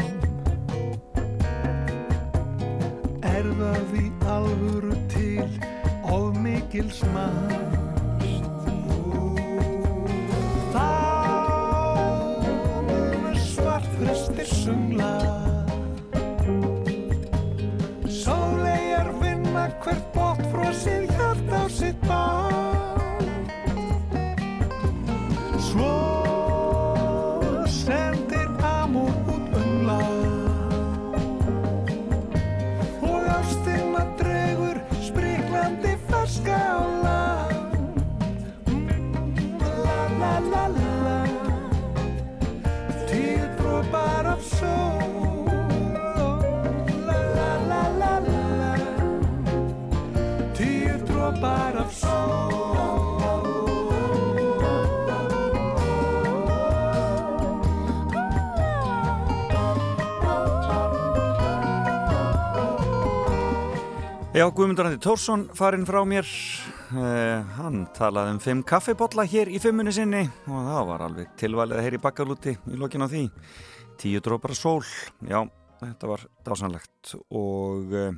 Er 3.33 3.51
það 3.59 3.99
í 3.99 4.07
alvöru 4.37 4.95
til 5.11 5.49
of 6.05 6.39
mikil 6.45 6.89
smast 6.93 7.54
Já, 64.35 64.49
Guðmundur 64.51 64.89
Andi 64.89 64.99
Tórsson 64.99 65.45
farinn 65.55 65.85
frá 65.87 66.01
mér 66.03 66.27
uh, 66.99 67.43
hann 67.57 67.85
talaði 67.95 68.35
um 68.35 68.39
fimm 68.43 68.61
kaffibotla 68.67 69.25
hér 69.29 69.51
í 69.53 69.59
fimmunni 69.61 69.93
sinni 69.95 70.23
og 70.47 70.67
það 70.67 70.87
var 70.89 71.03
alveg 71.07 71.33
tilvalið 71.39 71.79
að 71.79 71.85
heyri 71.87 71.99
bakkalúti 72.03 72.55
í 72.55 72.79
lokin 72.79 73.05
á 73.05 73.07
því. 73.11 73.25
Tíu 74.01 74.21
drópar 74.23 74.55
sól. 74.57 74.81
Já, 75.23 75.43
þetta 75.81 76.09
var 76.11 76.25
dásanlegt 76.47 77.15
og 77.29 77.95
uh, 77.95 78.09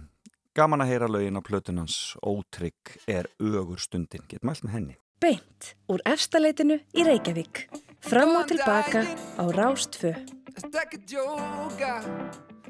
gaman 0.57 0.86
að 0.86 0.93
heyra 0.93 1.11
lögin 1.11 1.38
á 1.38 1.41
plötunans 1.45 1.99
Ótrygg 2.21 2.97
er 3.05 3.30
ögur 3.38 3.82
stundin. 3.82 4.25
Get 4.30 4.47
mælt 4.47 4.65
með 4.65 4.78
henni. 4.78 4.97
Beint 5.21 5.73
úr 5.89 6.03
efstaleitinu 6.05 6.80
í 6.93 7.07
Reykjavík. 7.07 7.67
Fram 8.07 8.36
og 8.38 8.49
tilbaka 8.49 9.05
á 9.38 9.43
Rástfö. 9.57 10.13
Þetta 10.57 10.84
ekki 10.86 11.03
djóka 11.09 11.95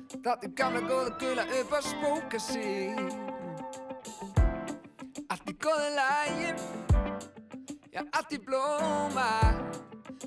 Þáttu 0.07 0.49
gamla 0.55 0.79
góða 0.87 1.11
gula 1.19 1.43
upp 1.59 1.73
að 1.75 1.87
spóka 1.89 2.39
sig 2.39 3.46
Allt 5.67 5.75
í 5.75 5.75
góða 5.75 5.89
lægi 5.97 6.49
Já, 7.91 8.01
allt 8.13 8.31
í 8.31 8.37
blóma. 8.39 9.29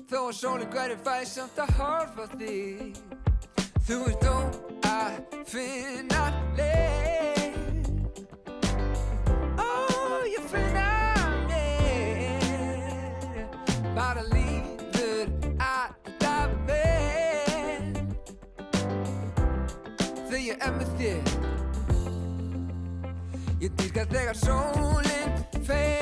Þó 0.09 0.27
að 0.27 0.35
sólinn 0.37 0.69
hverju 0.69 0.97
fæ 1.05 1.25
samt 1.25 1.57
að 1.61 1.71
horfa 1.79 2.25
þig. 2.35 2.97
Þú 3.87 3.97
ert 4.11 4.21
þó 4.21 4.35
að 4.85 5.11
finna 5.47 6.23
leið. 6.59 7.87
Ó, 9.57 9.65
ég 10.29 10.43
finna 10.51 10.89
leið. 11.49 13.39
Bara 13.95 14.23
líður 14.29 15.27
alltaf 15.57 16.51
vel. 16.69 17.95
Þegar 20.27 20.43
ég 20.45 20.57
er 20.59 20.71
með 20.77 20.89
þér 20.99 21.25
Ég 23.61 23.69
dýrka 23.77 24.07
þegar 24.09 24.37
sólinn 24.41 25.20
fer 25.71 26.00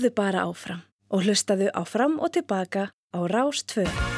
Horðu 0.00 0.16
bara 0.16 0.44
áfram 0.48 0.78
og 1.12 1.26
hlustaðu 1.26 1.66
áfram 1.76 2.14
og 2.24 2.32
tilbaka 2.32 2.86
á 2.88 3.18
Rástföð. 3.28 4.09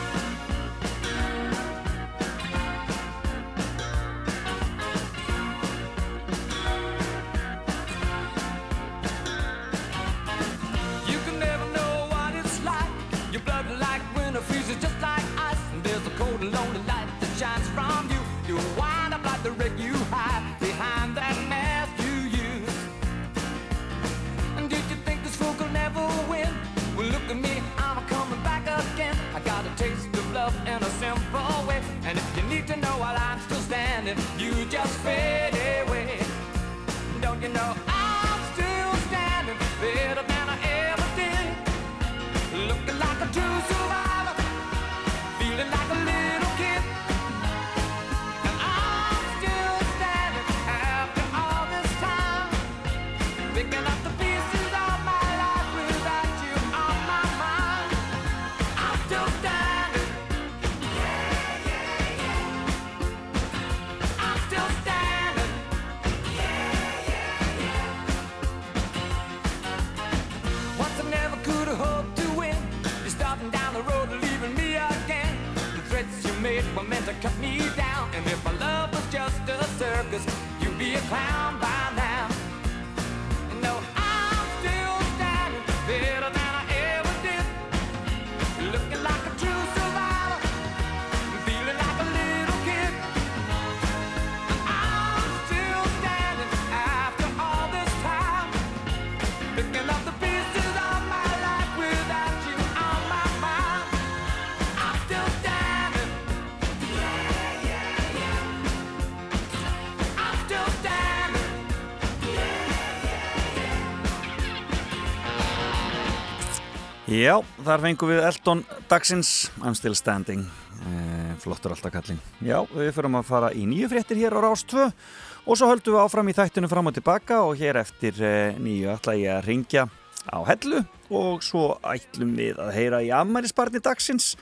þar 117.67 117.87
fengum 117.87 118.13
við 118.13 118.27
Elton 118.27 118.65
Dagsins. 118.91 119.51
I'm 119.63 119.77
Still 119.79 119.97
Standing. 119.99 120.47
Eh, 120.83 121.35
flottur 121.39 121.71
alltaf 121.77 121.93
kallin 121.95 122.19
já, 122.43 122.57
við 122.67 122.89
fyrum 122.97 123.15
að 123.21 123.29
fara 123.29 123.51
í 123.55 123.63
nýju 123.71 123.87
fréttir 123.93 124.19
hér 124.19 124.35
á 124.35 124.43
Rástvö 124.43 124.89
og 124.91 125.59
svo 125.59 125.69
höldum 125.71 125.95
við 125.95 126.03
áfram 126.03 126.31
í 126.33 126.35
þættinu 126.35 126.71
fram 126.71 126.91
og 126.91 126.97
tilbaka 126.97 127.37
og 127.47 127.61
hér 127.61 127.79
eftir 127.85 128.19
eh, 128.19 128.57
nýju 128.59 128.89
ætla 128.91 129.15
ég 129.15 129.37
að 129.37 129.47
ringja 129.47 129.85
á 130.27 130.39
hellu 130.49 130.81
og 131.13 131.45
svo 131.47 131.77
ætlum 131.87 132.33
við 132.35 132.59
að 132.63 132.73
heyra 132.75 132.99
í 133.05 133.13
Amælisbarni 133.15 133.83
Dagsins 133.85 134.33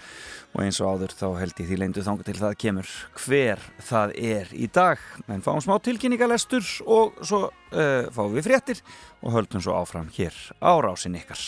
og 0.54 0.64
eins 0.64 0.80
og 0.80 0.94
áður 0.94 1.12
þá 1.18 1.26
held 1.42 1.60
ég 1.60 1.68
því 1.68 1.78
leindu 1.82 2.06
þángu 2.06 2.26
til 2.30 2.36
það 2.40 2.56
kemur 2.64 2.94
hver 3.20 3.66
það 3.90 4.14
er 4.16 4.54
í 4.56 4.70
dag. 4.72 5.02
En 5.28 5.44
fáum 5.44 5.60
smá 5.60 5.76
tilkynningalestur 5.84 6.64
og 6.88 7.20
svo 7.20 7.50
eh, 7.74 8.08
fáum 8.16 8.32
við 8.38 8.48
fréttir 8.48 8.80
og 9.20 9.36
höldum 9.36 9.60
svo 9.60 9.76
áfram 9.76 10.08
hér 10.16 10.32
á 10.56 10.72
Rásin 10.80 11.20
ykkar. 11.20 11.44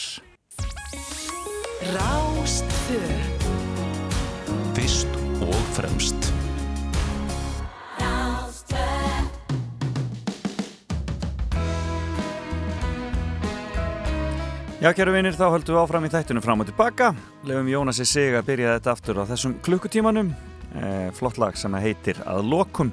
Rástfö 1.90 3.00
Fyrst 4.76 5.08
og 5.42 5.58
fremst 5.74 6.30
Já, 14.82 14.90
kæru 14.90 15.12
vinir, 15.14 15.34
þá 15.38 15.44
höldum 15.46 15.76
við 15.76 15.78
áfram 15.78 16.06
í 16.06 16.10
þættunum 16.10 16.42
fram 16.42 16.62
og 16.64 16.66
tilbaka. 16.66 17.12
Lefum 17.46 17.68
Jónasi 17.70 18.02
sig 18.02 18.34
að 18.34 18.48
byrja 18.48 18.72
þetta 18.76 18.94
aftur 18.96 19.20
á 19.22 19.30
þessum 19.30 19.54
klukkutímanum. 19.62 20.32
E, 20.74 20.88
flott 21.14 21.38
lag 21.38 21.54
sem 21.54 21.74
heitir 21.78 22.18
Að 22.26 22.42
lokum. 22.50 22.90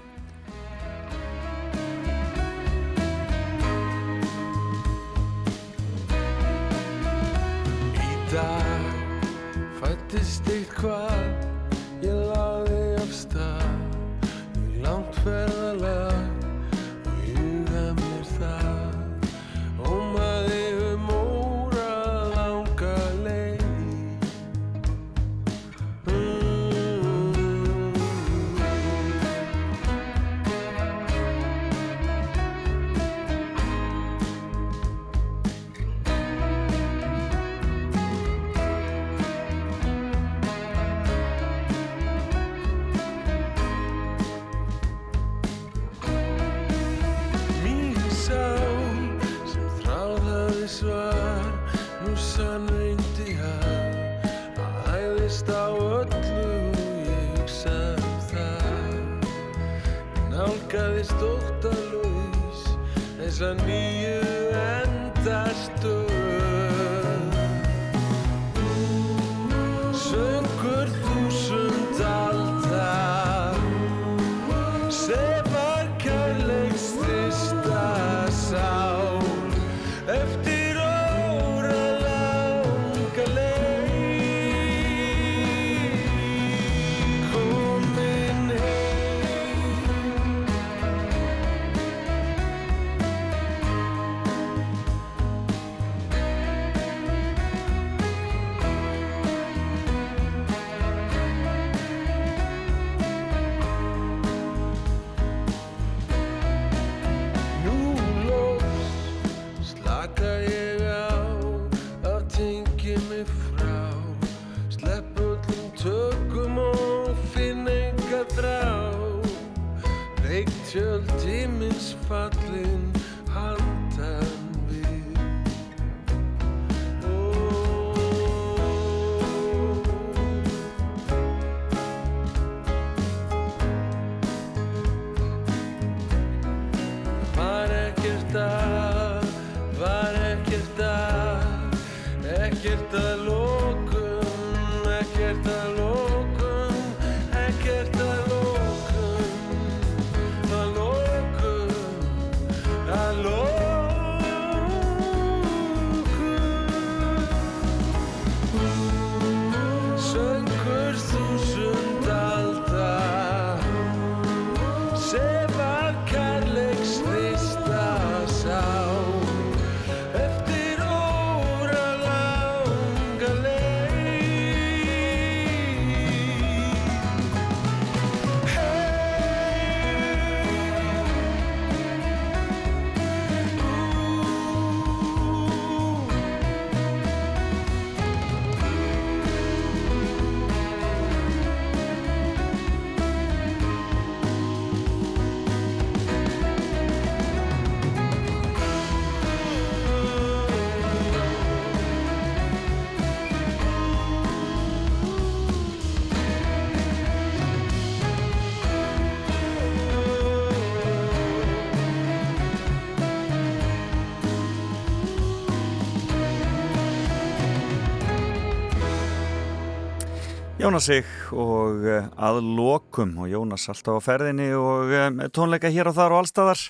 Jónas 220.70 220.86
sig 220.86 221.06
og 221.34 221.82
eh, 221.90 222.04
að 222.22 222.44
lokum 222.46 223.16
og 223.24 223.30
Jónas 223.32 223.64
alltaf 223.72 223.96
á 223.98 224.06
ferðinni 224.06 224.52
og 224.54 224.92
eh, 224.94 225.08
tónleika 225.34 225.72
hér 225.74 225.90
og 225.90 225.96
þar 225.98 226.14
og 226.14 226.20
allstaðar 226.22 226.62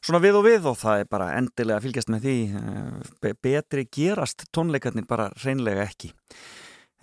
svona 0.00 0.20
við 0.24 0.38
og 0.38 0.46
við 0.46 0.68
og 0.70 0.78
það 0.80 1.02
er 1.02 1.10
bara 1.12 1.26
endilega 1.36 1.76
að 1.76 1.84
fylgjast 1.84 2.12
með 2.14 2.24
því 2.24 2.38
eh, 2.56 3.12
be- 3.20 3.34
betri 3.44 3.84
gerast 3.92 4.46
tónleikarnir 4.48 5.04
bara 5.04 5.28
reynlega 5.44 5.84
ekki. 5.84 6.14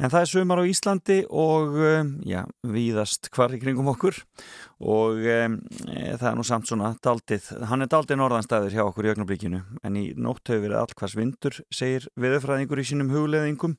En 0.02 0.10
það 0.10 0.20
er 0.24 0.32
sumar 0.34 0.64
á 0.66 0.70
Íslandi 0.74 1.20
og 1.30 1.78
já, 2.26 2.42
víðast 2.66 3.30
hvar 3.38 3.54
í 3.54 3.62
kringum 3.62 3.94
okkur 3.94 4.18
og 4.82 5.22
e, 5.22 5.40
það 6.18 6.30
er 6.32 6.40
nú 6.40 6.46
samt 6.48 6.72
svona 6.72 6.96
daldið, 7.06 7.52
hann 7.70 7.86
er 7.86 7.92
daldið 7.92 8.18
norðanstæður 8.18 8.80
hjá 8.80 8.88
okkur 8.88 9.12
í 9.12 9.14
ögnablikinu 9.14 9.62
en 9.86 10.00
í 10.02 10.08
nótt 10.18 10.50
hefur 10.50 10.66
verið 10.66 10.80
allkværs 10.80 11.20
vindur 11.20 11.62
segir 11.70 12.10
viðurfræðingur 12.18 12.82
í 12.82 12.88
sínum 12.96 13.14
hugleðingum 13.14 13.78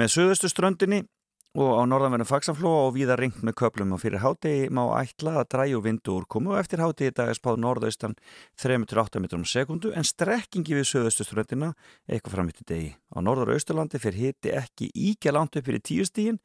með 0.00 0.14
söðustu 0.14 0.48
ströndinni 0.48 1.04
og 1.52 1.72
á 1.76 1.82
norðanverðum 1.84 2.28
fagsaflóa 2.30 2.84
og 2.86 2.94
víða 2.96 3.18
ringt 3.20 3.42
með 3.44 3.58
köplum 3.60 3.90
og 3.92 4.00
fyrir 4.00 4.22
hátegi 4.22 4.70
má 4.72 4.86
ætla 4.96 5.34
að 5.42 5.50
dræju 5.52 5.82
vindu 5.84 6.14
úrkomu 6.16 6.54
og 6.54 6.60
eftir 6.62 6.80
hátegi 6.80 7.12
í 7.12 7.14
dag 7.18 7.28
er 7.28 7.36
spáð 7.36 7.60
norðaustan 7.60 8.16
3-8 8.62 9.20
metrum 9.20 9.44
sekundu 9.44 9.92
en 9.92 10.08
strekkingi 10.08 10.78
við 10.78 10.88
söðustu 10.88 11.26
ströndina 11.28 11.74
eitthvað 12.08 12.38
fram 12.38 12.48
eftir 12.48 12.68
degi. 12.72 12.88
Á 13.12 13.20
norður 13.20 13.52
og 13.52 13.60
austurlandi 13.60 14.00
fyrir 14.00 14.32
hiti 14.32 14.54
ekki 14.56 14.88
íkja 14.96 15.36
langt 15.36 15.60
upp 15.60 15.68
fyrir 15.68 15.84
tíu 15.84 16.08
stígin 16.08 16.40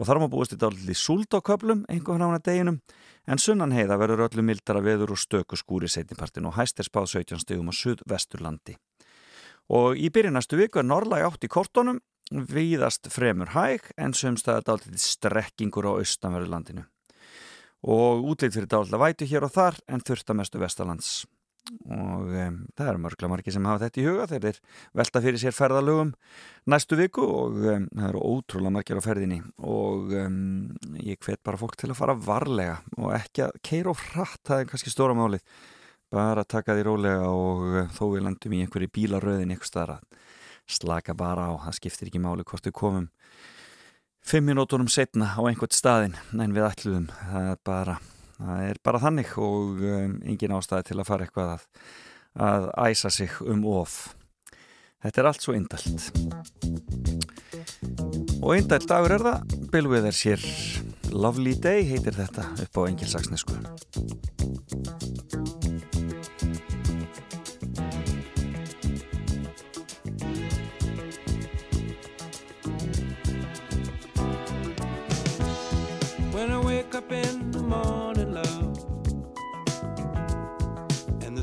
og 0.00 0.10
þar 0.10 0.24
má 0.24 0.28
búist 0.34 0.56
þetta 0.56 0.72
allir 0.72 0.98
súld 0.98 1.30
á 1.30 1.38
köplum 1.38 1.86
einhver 1.86 2.18
hana 2.18 2.42
deginum. 2.42 2.82
En 3.30 3.38
sunnan 3.38 3.70
heiða 3.70 4.00
verður 4.02 4.26
öllu 4.26 4.42
mildara 4.42 4.82
veður 4.82 5.14
og 5.14 5.22
stöku 5.22 5.54
skúri 5.54 5.86
setnipartin 5.86 6.50
og 6.50 6.58
hæst 6.58 6.82
er 6.82 6.90
spáð 6.90 7.20
17 7.22 7.44
stígum 7.44 7.70
á 7.70 7.74
suðvesturlandi. 7.76 8.74
Og 9.70 9.94
í 9.94 10.10
byrjun 10.10 10.34
næstu 10.34 10.58
viku 10.58 10.80
er 10.80 10.88
norðlæg 10.90 11.28
átt 11.28 11.46
í 11.46 11.50
kortónum 11.52 12.00
víðast 12.30 13.10
fremur 13.10 13.50
hæg 13.56 13.90
en 13.98 14.14
sömstæða 14.14 14.66
dálítið 14.68 15.02
strekkingur 15.02 15.90
á 15.90 15.92
austanverðurlandinu 15.98 16.86
og 17.90 18.24
útlýtt 18.30 18.54
fyrir 18.54 18.70
dálítið 18.70 19.02
vætu 19.02 19.30
hér 19.30 19.46
og 19.48 19.54
þar 19.54 19.78
en 19.88 20.04
þurft 20.04 20.30
að 20.30 20.40
mestu 20.42 20.62
vestalands 20.62 21.12
og 21.90 22.30
um, 22.34 22.56
það 22.76 22.88
eru 22.92 23.00
mörgla 23.04 23.30
margi 23.30 23.52
sem 23.54 23.66
hafa 23.68 23.84
þetta 23.84 24.00
í 24.00 24.06
huga 24.06 24.26
þeir 24.30 24.46
eru 24.50 24.62
velta 25.00 25.22
fyrir 25.24 25.40
sér 25.42 25.54
ferðalögum 25.54 26.12
næstu 26.72 26.98
viku 26.98 27.26
og 27.26 27.58
um, 27.60 27.86
það 27.92 28.06
eru 28.08 28.22
ótrúlega 28.32 28.74
margir 28.74 29.00
á 29.00 29.02
ferðinni. 29.04 29.40
Og 29.66 30.14
um, 30.18 30.38
ég 30.98 31.20
hvet 31.22 31.42
bara 31.46 31.60
fólk 31.60 31.76
til 31.80 31.92
að 31.92 32.00
fara 32.00 32.16
varlega 32.16 32.80
og 32.98 33.14
ekki 33.16 33.46
að 33.46 33.60
keira 33.66 33.92
og 33.92 34.02
hratt, 34.10 34.42
það 34.48 34.64
er 34.64 34.70
kannski 34.72 34.94
stóra 34.94 35.16
málið. 35.18 35.44
Bara 36.10 36.46
taka 36.48 36.74
því 36.74 36.86
rólega 36.88 37.30
og 37.30 37.94
þó 37.94 38.04
við 38.16 38.24
landum 38.26 38.56
í 38.56 38.64
einhverju 38.64 38.94
bílaröðin 38.96 39.54
eitthvað 39.54 39.70
staðar 39.70 39.96
að 39.98 40.08
slaka 40.74 41.16
bara 41.18 41.50
á, 41.50 41.52
það 41.66 41.78
skiptir 41.78 42.10
ekki 42.10 42.22
máli 42.22 42.46
hvort 42.46 42.66
við 42.66 42.76
komum 42.76 43.10
fimm 44.20 44.46
minútonum 44.50 44.88
setna 44.92 45.32
á 45.34 45.40
einhvert 45.48 45.74
staðin 45.74 46.16
en 46.36 46.54
við 46.54 46.66
ætluðum, 46.68 47.10
það 47.10 47.50
er 47.50 47.60
bara 47.66 47.98
það 48.40 48.62
er 48.68 48.80
bara 48.84 49.02
þannig 49.02 49.34
og 49.40 49.82
um, 49.84 50.16
engin 50.28 50.56
ástæði 50.56 50.90
til 50.90 50.98
að 51.00 51.08
fara 51.08 51.26
eitthvað 51.26 51.52
að, 51.54 51.66
að 52.46 52.68
æsa 52.88 53.12
sig 53.12 53.36
um 53.44 53.64
of. 53.68 54.00
Þetta 55.00 55.22
er 55.22 55.30
allt 55.30 55.44
svo 55.44 55.56
indalt 55.56 56.10
og 58.40 58.56
indalt 58.56 58.88
dagur 58.88 59.16
er 59.16 59.24
það. 59.24 59.58
Bilvið 59.72 60.10
er 60.10 60.16
sér 60.16 60.46
Lovely 61.10 61.56
Day 61.56 61.84
heitir 61.88 62.16
þetta 62.16 62.46
upp 62.64 62.80
á 62.80 62.82
engilsaksnesku 62.88 63.56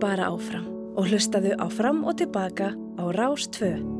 bara 0.00 0.32
áfram 0.32 0.66
og 0.96 1.10
hlustaðu 1.10 1.54
á 1.60 1.66
fram 1.72 2.04
og 2.08 2.16
tilbaka 2.20 2.72
á 2.96 3.04
Rástföð 3.14 3.99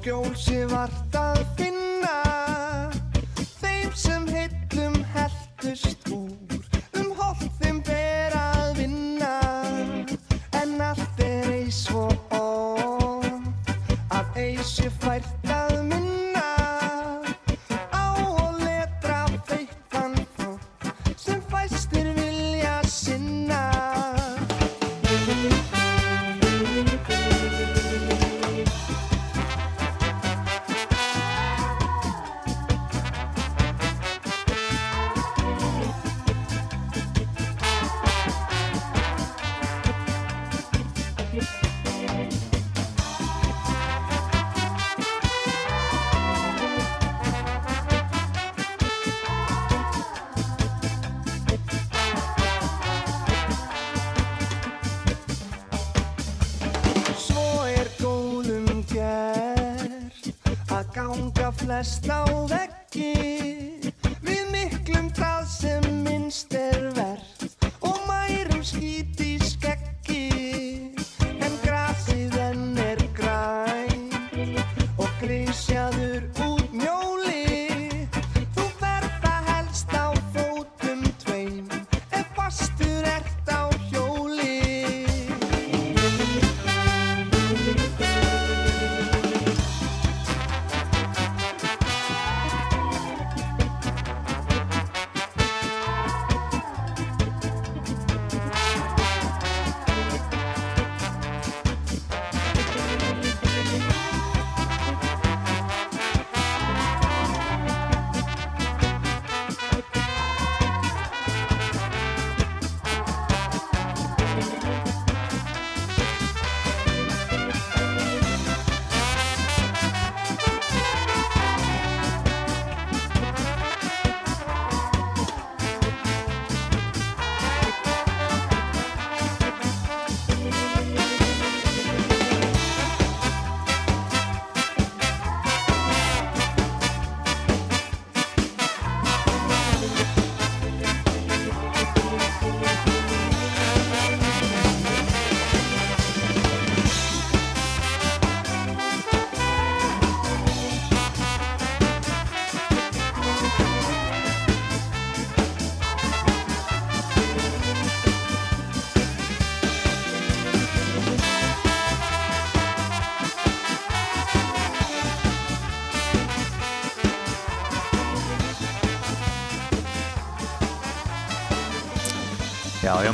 skjólsi 0.00 0.64
vart. 0.66 1.09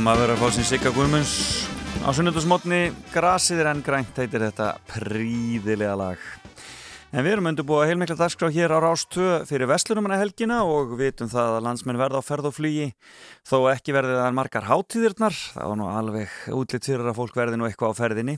Já, 0.07 0.13
maður 0.13 0.21
verður 0.23 0.37
að 0.37 0.39
fá 0.39 0.55
sín 0.55 0.65
Sigga 0.69 0.91
Guðmunds 0.95 1.31
á 1.99 2.09
sunnundasmotni 2.15 2.77
Grasið 3.11 3.59
er 3.59 3.67
enn 3.73 3.81
grænt, 3.83 4.13
heitir 4.15 4.39
þetta 4.39 4.67
príðilega 4.87 5.97
lag. 5.99 6.21
En 7.11 7.25
við 7.25 7.33
erum 7.33 7.49
undirbúið 7.51 7.81
að 7.81 7.91
heilmikla 7.91 8.15
dagskrá 8.21 8.47
hér 8.55 8.71
á 8.71 8.79
Rástvö 8.85 9.41
fyrir 9.49 9.67
Veslunumanna 9.67 10.21
helgina 10.21 10.61
og 10.63 10.93
vitum 10.95 11.27
það 11.27 11.57
að 11.57 11.67
landsmenn 11.67 11.99
verða 11.99 12.21
á 12.23 12.27
ferð 12.29 12.47
og 12.47 12.55
flugi 12.55 12.87
þó 13.47 13.69
ekki 13.71 13.93
verði 13.95 14.15
það 14.17 14.33
margar 14.35 14.65
hátíðirnar 14.67 15.35
það 15.53 15.69
var 15.71 15.77
nú 15.79 15.87
alveg 15.91 16.33
útlitt 16.57 16.87
fyrir 16.89 17.07
að 17.07 17.19
fólk 17.19 17.37
verði 17.37 17.59
nú 17.59 17.67
eitthvað 17.67 17.93
á 17.95 17.99
ferðinni. 18.01 18.35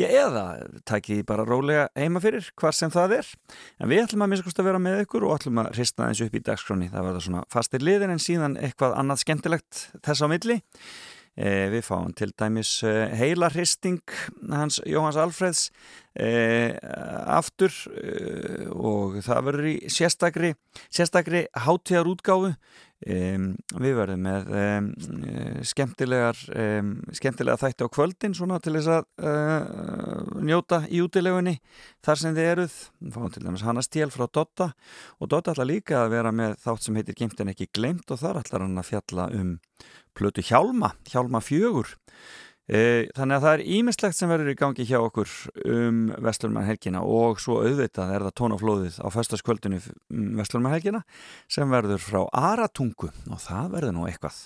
Ég 0.00 0.14
eða 0.22 0.44
takki 0.88 1.18
bara 1.28 1.44
rólega 1.48 1.88
heima 1.96 2.22
fyrir 2.24 2.48
hvar 2.56 2.76
sem 2.76 2.92
það 2.92 3.18
er. 3.18 3.32
En 3.80 3.90
við 3.92 4.06
ætlum 4.06 4.24
að 4.24 4.32
miskust 4.32 4.62
að 4.62 4.70
vera 4.70 4.80
með 4.82 5.02
ykkur 5.04 5.26
og 5.28 5.36
ætlum 5.36 5.60
að 5.62 5.74
hristna 5.76 6.08
eins 6.08 6.22
upp 6.24 6.38
í 6.38 6.44
dagskráni 6.46 6.88
það 6.92 7.10
verða 7.10 7.26
svona 7.26 7.44
fastir 7.52 7.84
liðin 7.84 8.16
en 8.16 8.22
síðan 8.22 8.56
eitthvað 8.60 8.96
annað 9.02 9.22
skemmtilegt 9.26 9.84
þess 10.00 10.24
á 10.24 10.26
milli. 10.32 10.62
Eh, 11.36 11.66
við 11.68 11.82
fáum 11.84 12.14
til 12.16 12.30
dæmis 12.32 12.78
eh, 12.88 13.12
heila 13.12 13.50
hristing 13.52 14.00
hans 14.48 14.78
Jóhans 14.88 15.18
Alfreds 15.20 15.66
eh, 16.16 16.72
aftur 17.28 17.68
eh, 17.92 18.64
og 18.72 19.18
það 19.20 19.42
verður 19.50 19.68
í 19.68 19.74
sérstakri, 19.92 20.54
sérstakri 20.88 21.44
hátíðar 21.52 22.08
útgáfu 23.04 23.56
við 23.76 23.92
verðum 23.98 24.22
með 24.24 24.46
skemmtilegar 25.68 26.38
skemmtilega 27.12 27.58
þætti 27.60 27.84
á 27.84 27.88
kvöldin 27.92 28.34
svona 28.34 28.58
til 28.62 28.72
þess 28.78 28.88
að 28.88 29.04
uh, 29.20 30.40
njóta 30.40 30.80
í 30.88 31.02
útilegunni 31.04 31.58
þar 32.04 32.20
sem 32.22 32.36
þið 32.36 32.48
eruð. 32.52 32.78
Fáum 33.12 33.32
til 33.34 33.44
dæmis 33.44 33.64
Hanna 33.66 33.84
Stél 33.84 34.08
frá 34.14 34.26
Dotta 34.26 34.70
og 35.20 35.28
Dotta 35.28 35.52
ætla 35.52 35.68
líka 35.68 36.00
að 36.04 36.16
vera 36.16 36.32
með 36.32 36.56
þátt 36.64 36.86
sem 36.86 36.96
heitir 36.96 37.18
Geimt 37.18 37.40
en 37.40 37.52
ekki 37.52 37.68
glemt 37.68 38.10
og 38.10 38.22
þar 38.22 38.40
ætlar 38.40 38.64
hann 38.64 38.80
að 38.80 38.90
fjalla 38.90 39.28
um 39.36 39.54
plötu 40.16 40.44
Hjálma, 40.46 40.94
Hjálma 41.10 41.42
fjögur 41.44 41.92
þannig 42.66 43.36
að 43.36 43.44
það 43.44 43.52
er 43.52 43.64
ímislegt 43.76 44.16
sem 44.18 44.30
verður 44.32 44.50
í 44.50 44.56
gangi 44.58 44.86
hjá 44.88 44.96
okkur 44.98 45.30
um 45.70 46.00
Vestlurmann 46.26 46.66
helgina 46.66 47.04
og 47.06 47.38
svo 47.38 47.60
auðvitað 47.62 48.10
er 48.16 48.26
það 48.26 48.36
tónaflóðið 48.40 48.98
á 48.98 49.08
festaskvöldinu 49.14 49.78
um 49.78 50.26
Vestlurmann 50.40 50.74
helgina 50.74 51.04
sem 51.46 51.70
verður 51.70 52.02
frá 52.02 52.24
Aratungu 52.34 53.12
og 53.30 53.42
það 53.44 53.72
verður 53.76 53.94
nú 53.94 54.08
eitthvað 54.10 54.42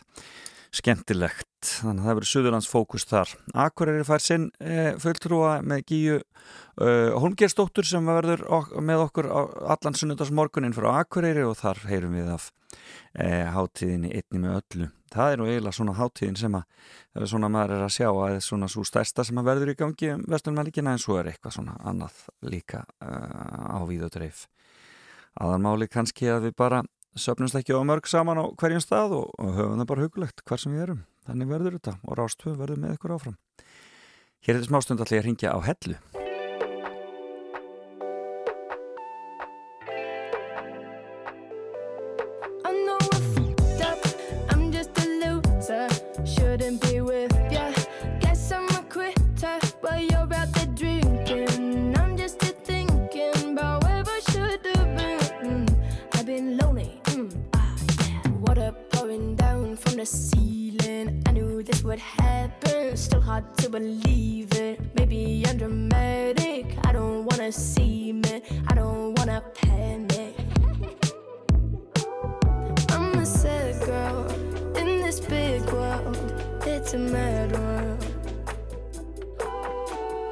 skemmtilegt, 0.74 1.66
þannig 1.66 2.04
að 2.04 2.06
það 2.06 2.16
verður 2.16 2.30
Suðurlands 2.30 2.68
fókus 2.70 3.06
þar. 3.10 3.32
Akureyri 3.64 4.06
fær 4.06 4.22
sinn 4.22 4.46
e, 4.62 4.92
fulltrúa 5.02 5.56
með 5.66 5.82
Gíu 5.88 6.18
e, 6.20 6.92
Holmgerstóttur 7.18 7.88
sem 7.88 8.06
verður 8.06 8.44
ok 8.46 8.76
með 8.86 9.04
okkur 9.08 9.30
allan 9.30 9.98
sunnundagsmorgunin 9.98 10.76
frá 10.76 10.92
Akureyri 11.00 11.44
og 11.46 11.58
þar 11.58 11.82
heyrum 11.90 12.14
við 12.20 12.30
af 12.36 12.50
e, 13.18 13.26
hátíðinni 13.50 14.14
einni 14.14 14.44
með 14.44 14.60
öllu. 14.60 14.90
Það 15.10 15.32
er 15.32 15.40
nú 15.40 15.48
eiginlega 15.48 15.74
svona 15.74 15.96
hátíðin 15.98 16.38
sem 16.38 16.54
að 16.54 16.64
er 17.18 17.26
svona 17.32 17.50
maður 17.50 17.76
er 17.76 17.84
að 17.86 17.94
sjá 17.96 18.08
að 18.10 18.36
svona 18.46 18.68
svo 18.70 18.84
stærsta 18.86 19.24
sem 19.26 19.40
að 19.40 19.48
verður 19.50 19.72
í 19.72 19.76
gangi 19.80 20.12
um 20.14 20.22
vestunmælikina 20.30 20.94
en 20.94 21.02
svo 21.02 21.18
er 21.18 21.32
eitthvað 21.32 21.56
svona 21.56 21.74
annað 21.82 22.22
líka 22.46 22.84
uh, 23.02 23.74
á 23.74 23.80
víðutreif. 23.88 24.46
Aðanmáli 25.40 25.90
kannski 25.90 26.30
að 26.30 26.48
við 26.48 26.56
bara 26.62 26.84
söpnumst 27.18 27.58
ekki 27.58 27.74
á 27.74 27.82
mörg 27.82 28.06
saman 28.06 28.38
á 28.38 28.44
hverjum 28.54 28.82
stað 28.84 29.18
og, 29.18 29.34
og 29.38 29.58
höfum 29.58 29.82
það 29.82 29.90
bara 29.92 30.06
hugulegt 30.06 30.46
hvar 30.46 30.62
sem 30.62 30.74
við 30.74 30.86
erum. 30.86 31.04
Þannig 31.26 31.52
verður 31.52 31.78
þetta 31.78 31.98
og 32.06 32.18
Rástvö 32.22 32.56
verður 32.58 32.82
með 32.86 32.96
ykkur 32.98 33.18
áfram. 33.18 33.38
Hér 34.40 34.56
er 34.56 34.62
þetta 34.62 34.72
smástund 34.72 35.04
allir 35.04 35.22
að 35.22 35.30
ringja 35.30 35.54
á 35.54 35.58
hellu. 35.66 35.98
The 60.00 60.06
ceiling. 60.06 61.22
I 61.26 61.32
knew 61.32 61.62
this 61.62 61.84
would 61.84 61.98
happen, 61.98 62.96
still 62.96 63.20
hard 63.20 63.44
to 63.58 63.68
believe 63.68 64.50
it. 64.54 64.80
Maybe 64.94 65.44
I'm 65.46 65.58
dramatic, 65.58 66.64
I 66.86 66.92
don't 66.92 67.26
wanna 67.26 67.52
see 67.52 68.14
me, 68.14 68.40
I 68.68 68.74
don't 68.74 69.18
wanna 69.18 69.42
panic. 69.54 70.34
I'm 72.88 73.12
a 73.18 73.26
sad 73.26 73.74
girl 73.84 74.24
in 74.74 75.02
this 75.02 75.20
big 75.20 75.60
world, 75.70 76.16
it's 76.66 76.94
a 76.94 76.98
mad 76.98 77.52
world. 77.52 78.02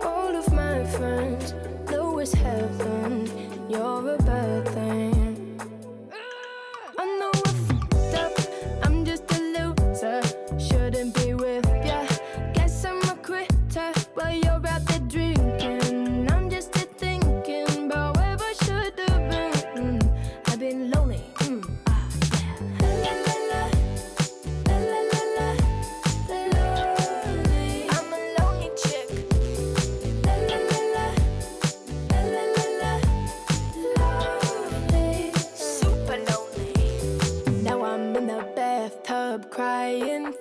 All 0.03 0.35
of 0.35 0.51
my 0.51 0.83
friends 0.97 1.53
know 1.91 2.19
it's 2.21 2.33
heaven, 2.33 3.29
you're 3.69 4.15
a 4.15 4.19
bad 4.23 4.67
thing. 4.69 5.18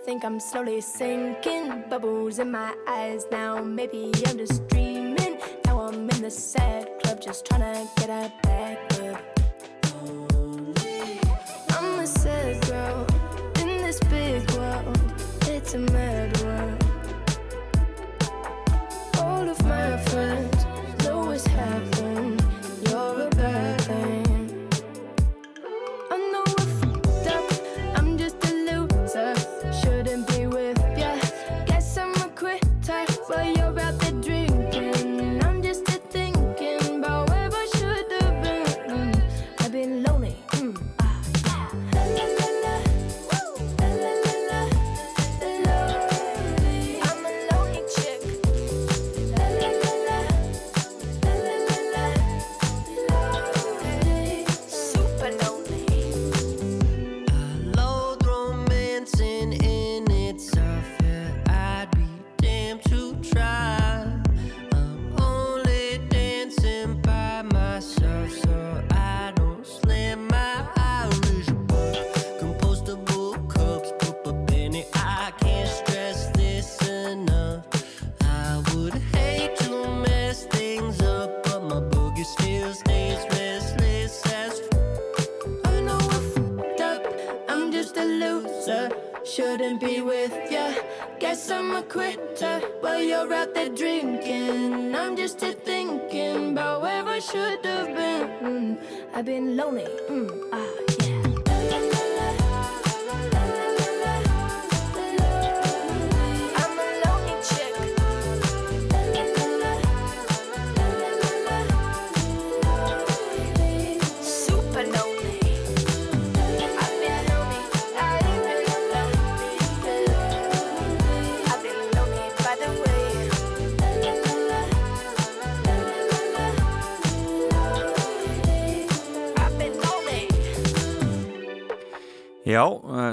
Think 0.07 0.23
I'm 0.23 0.39
slowly 0.39 0.79
sinking. 0.79 1.83
Bubbles 1.89 2.39
in 2.39 2.49
my 2.49 2.73
eyes 2.87 3.25
now. 3.29 3.61
Maybe 3.61 4.13
I'm 4.25 4.37
just 4.37 4.65
dreaming. 4.69 5.37
Now 5.65 5.81
I'm 5.81 6.09
in 6.09 6.21
the 6.21 6.31
sad 6.31 6.87
club, 7.03 7.19
just 7.19 7.45
trying 7.45 7.59
to 7.59 7.89
get 7.97 8.09
a 8.09 8.31
back 8.41 8.79
up. 9.01 9.19
I'm 11.71 11.99
a 11.99 12.07
sad 12.07 12.65
girl 12.67 13.05
in 13.59 13.81
this 13.83 13.99
big 14.09 14.49
world. 14.51 14.97
It's 15.41 15.73
a 15.73 15.79
mad 15.79 16.41
world. 16.41 16.83
All 19.17 19.49
of 19.49 19.61
my 19.65 19.97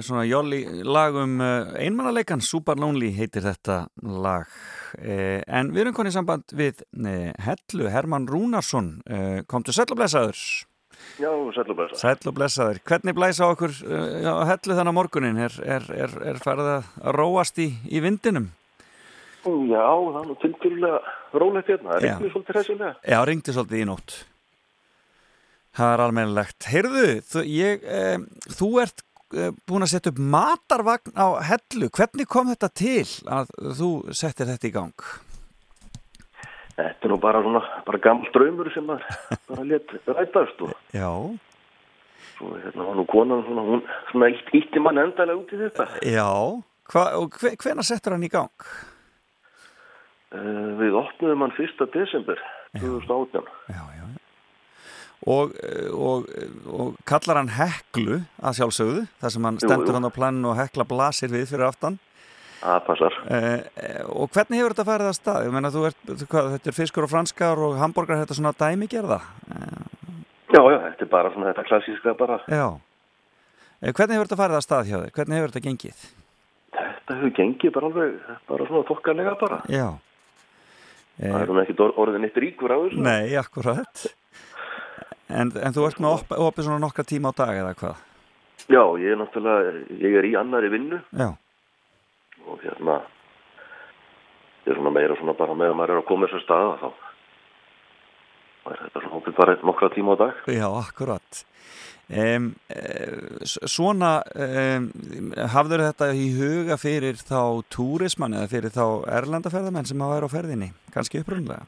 svona 0.03 0.25
jolly 0.27 0.65
lag 0.83 1.15
um 1.21 1.39
uh, 1.43 1.75
einmannaleikan, 1.79 2.43
Super 2.43 2.81
Lonely 2.81 3.13
heitir 3.15 3.45
þetta 3.47 3.85
lag. 4.03 4.51
Uh, 4.99 5.41
en 5.47 5.71
við 5.75 5.85
erum 5.85 5.97
konið 5.97 6.17
samband 6.19 6.55
við 6.57 6.83
uh, 6.99 7.31
Hellu 7.47 7.91
Hermann 7.93 8.29
Rúnarsson. 8.31 8.97
Komdu 9.51 9.75
sæll 9.75 9.91
og 9.91 10.01
blessaður. 10.01 10.41
Já, 11.21 11.31
og 11.31 12.35
blessaður. 12.35 12.81
Hvernig 12.87 13.15
blæsa 13.15 13.49
okkur 13.53 13.73
uh, 13.87 14.27
á 14.27 14.45
Hellu 14.55 14.77
þannig 14.79 14.97
morgunin? 14.97 15.41
Er, 15.47 15.57
er, 15.63 15.89
er, 15.95 16.21
er 16.33 16.43
farið 16.43 16.71
að 16.75 16.93
róast 17.19 17.59
í, 17.63 17.71
í 17.91 18.03
vindinum? 18.03 18.51
Já, 19.45 19.85
það 19.85 20.21
er 20.21 20.29
nú 20.31 20.37
tilbyrjulega 20.41 21.01
rólegt 21.37 21.69
hérna. 21.69 21.91
Það 21.91 22.07
Já. 22.07 22.15
ringdi 22.15 22.31
svolítið 22.33 22.57
hræsilega. 22.57 22.95
Já, 23.05 23.19
ringdi 23.29 23.55
svolítið 23.55 23.83
í 23.83 23.89
nótt. 23.91 24.15
Það 25.75 25.93
er 25.93 26.03
almennilegt. 26.05 26.69
Heyrðu, 26.71 27.09
þú, 27.29 27.43
ég, 27.51 27.85
um, 27.99 28.27
þú 28.55 28.69
ert 28.85 29.05
búin 29.69 29.85
að 29.87 29.93
setja 29.95 30.13
upp 30.13 30.21
matarvagn 30.35 31.15
á 31.19 31.27
hellu. 31.51 31.89
Hvernig 31.95 32.29
kom 32.31 32.51
þetta 32.53 32.71
til 32.71 33.07
að 33.27 33.51
þú 33.79 33.91
settir 34.15 34.51
þetta 34.51 34.69
í 34.71 34.75
gang? 34.75 35.09
Þetta 36.75 37.07
er 37.07 37.13
nú 37.13 37.19
bara 37.23 37.43
svona, 37.45 37.63
bara 37.87 38.01
gammal 38.03 38.31
draumur 38.35 38.71
sem 38.75 38.89
að 38.91 39.05
bara 39.51 39.67
let 39.69 39.93
rætast 40.11 40.65
og 40.67 40.73
Já. 40.95 41.11
svo 42.35 42.55
hérna 42.59 42.89
var 42.89 42.97
nú 42.99 43.05
konan 43.11 43.45
svona, 43.47 43.67
hún 43.69 43.85
svona 44.11 44.31
ítt, 44.35 44.51
ítti 44.59 44.83
mann 44.83 44.99
endalega 44.99 45.39
út 45.39 45.55
í 45.55 45.61
þetta. 45.61 45.87
Já. 46.03 46.31
Hva, 46.91 47.05
og 47.21 47.39
hve, 47.41 47.55
hvena 47.63 47.85
settur 47.87 48.17
hann 48.17 48.27
í 48.27 48.33
gang? 48.33 48.69
Uh, 50.35 50.75
við 50.81 50.97
opnuðum 50.99 51.47
hann 51.47 51.55
1. 51.63 51.87
desember 51.95 52.41
2018. 52.81 53.47
Já, 53.71 53.83
já. 53.95 54.04
Og, 55.25 55.55
og, 55.97 56.27
og 56.69 56.97
kallar 57.09 57.39
hann 57.41 57.49
heklu 57.57 58.19
að 58.45 58.59
sjálfsögðu, 58.59 59.05
þar 59.23 59.33
sem 59.33 59.47
hann 59.49 59.57
Jú, 59.57 59.63
stendur 59.65 59.89
jú. 59.89 59.95
hann 59.97 60.09
á 60.09 60.13
planinu 60.13 60.51
og 60.51 60.59
hekla 60.59 60.85
blasir 60.85 61.33
við 61.33 61.47
fyrir 61.49 61.65
aftan. 61.71 61.97
Það 62.65 62.83
passar. 62.87 63.17
Uh, 63.29 63.63
og 64.21 64.29
hvernig 64.33 64.61
hefur 64.61 64.75
þetta 64.75 64.87
farið 64.89 65.09
að 65.11 65.17
stað? 65.19 65.49
Meina, 65.53 65.71
þú 65.73 65.87
ert, 65.89 66.13
hvað, 66.29 66.51
þetta 66.57 66.71
er 66.73 66.77
fiskur 66.77 67.07
og 67.07 67.11
franskar 67.13 67.61
og 67.61 67.79
hambúrgar, 67.81 68.21
þetta 68.21 68.37
er 68.37 68.39
svona 68.41 68.53
dæmigerða. 68.61 69.19
Já, 70.55 70.61
já, 70.61 70.79
þetta 70.91 71.05
er 71.07 71.11
bara 71.13 71.33
svona 71.35 71.51
þetta 71.53 71.65
klassíska 71.69 72.15
bara. 72.21 72.39
Já. 72.53 72.67
Eh, 73.81 73.93
Hvernig 73.93 74.17
hefur 74.17 74.29
þetta 74.29 74.41
farið 74.43 74.59
að 74.61 74.65
stað 74.69 74.91
hjá 74.91 74.97
þér? 75.03 75.13
Hvernig 75.17 75.41
hefur 75.41 75.53
þetta 75.55 75.65
gengið? 75.69 76.05
Þetta 76.75 77.17
hefur 77.19 77.33
gengið 77.41 77.73
bara 77.79 77.91
alveg, 77.91 78.13
bara 78.53 78.69
svona 78.69 78.89
þokkanlega 78.93 79.35
bara. 79.41 79.59
Já. 79.73 79.89
Það 81.21 81.41
er 81.41 81.51
hún 81.53 81.61
ekkit 81.63 81.81
or- 81.85 81.97
orðin 82.05 82.25
eitt 82.27 82.39
ríkur 82.43 82.73
á 82.75 82.79
þessu. 82.85 83.03
Nei, 83.05 83.35
akkurat. 83.39 84.07
En, 85.33 85.49
en 85.57 85.73
þú 85.73 85.87
ert 85.89 86.03
með 86.03 86.19
opið 86.19 86.43
oppi 86.45 86.67
svona 86.67 86.83
nokkra 86.83 87.07
tíma 87.09 87.33
á 87.33 87.39
dag 87.39 87.61
eða 87.63 87.73
hvað? 87.81 88.03
Já, 88.65 88.83
ég 89.01 89.13
er 89.13 89.19
náttúrulega, 89.21 89.73
ég 90.01 90.19
er 90.21 90.29
í 90.29 90.35
annari 90.41 90.71
vinnu 90.73 91.01
Já. 91.13 91.31
og 92.49 92.61
hérna, 92.65 93.01
ég 94.65 94.73
er 94.73 94.79
svona 94.79 94.93
meira 94.95 95.17
svona 95.19 95.37
bara 95.37 95.57
með 95.57 95.73
að 95.73 95.81
maður 95.81 95.95
er 95.95 96.03
að 96.03 96.09
koma 96.09 96.29
þessu 96.29 96.45
staða 96.45 96.77
þá. 96.81 96.89
Það 98.65 98.73
er 98.77 98.85
þetta 98.85 99.03
svona 99.03 99.19
hópið 99.19 99.37
bara 99.41 99.57
nokkra 99.69 99.91
tíma 99.93 100.17
á 100.17 100.17
dag. 100.23 100.47
Já, 100.49 100.69
akkurat. 100.81 101.45
Um, 102.05 102.51
svona, 103.49 104.11
um, 104.37 104.89
hafður 105.55 105.87
þetta 105.87 106.09
í 106.13 106.27
huga 106.37 106.77
fyrir 106.81 107.17
þá 107.17 107.65
túrismann 107.73 108.37
eða 108.37 108.51
fyrir 108.53 108.73
þá 108.73 108.85
erlendaferðamenn 109.21 109.89
sem 109.89 110.05
hafa 110.05 110.19
verið 110.19 110.29
á 110.29 110.35
ferðinni? 110.37 110.69
Kanski 110.93 111.23
upprunlega? 111.25 111.65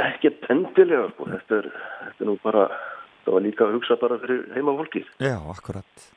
Ekkert 0.00 0.48
endilega, 0.52 1.10
sko. 1.12 1.28
Þetta 1.32 1.58
er, 1.60 1.68
þetta 2.06 2.24
er 2.24 2.30
nú 2.30 2.38
bara, 2.42 2.64
það 3.26 3.36
var 3.36 3.44
líka 3.46 3.66
að 3.66 3.76
hugsa 3.76 3.98
bara 4.00 4.18
fyrir 4.22 4.42
heimafólkið. 4.56 5.10
Já, 5.22 5.36
akkurat. 5.52 6.08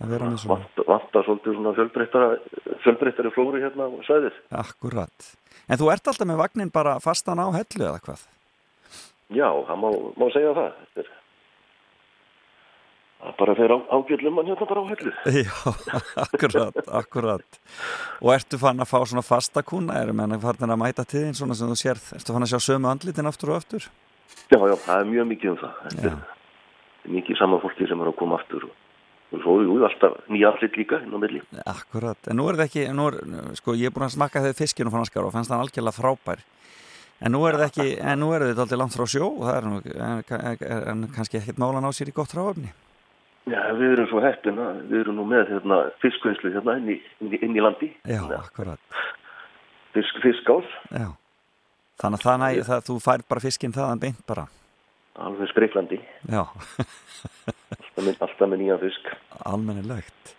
Að 0.00 0.14
vera 0.14 0.30
með 0.32 0.42
svona. 0.42 0.66
Vanta, 0.88 1.22
svolítið 1.26 1.56
svona 1.58 1.74
fjölbreyttari 2.86 3.32
flóri 3.34 3.62
hérna 3.62 3.86
á 3.86 3.90
sæðið. 4.08 4.42
Akkurat. 4.62 5.30
En 5.68 5.80
þú 5.80 5.90
ert 5.92 6.10
alltaf 6.10 6.28
með 6.28 6.40
vagnin 6.40 6.72
bara 6.74 6.96
fastan 7.04 7.42
á 7.42 7.46
hellu 7.52 7.84
eða 7.84 8.00
hvað? 8.06 8.26
Já, 9.30 9.46
það 9.68 9.76
má, 9.84 9.88
má 10.18 10.26
segja 10.34 10.54
það. 10.56 10.70
Þetta 10.80 11.04
er, 11.04 11.10
það 13.20 13.36
bara 13.40 13.54
fer 13.58 13.74
á, 13.74 13.78
ágjöldum 13.96 14.36
mann 14.36 14.48
hérna 14.50 14.66
bara 14.70 14.82
á 14.82 14.86
hellu. 14.90 15.12
Já, 15.44 15.54
akkurat, 16.24 16.82
akkurat. 17.00 17.60
Og 18.20 18.32
ertu 18.34 18.60
fann 18.60 18.80
að 18.80 18.90
fá 18.90 18.98
svona 19.04 19.24
fasta 19.24 19.62
kuna? 19.66 19.98
Erum 20.00 20.22
en 20.24 20.36
að 20.36 20.44
farnir 20.46 20.74
að 20.74 20.82
mæta 20.82 21.04
til 21.08 21.24
þín 21.26 21.38
svona 21.38 21.56
sem 21.58 21.70
þú 21.70 21.78
sérð? 21.80 22.12
Ertu 22.18 22.36
fann 22.36 22.46
að 22.46 22.52
sjá 22.54 22.60
sömu 22.70 22.90
andlitin 22.90 23.30
aftur 23.30 23.54
og 23.54 23.60
aftur? 23.60 23.88
Já, 24.50 24.58
já, 24.58 24.76
það 24.86 24.94
er 24.96 25.10
mjög 25.10 25.32
mikið 25.34 25.52
um 25.52 25.58
það. 25.60 25.80
Þetta 25.86 26.12
er 26.12 27.16
mikið 27.16 27.40
saman 27.40 27.64
fólki 27.64 27.88
sem 27.90 28.04
er 28.04 28.10
að 28.10 28.16
koma 28.20 28.38
aftur 28.40 28.68
og, 28.68 28.76
svo 29.44 29.56
jú, 29.62 29.76
alltaf 29.86 30.16
nýja 30.32 30.50
allir 30.50 30.78
líka 30.80 31.00
inn 31.04 31.14
á 31.14 31.18
milli. 31.22 31.42
Akkurat, 31.70 32.30
en 32.30 32.40
nú 32.40 32.48
er 32.50 32.58
það 32.58 32.66
ekki, 32.66 32.86
nú 32.96 33.10
er, 33.10 33.18
sko 33.60 33.76
ég 33.78 33.90
er 33.90 33.94
búin 33.94 34.08
að 34.08 34.16
smakka 34.16 34.42
þegar 34.42 34.58
fiskinu 34.58 34.92
franskar 34.94 35.28
og 35.28 35.34
fannst 35.36 35.52
það 35.52 35.66
algjörlega 35.66 35.98
frábær. 36.00 36.42
En 37.20 37.34
nú 37.36 37.44
er 37.46 37.58
það 37.60 37.66
ekki, 37.68 37.88
en 38.00 38.22
nú 38.22 38.30
er 38.34 38.46
þetta 38.48 38.64
alltaf 38.64 38.80
langt 38.80 38.96
frá 38.96 39.06
sjó 39.12 39.26
og 39.28 39.42
það 39.44 39.56
er, 39.58 39.68
nú, 39.68 39.80
en, 40.08 40.22
en, 40.40 40.86
en 40.92 41.10
kannski 41.14 41.38
ekkert 41.38 41.60
málan 41.62 41.86
á 41.86 41.90
sér 41.94 42.10
í 42.10 42.16
gott 42.16 42.34
ráfni. 42.34 42.72
Já, 43.48 43.60
við 43.78 43.92
erum 43.94 44.08
svo 44.10 44.20
heppin 44.22 44.58
að 44.60 44.82
við 44.90 45.00
erum 45.00 45.16
nú 45.16 45.24
með 45.30 45.48
hérna, 45.54 45.78
fiskvinnslu 46.02 46.52
hérna 46.54 46.74
inn 46.78 46.90
í, 46.92 46.98
inn 47.24 47.32
í, 47.34 47.40
inn 47.46 47.56
í 47.56 47.62
landi. 47.64 47.88
Já, 48.06 48.20
akkurat. 48.36 48.78
Fisk, 49.96 50.20
fiskás, 50.22 50.68
Já. 50.92 51.08
Þannig 52.00 52.20
að 52.20 52.24
það 52.24 52.60
það, 52.68 52.84
þú 52.86 52.94
fær 53.04 53.22
bara 53.28 53.42
fiskinn 53.44 53.74
þaðan 53.76 54.00
beint 54.00 54.20
bara. 54.28 54.46
alveg 55.20 55.50
spreiklandi, 55.50 55.98
Já, 56.30 56.44
alltaf 58.20 58.46
með, 58.48 58.56
nýjan 58.62 58.78
fisk. 58.80 59.10
almennilegt. 59.44 60.34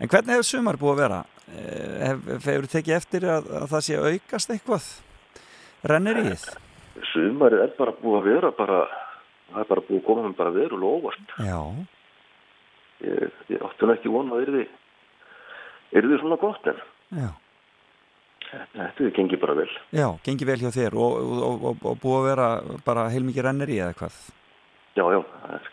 En 0.00 0.08
hvernig 0.10 0.34
hefur 0.34 0.48
sumar 0.48 0.76
búið 0.80 0.94
að 0.96 1.02
vera? 1.04 1.20
Eh, 1.54 2.06
Hef, 2.08 2.24
hefur 2.48 2.66
tekið 2.72 2.96
eftir 2.96 3.26
að, 3.30 3.46
að 3.60 3.68
það 3.74 3.84
sé 3.86 3.98
aukast 4.00 4.50
eitthvað? 4.50 4.88
Rennir 5.84 6.18
í 6.18 6.24
þið? 6.32 6.46
Sumarið 7.12 7.62
er 7.66 7.72
bara 7.78 7.94
búið 8.00 8.18
að 8.18 8.28
vera 8.32 8.50
bara, 8.58 8.80
það 9.52 9.60
er 9.62 9.68
bara 9.70 9.84
búið 9.86 10.00
að 10.00 10.06
koma 10.08 10.24
með 10.26 10.36
bara 10.40 10.54
verulega 10.56 10.98
óvart. 10.98 11.36
Já, 11.44 11.60
Ég, 13.04 13.40
ég 13.52 13.64
átti 13.64 13.86
nú 13.86 13.94
ekki 13.94 14.12
vona 14.12 14.36
að 14.36 14.46
yrði, 14.46 14.64
yrði 16.00 16.20
svona 16.22 16.38
gott 16.40 16.68
en 16.70 16.78
já. 17.12 17.28
þetta 18.72 19.10
gengið 19.18 19.42
bara 19.42 19.56
vel. 19.58 19.68
Já, 19.92 20.06
gengi 20.24 20.48
vel 20.48 20.60
hjá 20.62 20.70
þér 20.74 20.96
og, 20.96 21.16
og, 21.20 21.54
og, 21.70 21.86
og 21.90 21.98
búið 22.02 22.18
að 22.20 22.28
vera 22.30 22.48
bara 22.86 23.08
heilmikið 23.12 23.48
rennir 23.48 23.72
í 23.74 23.80
eða 23.82 23.96
hvað? 23.98 24.20
Já, 24.94 25.04
já, 25.10 25.20
það 25.42 25.56
er, 25.56 25.66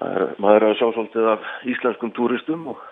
það 0.00 0.16
er, 0.16 0.24
maður 0.40 0.58
er 0.64 0.70
að 0.70 0.80
sjá 0.80 0.88
svolítið 0.88 1.28
af 1.34 1.52
íslenskum 1.74 2.14
túristum 2.16 2.66
og, 2.72 2.82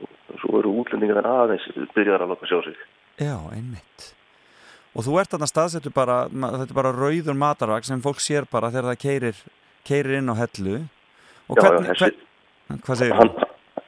og 0.00 0.40
svo 0.42 0.56
eru 0.62 0.74
útlendingar 0.82 1.28
aðeins 1.28 1.68
byrjar 1.94 2.24
að 2.24 2.34
láta 2.34 2.50
sjá 2.50 2.58
sig. 2.66 2.82
Já, 3.20 3.36
einmitt. 3.52 4.08
Og 4.92 5.06
þú 5.06 5.20
ert 5.20 5.32
þarna 5.32 5.48
staðsettu 5.48 5.92
bara, 5.94 6.24
þetta 6.28 6.66
er 6.66 6.76
bara 6.76 6.92
rauður 6.92 7.36
matarvag 7.38 7.86
sem 7.88 8.02
fólk 8.04 8.20
sér 8.20 8.48
bara 8.50 8.68
þegar 8.72 8.90
það 8.90 8.98
keirir, 9.04 9.38
keirir 9.88 10.18
inn 10.18 10.32
á 10.32 10.36
hellu. 10.36 10.82
Og 11.50 11.58
Já, 11.58 11.64
já, 11.64 11.96
hvern, 11.98 12.20
hvað 12.86 13.00
segir 13.02 13.16
Hann, 13.18 13.32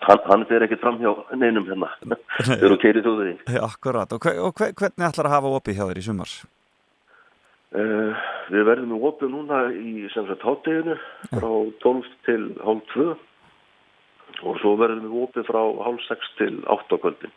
hann, 0.09 0.25
hann 0.31 0.45
fer 0.51 0.65
ekkert 0.67 0.83
fram 0.85 0.99
hjá 1.01 1.13
neinum 1.39 1.65
hérna. 1.69 1.89
Þegar 2.41 2.75
þú 2.75 2.81
keirir 2.83 3.07
þú 3.07 3.15
þig. 3.21 3.45
Akkurat, 3.65 4.13
og, 4.13 4.21
hver, 4.27 4.41
og 4.45 4.59
hver, 4.59 4.75
hvernig 4.81 5.07
ætlar 5.09 5.31
að 5.31 5.37
hafa 5.39 5.53
opið 5.59 5.79
hjá 5.79 5.87
þér 5.89 6.01
í 6.03 6.05
sumars? 6.09 6.35
Uh, 7.75 8.13
við 8.55 8.67
verðum 8.69 8.93
í 8.95 8.99
opið 9.09 9.33
núna 9.33 9.63
í 9.75 10.05
hátteginu 10.07 10.95
frá 11.33 11.49
12 11.83 12.11
til 12.27 12.43
hálf 12.63 12.93
2 12.93 13.07
og 14.45 14.61
svo 14.61 14.75
verðum 14.79 15.09
við 15.09 15.25
opið 15.25 15.49
frá 15.49 15.59
hálf 15.87 16.05
6 16.07 16.31
til 16.39 16.53
8 16.71 16.95
á 16.95 17.03
kvöldin. 17.03 17.33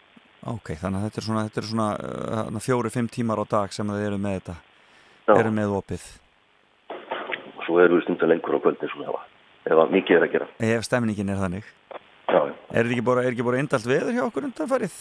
Ok, 0.47 0.75
þannig 0.77 0.99
að 1.01 1.07
þetta 1.07 1.19
er 1.21 1.25
svona, 1.25 1.45
þetta 1.47 1.61
er 1.63 1.67
svona 1.71 1.87
uh, 2.53 2.59
fjóri-fimm 2.67 3.09
tímar 3.09 3.41
á 3.41 3.45
dag 3.49 3.73
sem 3.73 3.89
þið 3.89 4.05
eru 4.11 4.19
með 4.21 4.37
þetta, 4.37 4.55
eru 5.39 5.55
með 5.57 5.73
opið. 5.79 6.05
Og 7.57 7.65
svo 7.65 7.79
erum 7.81 7.97
við 7.97 8.05
stundar 8.05 8.29
lengur 8.31 8.59
á 8.59 8.63
kvöldin 8.67 8.93
svona 8.93 9.09
ef, 9.09 9.17
að- 9.17 9.36
ef 9.73 9.83
að 9.83 9.93
mikið 9.95 10.17
er 10.17 10.25
að 10.25 10.33
gera. 10.35 10.47
Ef 10.67 10.87
stemningin 10.87 11.31
er 11.33 11.39
þannig. 11.41 11.69
Já, 12.27 12.39
já. 12.39 12.53
Er 12.71 12.83
þetta 12.83 12.95
ekki 12.95 13.05
bara, 13.07 13.23
ekki 13.29 13.45
bara 13.47 13.61
indalt 13.61 13.87
veður 13.87 14.15
hjá 14.15 14.23
okkur 14.25 14.47
undanfarið? 14.49 14.97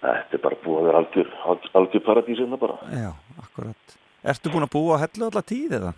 Þetta 0.00 0.36
er 0.38 0.42
bara 0.44 0.58
búið 0.64 0.78
að 0.80 0.86
vera 0.88 1.00
algjör, 1.02 1.32
algjör, 1.52 1.72
algjör 1.80 2.04
paradís 2.06 2.40
hérna 2.40 2.58
bara. 2.60 2.76
Já, 2.94 3.10
akkurat. 3.42 3.96
Ertu 4.32 4.52
búin 4.52 4.66
að 4.66 4.72
búa 4.76 4.96
á 4.96 5.02
hellu 5.02 5.26
alla 5.28 5.42
tíð 5.44 5.76
eða? 5.80 5.92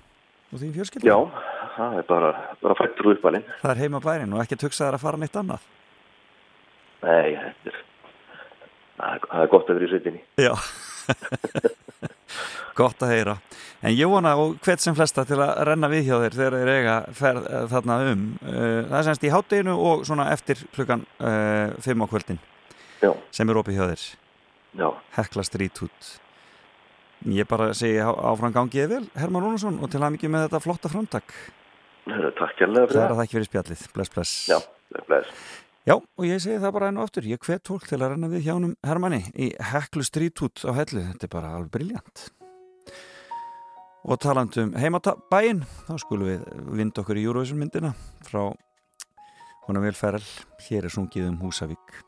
Já, 0.53 1.17
það 1.77 1.95
er 2.01 2.09
bara, 2.09 2.33
bara 2.61 2.77
fættur 2.77 3.09
og 3.09 3.15
uppalinn. 3.17 3.47
Það 3.63 3.71
er 3.73 3.81
heima 3.81 4.01
bærin 4.05 4.35
og 4.37 4.43
ekki 4.43 4.59
hugsaðar 4.61 4.99
að 4.99 5.05
fara 5.07 5.21
neitt 5.23 5.39
annað. 5.41 5.69
Nei, 7.03 7.31
þetta 7.39 7.73
er, 7.73 7.79
það 8.99 9.39
er 9.41 9.53
gott 9.55 9.71
að 9.73 9.79
vera 9.81 9.89
í 9.89 9.93
sveitinni. 9.95 10.25
Já. 10.41 10.53
Gott 12.77 13.03
að 13.05 13.13
heyra. 13.13 13.35
En 13.85 13.93
ég 13.93 14.09
vona 14.09 14.33
og 14.41 14.57
hvert 14.65 14.81
sem 14.81 14.95
flesta 14.97 15.25
til 15.29 15.39
að 15.43 15.53
renna 15.69 15.91
við 15.93 16.07
hjá 16.09 16.17
þér 16.23 16.37
þegar 16.39 16.57
þeir 16.59 16.73
eiga 16.73 16.97
ferð 17.19 17.47
uh, 17.51 17.67
þarna 17.73 17.99
um. 18.13 18.25
Uh, 18.41 18.81
það 18.89 18.97
er 19.01 19.07
semst 19.11 19.27
í 19.29 19.33
hátteginu 19.35 19.77
og 19.91 20.05
svona 20.09 20.31
eftir 20.33 20.63
klukkan 20.73 21.05
uh, 21.21 21.75
fimm 21.85 22.05
á 22.05 22.07
kvöldin 22.09 22.41
Já. 23.03 23.13
sem 23.35 23.51
er 23.53 23.61
opið 23.61 23.79
hjá 23.81 23.85
þér. 23.93 24.05
Já. 24.81 24.89
Hekla 25.19 25.45
strít 25.45 25.83
út. 25.85 26.13
Ég 27.29 27.47
bara 27.47 27.71
segi 27.77 28.01
áfram 28.03 28.55
gangið 28.55 28.89
vel, 28.97 29.05
Herman 29.15 29.45
Rúnarsson, 29.45 29.77
og 29.79 29.91
til 29.93 30.01
að 30.03 30.17
mikið 30.17 30.33
með 30.33 30.47
þetta 30.49 30.61
flotta 30.65 30.91
framtak. 30.91 31.35
Takk 32.09 32.57
kærlega 32.59 32.89
fyrir 32.89 32.97
Það 32.97 33.03
er 33.05 33.05
það. 33.05 33.13
að 33.13 33.21
þakki 33.21 33.37
fyrir 33.37 33.49
spjallið. 33.51 33.85
Bless, 33.95 34.11
bless. 34.17 34.33
Já, 34.51 34.59
bless. 35.07 35.45
Já, 35.87 35.95
og 35.99 36.27
ég 36.27 36.39
segi 36.43 36.59
það 36.63 36.75
bara 36.75 36.89
enn 36.91 36.99
og 36.99 37.07
aftur, 37.09 37.27
ég 37.31 37.43
hvet 37.47 37.67
fólk 37.67 37.87
til 37.91 37.99
að 38.01 38.13
renna 38.15 38.31
við 38.31 38.45
hjánum 38.49 38.75
Hermanni 38.87 39.23
í 39.35 39.53
Heklu 39.71 40.03
Strítút 40.07 40.63
á 40.67 40.71
Hellu, 40.79 41.03
þetta 41.13 41.27
er 41.29 41.33
bara 41.37 41.55
alveg 41.59 41.73
briljant. 41.75 42.29
Og 44.03 44.19
talandum 44.19 44.73
heimabæinn, 44.75 45.63
þá 45.87 45.93
skulum 46.03 46.27
við 46.27 46.47
vinda 46.75 47.03
okkur 47.05 47.21
í 47.21 47.27
Júruvísun 47.27 47.61
myndina 47.63 47.93
frá 48.27 48.49
Hona 49.69 49.83
Vilferðal, 49.85 50.25
hér 50.67 50.89
er 50.89 50.95
sungið 50.95 51.29
um 51.31 51.39
Húsavík. 51.45 52.03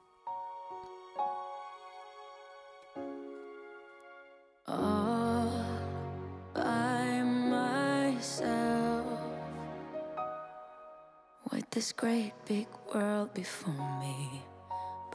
this 11.74 11.90
great 11.90 12.32
big 12.46 12.68
world 12.94 13.34
before 13.34 13.98
me. 13.98 14.40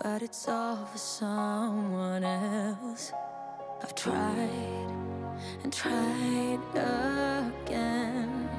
But 0.03 0.22
it's 0.22 0.45
all 0.47 0.85
for 0.85 0.97
someone 0.97 2.26
else. 2.26 3.14
I've 3.81 3.95
tried 3.95 4.98
and 5.63 5.71
tried 5.73 6.59
again 6.75 8.49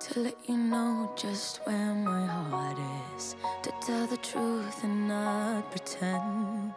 to 0.00 0.20
let 0.20 0.36
you 0.46 0.56
know 0.56 1.10
just 1.16 1.60
where 1.66 1.94
my 1.94 2.26
heart 2.26 2.78
is, 3.16 3.36
to 3.62 3.72
tell 3.80 4.06
the 4.06 4.18
truth 4.18 4.84
and 4.84 5.08
not 5.08 5.70
pretend. 5.70 6.72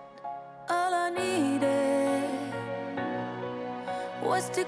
All 0.69 0.93
I 0.93 1.09
needed 1.09 2.29
was 4.23 4.49
to 4.51 4.65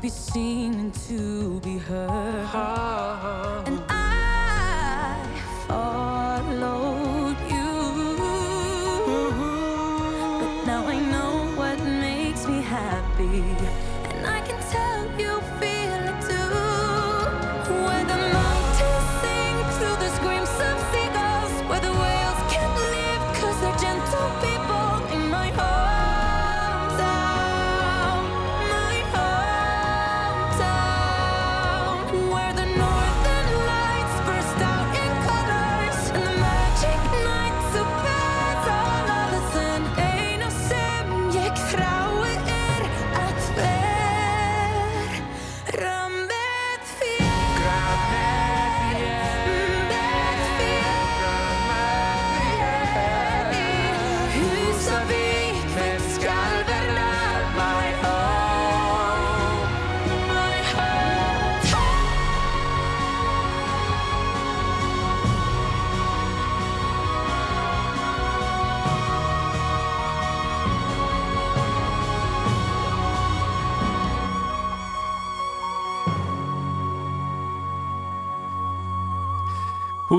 be 0.00 0.08
seen 0.08 0.74
and 0.80 0.94
to 0.94 1.60
be 1.60 1.76
heard 1.76 2.99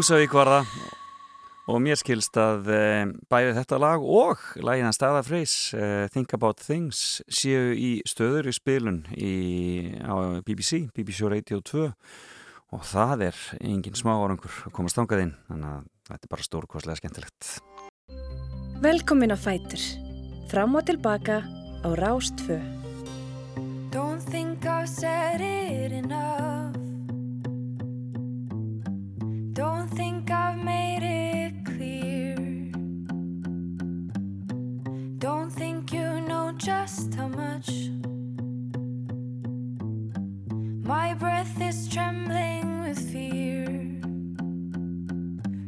Húsavík 0.02 0.32
var 0.34 0.49
það 0.49 0.69
og 1.69 1.76
mér 1.86 1.99
skilst 1.99 2.34
að 2.41 2.72
e, 2.73 2.86
bæði 3.30 3.52
þetta 3.53 3.78
lag 3.78 4.02
og 4.02 4.40
lagina 4.65 4.90
staðafreys 4.95 5.53
e, 5.78 5.90
Think 6.10 6.34
About 6.34 6.57
Things 6.57 7.19
séu 7.30 7.76
í 7.78 7.91
stöður 8.10 8.49
í 8.49 8.53
spilun 8.57 8.98
í, 9.14 9.34
á 10.02 10.41
BBC, 10.41 10.88
BBC 10.98 11.30
Radio 11.30 11.61
2 11.61 11.84
og 11.86 12.82
það 12.90 13.28
er 13.28 13.44
engin 13.60 13.99
smá 13.99 14.15
árangur 14.15 14.57
að 14.65 14.73
komast 14.80 14.98
þangað 14.98 15.22
inn 15.28 15.36
þannig 15.52 15.69
að 15.69 15.86
þetta 16.10 16.26
er 16.26 16.34
bara 16.34 16.48
stórkostlega 16.49 17.02
skemmtilegt 17.03 17.52
Velkomin 18.82 19.36
á 19.36 19.38
Fætur. 19.38 19.86
Fram 20.49 20.82
og 20.82 20.88
tilbaka 20.90 21.44
á 21.86 21.90
Rástfö. 22.02 22.57
Don't 23.94 24.26
think 24.34 24.65
I've 24.65 24.90
said 24.90 25.45
it 25.45 25.94
enough. 25.94 26.51
Just 36.63 37.15
how 37.15 37.27
much. 37.27 37.89
My 40.83 41.15
breath 41.15 41.59
is 41.59 41.88
trembling 41.88 42.81
with 42.81 42.99
fear. 43.11 43.65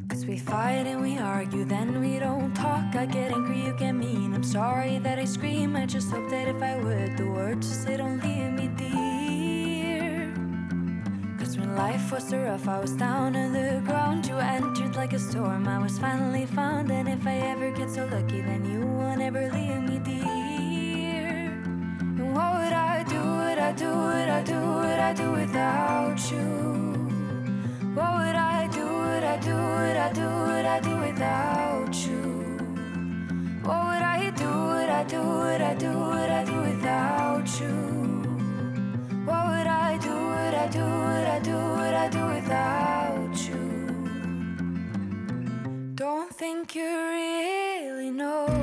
Cause 0.07 0.26
we 0.28 0.38
fight 0.38 0.86
and 0.86 1.02
we 1.02 1.18
argue, 1.18 1.65
then 1.65 1.99
we 1.99 2.20
don't 2.20 2.53
talk. 2.53 2.95
I 2.95 3.07
get 3.07 3.32
angry, 3.32 3.61
you 3.65 3.76
get 3.76 3.94
mean. 3.94 4.36
I'm 4.36 4.44
sorry 4.44 4.99
that 4.99 5.18
I 5.18 5.26
scream. 5.26 5.76
I 5.76 5.88
just 5.88 6.11
hope 6.11 6.30
that 6.30 6.48
if 6.48 6.61
I 6.61 6.78
would, 6.78 7.18
the 7.18 7.28
words 7.28 7.70
just 7.70 7.84
say 7.84 7.98
don't 7.98 8.24
leave 8.24 8.52
me 8.52 8.68
dear. 8.78 10.32
Cause 11.40 11.57
when 11.57 11.76
life 11.76 12.11
was 12.11 12.30
so 12.30 12.38
rough, 12.38 12.68
I 12.68 12.80
was 12.80 12.91
down 12.91 13.36
on 13.36 13.52
the 13.52 13.82
ground. 13.84 14.28
You 14.28 14.38
entered 14.38 14.95
like 14.95 15.14
a 15.14 15.20
storm, 15.20 15.68
I 15.68 15.80
was 15.80 15.98
finally 15.98 16.45
found. 16.45 16.91
And 16.91 17.10
if 17.10 17.26
I 17.26 17.38
ever 17.38 17.72
get 17.72 17.90
so 17.90 18.06
lucky, 18.11 18.41
then 18.41 18.64
you 18.72 18.82
will 18.82 19.15
never 19.15 19.52
leave 19.52 19.82
me 19.90 19.98
dear. 19.98 20.43
What 22.34 22.52
would 22.56 22.74
I 22.74 23.04
do? 23.04 23.22
Would 23.22 23.60
I 23.60 23.72
do? 23.74 23.86
Would 23.86 24.30
I 24.38 24.42
do? 24.44 24.60
Would 24.60 25.00
I 25.00 25.14
do 25.14 25.32
without 25.34 26.32
you? 26.32 26.48
What 27.94 28.12
would 28.18 28.36
I 28.36 28.68
do? 28.74 28.86
Would 28.86 29.24
I 29.24 29.38
do? 29.38 29.56
Would 29.56 29.98
I 29.98 30.12
do? 30.12 30.28
Would 30.48 30.66
I 30.66 30.80
do 30.80 30.98
without 30.98 31.96
you? 32.08 32.24
What 33.62 33.86
would 33.86 34.02
I 34.02 34.32
do? 34.32 34.50
Would 34.50 34.90
I 34.90 35.04
do? 35.04 35.22
Would 35.22 35.62
I 35.62 35.76
do? 35.76 35.92
Would 35.94 36.32
I 36.32 36.44
do 36.44 36.58
without 36.70 37.48
you? 37.60 37.76
What 39.28 39.46
would 39.50 39.68
I 39.68 39.98
do? 40.02 40.10
Would 40.10 40.56
I 40.56 40.68
do? 40.70 40.86
Would 40.86 41.28
I 41.36 41.40
do? 41.40 41.58
Would 41.78 41.94
I 41.94 42.10
do 42.10 42.26
without 42.34 43.38
you? 43.48 43.62
Don't 45.94 46.34
think 46.34 46.74
you 46.74 46.82
really 46.84 48.10
know 48.10 48.62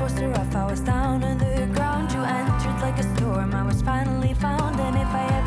was 0.00 0.14
too 0.14 0.28
rough, 0.28 0.56
I 0.56 0.66
was 0.66 0.80
down 0.80 1.22
on 1.22 1.38
the 1.38 1.66
ground. 1.72 2.10
You 2.12 2.22
entered 2.22 2.80
like 2.80 2.98
a 2.98 3.16
storm, 3.16 3.54
I 3.54 3.62
was 3.64 3.82
finally 3.82 4.34
found. 4.34 4.80
And 4.80 4.96
if 4.96 5.08
I 5.08 5.24
ever 5.38 5.43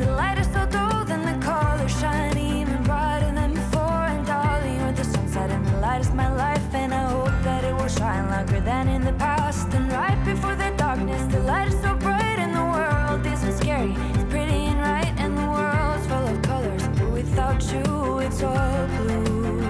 the 0.00 0.10
light 0.12 0.38
is 0.38 0.46
so 0.46 0.64
dull, 0.66 1.04
then 1.04 1.22
the 1.30 1.36
colors 1.44 1.92
shine 2.00 2.36
even 2.38 2.82
brighter 2.84 3.32
than 3.32 3.52
before. 3.52 4.04
And 4.12 4.26
darling, 4.26 4.76
you're 4.80 4.92
the 4.92 5.04
sunset, 5.04 5.50
and 5.50 5.64
the 5.66 5.76
light 5.76 6.00
is 6.00 6.12
my 6.12 6.34
life, 6.34 6.74
and 6.74 6.94
I 6.94 7.04
hope 7.10 7.36
that 7.42 7.64
it 7.64 7.74
will 7.74 7.88
shine 7.88 8.30
longer 8.30 8.60
than 8.60 8.88
in 8.88 9.02
the 9.04 9.12
past. 9.12 9.68
And 9.74 9.92
right 9.92 10.18
before 10.24 10.56
the 10.56 10.72
darkness, 10.76 11.22
the 11.32 11.40
light 11.40 11.68
is 11.68 11.78
so 11.82 11.94
bright, 11.94 12.38
and 12.44 12.54
the 12.54 12.66
world 12.74 13.26
isn't 13.26 13.56
scary. 13.58 13.94
It's 14.14 14.24
pretty 14.32 14.60
and 14.72 14.80
right, 14.80 15.14
and 15.18 15.36
the 15.36 15.48
world's 15.56 16.06
full 16.06 16.26
of 16.32 16.42
colors, 16.42 16.84
but 16.96 17.10
without 17.12 17.60
you, 17.72 18.18
it's 18.20 18.42
all 18.42 18.86
blue. 18.96 19.60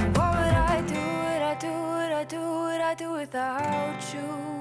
And 0.00 0.16
what 0.16 0.30
would 0.38 0.56
I 0.72 0.82
do? 0.94 1.06
I 1.52 1.56
do? 1.58 1.74
I 2.20 2.24
do? 2.24 2.42
I 2.90 2.94
do 2.94 3.12
without 3.12 4.14
you? 4.14 4.57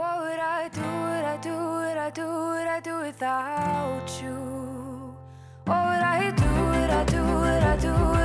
What 0.00 0.22
would 0.22 0.38
I 0.38 0.68
do? 0.70 0.80
Would 0.80 1.24
I 1.26 1.36
do? 1.42 1.50
Would 1.50 1.98
I 1.98 2.08
do? 2.08 2.26
Would 2.26 2.66
I 2.66 2.80
do 2.80 3.00
without 3.00 4.08
you? 4.22 5.14
What 5.66 5.84
would 5.88 6.04
I 6.16 6.30
do? 6.30 6.48
Would 6.70 6.90
I 6.90 7.04
do? 7.04 7.22
Would 7.22 7.62
I 7.62 7.76
do? 7.76 7.92
Would 7.92 7.92
I 7.92 8.14
do 8.14 8.19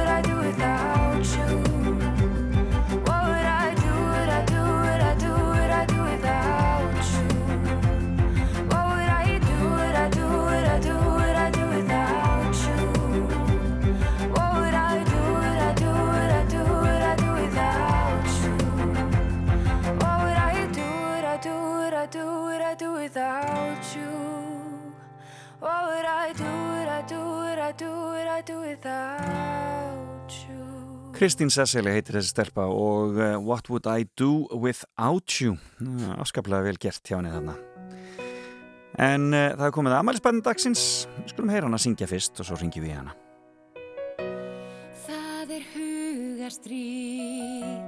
Kristín 31.15 31.47
Sesseli 31.47 31.93
heitir 31.95 32.17
þessi 32.17 32.33
stelpa 32.33 32.65
og 32.67 33.15
uh, 33.15 33.37
What 33.39 33.69
Would 33.71 33.87
I 33.87 34.03
Do 34.19 34.51
Without 34.51 35.31
You? 35.39 35.55
Afskaplega 36.19 36.59
vel 36.65 36.75
gert 36.81 37.07
hjá 37.07 37.15
henni 37.15 37.31
þarna. 37.31 37.55
En 38.99 39.31
uh, 39.31 39.55
það 39.55 39.67
er 39.69 39.73
komið 39.77 39.95
aðmælisbæðin 39.95 40.43
dagsins. 40.43 40.83
Skulum 41.31 41.53
heyra 41.53 41.69
hana 41.69 41.79
syngja 41.79 42.07
fyrst 42.11 42.35
og 42.43 42.47
svo 42.49 42.55
ringjum 42.59 42.83
við 42.83 42.99
hana. 42.99 43.15
Það 45.05 45.47
er 45.55 45.63
hugarstríð, 45.71 47.79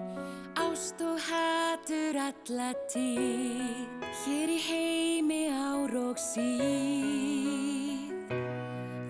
ást 0.63 0.99
og 1.03 1.19
hatur 1.27 2.15
alla 2.29 2.71
tíð, 2.93 4.07
hér 4.23 4.47
í 4.55 4.59
heimi 4.69 5.43
ár 5.51 5.91
og 5.99 6.15
síð. 6.29 8.07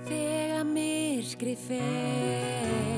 Þegar 0.10 0.66
myrkrið 0.74 1.60
fer, 1.70 2.97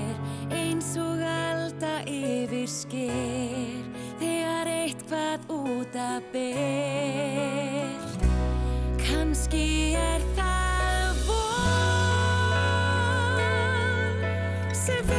og 0.97 1.21
alda 1.21 1.99
yfir 2.09 2.67
sker, 2.69 3.83
þegar 4.21 4.67
eitthvað 4.73 5.39
út 5.53 5.95
að 5.99 6.23
ber. 6.33 7.99
Kanski 9.03 9.93
er 9.99 10.21
það 10.39 11.23
von 11.29 11.85
sem 14.73 15.03
veitir 15.05 15.18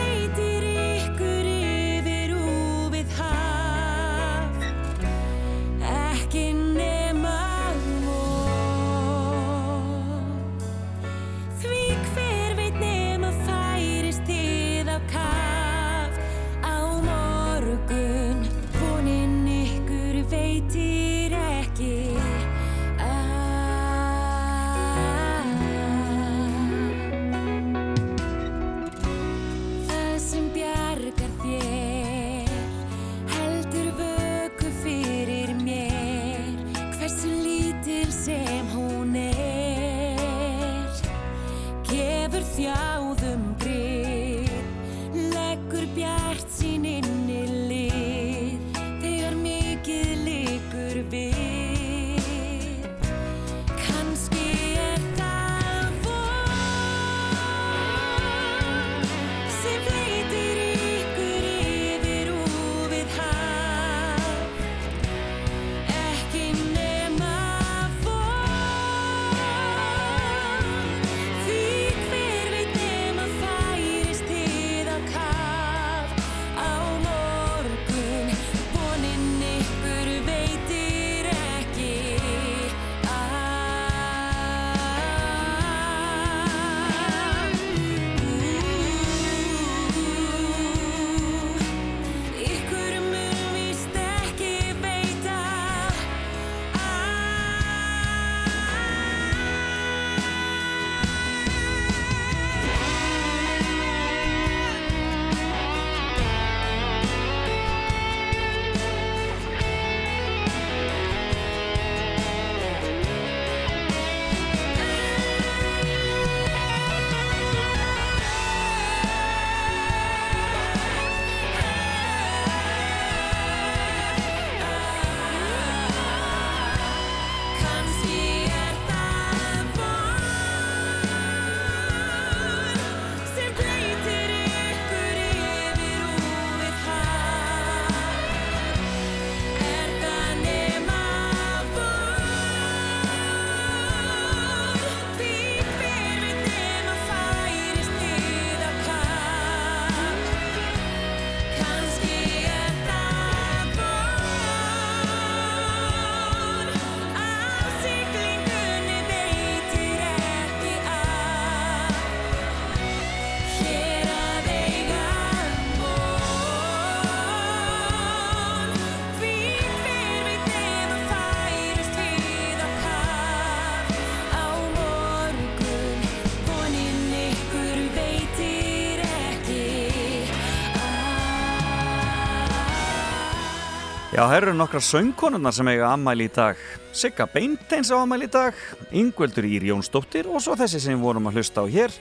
Já, 184.20 184.26
það 184.28 184.34
eru 184.36 184.52
nokkra 184.52 184.80
söngkonunnar 184.84 185.54
sem 185.56 185.68
eiga 185.70 185.86
ammæli 185.94 186.26
í 186.28 186.30
dag. 186.36 186.58
Sigga 186.92 187.24
Beinteins 187.32 187.88
á 187.88 187.96
ammæli 187.96 188.26
í 188.28 188.32
dag, 188.34 188.58
Ingveldur 188.92 189.46
Ír 189.48 189.64
Jónsdóttir 189.70 190.28
og 190.28 190.42
svo 190.44 190.58
þessi 190.60 190.76
sem 190.84 190.98
við 190.98 191.06
vorum 191.06 191.30
að 191.30 191.38
hlusta 191.38 191.64
á 191.64 191.72
hér, 191.72 191.96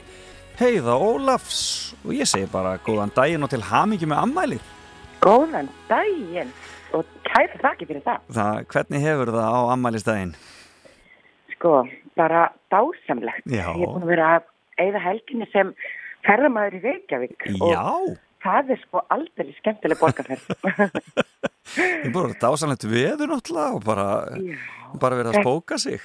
Heiða 0.58 0.98
Ólafs. 1.00 1.62
Og 2.04 2.12
ég 2.18 2.28
segi 2.28 2.50
bara 2.52 2.74
góðan 2.84 3.14
daginn 3.16 3.48
og 3.48 3.48
til 3.54 3.62
hamingi 3.64 4.10
með 4.12 4.20
ammæli. 4.26 4.60
Góðan 5.24 5.72
daginn 5.88 6.52
og 6.92 7.08
kæri 7.24 7.64
þakki 7.64 7.88
fyrir 7.88 8.04
það. 8.10 8.30
Það, 8.36 8.62
hvernig 8.74 9.08
hefur 9.08 9.34
það 9.38 9.56
á 9.56 9.60
ammælistaginn? 9.78 10.38
Sko, 11.56 11.76
bara 12.20 12.50
dásamlegt. 12.68 13.48
Já. 13.48 13.64
Ég 13.64 13.86
er 13.86 13.94
búin 13.96 14.04
að 14.04 14.12
vera 14.12 14.32
að 14.34 14.50
eigða 14.84 15.06
helginni 15.08 15.48
sem 15.56 15.72
ferðamæður 16.28 16.82
í 16.82 16.88
Reykjavík. 16.90 17.48
Já. 17.48 17.86
Og 17.88 18.18
það 18.44 18.72
er 18.74 18.80
sko 18.84 19.04
aldrei 19.12 19.52
skemmtileg 19.58 20.00
borgarferð. 20.00 20.48
Ég 21.78 22.08
er 22.08 22.14
bara 22.14 22.34
dásanlegt 22.40 22.88
veður 22.90 23.30
náttúrulega 23.30 23.76
og 23.76 23.84
bara, 23.86 24.06
bara 24.98 25.20
verið 25.20 25.36
að 25.36 25.44
spóka 25.44 25.78
sig. 25.78 26.00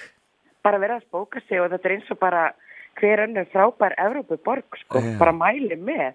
bara 0.66 0.80
vera 0.82 0.99
að 0.99 1.07
spóka 1.07 1.41
sig 1.48 1.62
og 1.62 1.72
þetta 1.72 1.90
er 1.90 1.94
eins 1.95 2.12
og 2.14 2.20
bara 2.22 2.44
hver 2.95 3.22
önnur 3.26 3.48
frábær 3.52 3.95
Evrópu 3.99 4.38
borg, 4.45 4.78
sko. 4.80 5.02
Já. 5.03 5.18
Bara 5.20 5.34
mæli 5.36 5.76
með. 5.76 6.14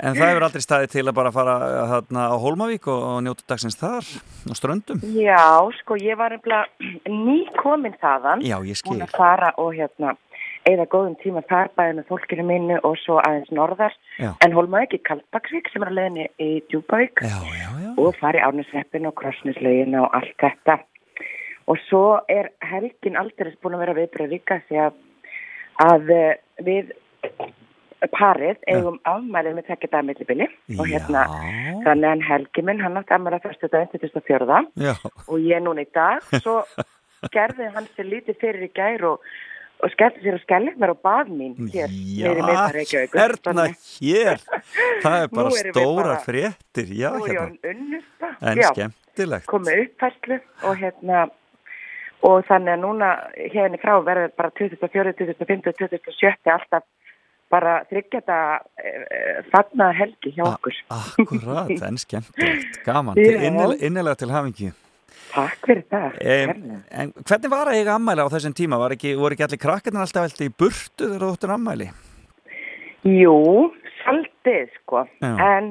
En 0.00 0.16
það 0.16 0.30
hefur 0.30 0.46
aldrei 0.46 0.64
staðið 0.64 0.94
til 0.94 1.04
að 1.04 1.16
bara 1.18 1.32
fara 1.34 1.56
þarna 1.92 2.22
á 2.32 2.36
Hólmavík 2.40 2.88
og, 2.88 3.02
og 3.10 3.18
njóta 3.26 3.44
dagsins 3.52 3.76
þar 3.78 4.08
á 4.48 4.52
ströndum. 4.56 5.02
Já, 5.20 5.44
sko, 5.82 5.98
ég 6.00 6.16
var 6.20 6.32
nefnilega 6.32 6.64
nýkomin 7.28 7.98
þaðan. 8.00 8.46
Já, 8.46 8.56
ég 8.64 8.80
skil. 8.80 8.94
Búin 8.94 9.04
að 9.04 9.18
fara 9.18 9.52
og 9.60 9.74
hérna 9.76 10.14
eða 10.68 10.86
góðum 10.90 11.16
tíma 11.22 11.42
þar 11.48 11.70
bæði 11.78 11.96
með 11.98 12.08
fólkinu 12.10 12.46
mínu 12.48 12.78
og 12.86 12.96
svo 13.02 13.18
aðeins 13.22 13.50
norðar. 13.54 13.94
Já. 14.18 14.32
en 14.44 14.54
hólmaði 14.56 14.88
ekki 14.88 15.02
Kaldbaksvík 15.08 15.70
sem 15.72 15.84
er 15.84 15.92
að 15.92 15.98
leiðinni 15.98 16.26
í 16.42 16.50
Djúbavík 16.70 17.22
og 17.98 18.16
fari 18.18 18.42
árnusreppin 18.42 19.08
og 19.08 19.16
krossnislaugin 19.20 19.98
og 20.00 20.10
allt 20.18 20.34
þetta. 20.42 20.80
Og 21.68 21.78
svo 21.86 22.02
er 22.32 22.50
helgin 22.64 23.18
aldrei 23.20 23.52
búin 23.62 23.76
að 23.76 23.84
vera 23.84 23.96
viðbröð 24.00 24.34
líka 24.34 24.60
því 24.68 24.82
að, 24.86 25.00
að 25.84 26.12
eh, 26.16 26.36
við 26.64 26.94
parið 28.14 28.60
eigum 28.70 28.98
afmælið 29.08 29.56
með 29.56 29.66
tekja 29.72 29.90
dagmillibili 29.96 30.46
og 30.78 30.86
hérna 30.86 31.24
þannig 31.82 32.08
að 32.12 32.24
helgi 32.28 32.62
minn 32.66 32.82
hann 32.82 32.98
átti 33.00 33.16
afmælið 33.16 33.46
fyrstu 33.46 33.70
dag 33.72 33.90
24. 33.90 34.60
Já. 34.78 34.94
og 35.26 35.38
ég 35.42 35.64
núna 35.64 35.82
í 35.82 35.90
dag 35.94 36.22
svo 36.38 36.60
gerði 37.34 37.70
hann 37.74 37.88
sér 37.96 38.10
lítið 38.12 38.38
fyrir 38.42 38.68
í 38.68 38.70
gær 38.76 39.06
og, 39.10 39.24
og 39.82 39.90
skellti 39.94 40.22
sér 40.24 40.36
á 40.38 40.40
skellegnar 40.42 40.90
og 40.94 41.00
bað 41.06 41.28
mín 41.30 41.52
hér 41.72 41.88
Já, 41.92 42.32
hérna 42.34 43.66
hér. 44.00 44.40
Það 45.02 45.22
er 45.22 45.28
bara 45.38 45.50
stóra 45.50 46.02
bara- 46.02 46.20
fréttir. 46.24 46.88
Já, 46.98 47.10
hérna. 47.14 47.48
En 48.40 48.58
Já, 48.58 48.70
skemmtilegt. 48.72 49.46
komið 49.46 49.84
uppfærslu 49.86 50.40
og 50.64 50.76
hérna 50.82 51.28
og 52.22 52.42
þannig 52.48 52.72
að 52.74 52.80
núna 52.82 53.08
hérna 53.54 53.78
frá 53.78 53.94
verður 54.02 54.32
bara 54.36 54.50
2004, 54.58 55.12
2005, 55.22 55.62
2007 55.62 56.50
alltaf 56.50 56.82
bara 57.50 57.78
þryggjata 57.88 58.38
uh, 58.60 59.38
fagna 59.52 59.92
helgi 59.96 60.34
hjá 60.36 60.44
okkur. 60.44 60.74
Akkurat, 60.92 61.70
en 61.70 61.96
skemmtilegt. 62.04 62.82
Gaman. 62.84 63.16
Innilega 63.16 64.14
til 64.20 64.30
hafingi. 64.34 64.72
Takk 65.32 65.66
fyrir 65.68 65.84
það. 65.92 66.18
En, 66.24 66.62
en 66.90 67.12
hvernig 67.20 67.52
var 67.52 67.70
að 67.70 67.80
eiga 67.80 67.96
ammæli 67.98 68.24
á 68.24 68.32
þessum 68.32 68.54
tíma? 68.56 68.78
Var 68.80 68.94
ekki, 68.96 69.14
voru 69.18 69.36
ekki 69.36 69.46
allir 69.48 69.60
krakkarnir 69.62 70.04
alltaf 70.04 70.26
veldi 70.26 70.48
í 70.48 70.54
burtu 70.62 71.08
þegar 71.08 71.24
þú 71.26 71.32
ættir 71.36 71.54
ammæli? 71.54 71.88
Jú, 73.08 73.36
svolítið 74.00 74.72
sko, 74.80 75.04
Já. 75.22 75.32
en 75.44 75.68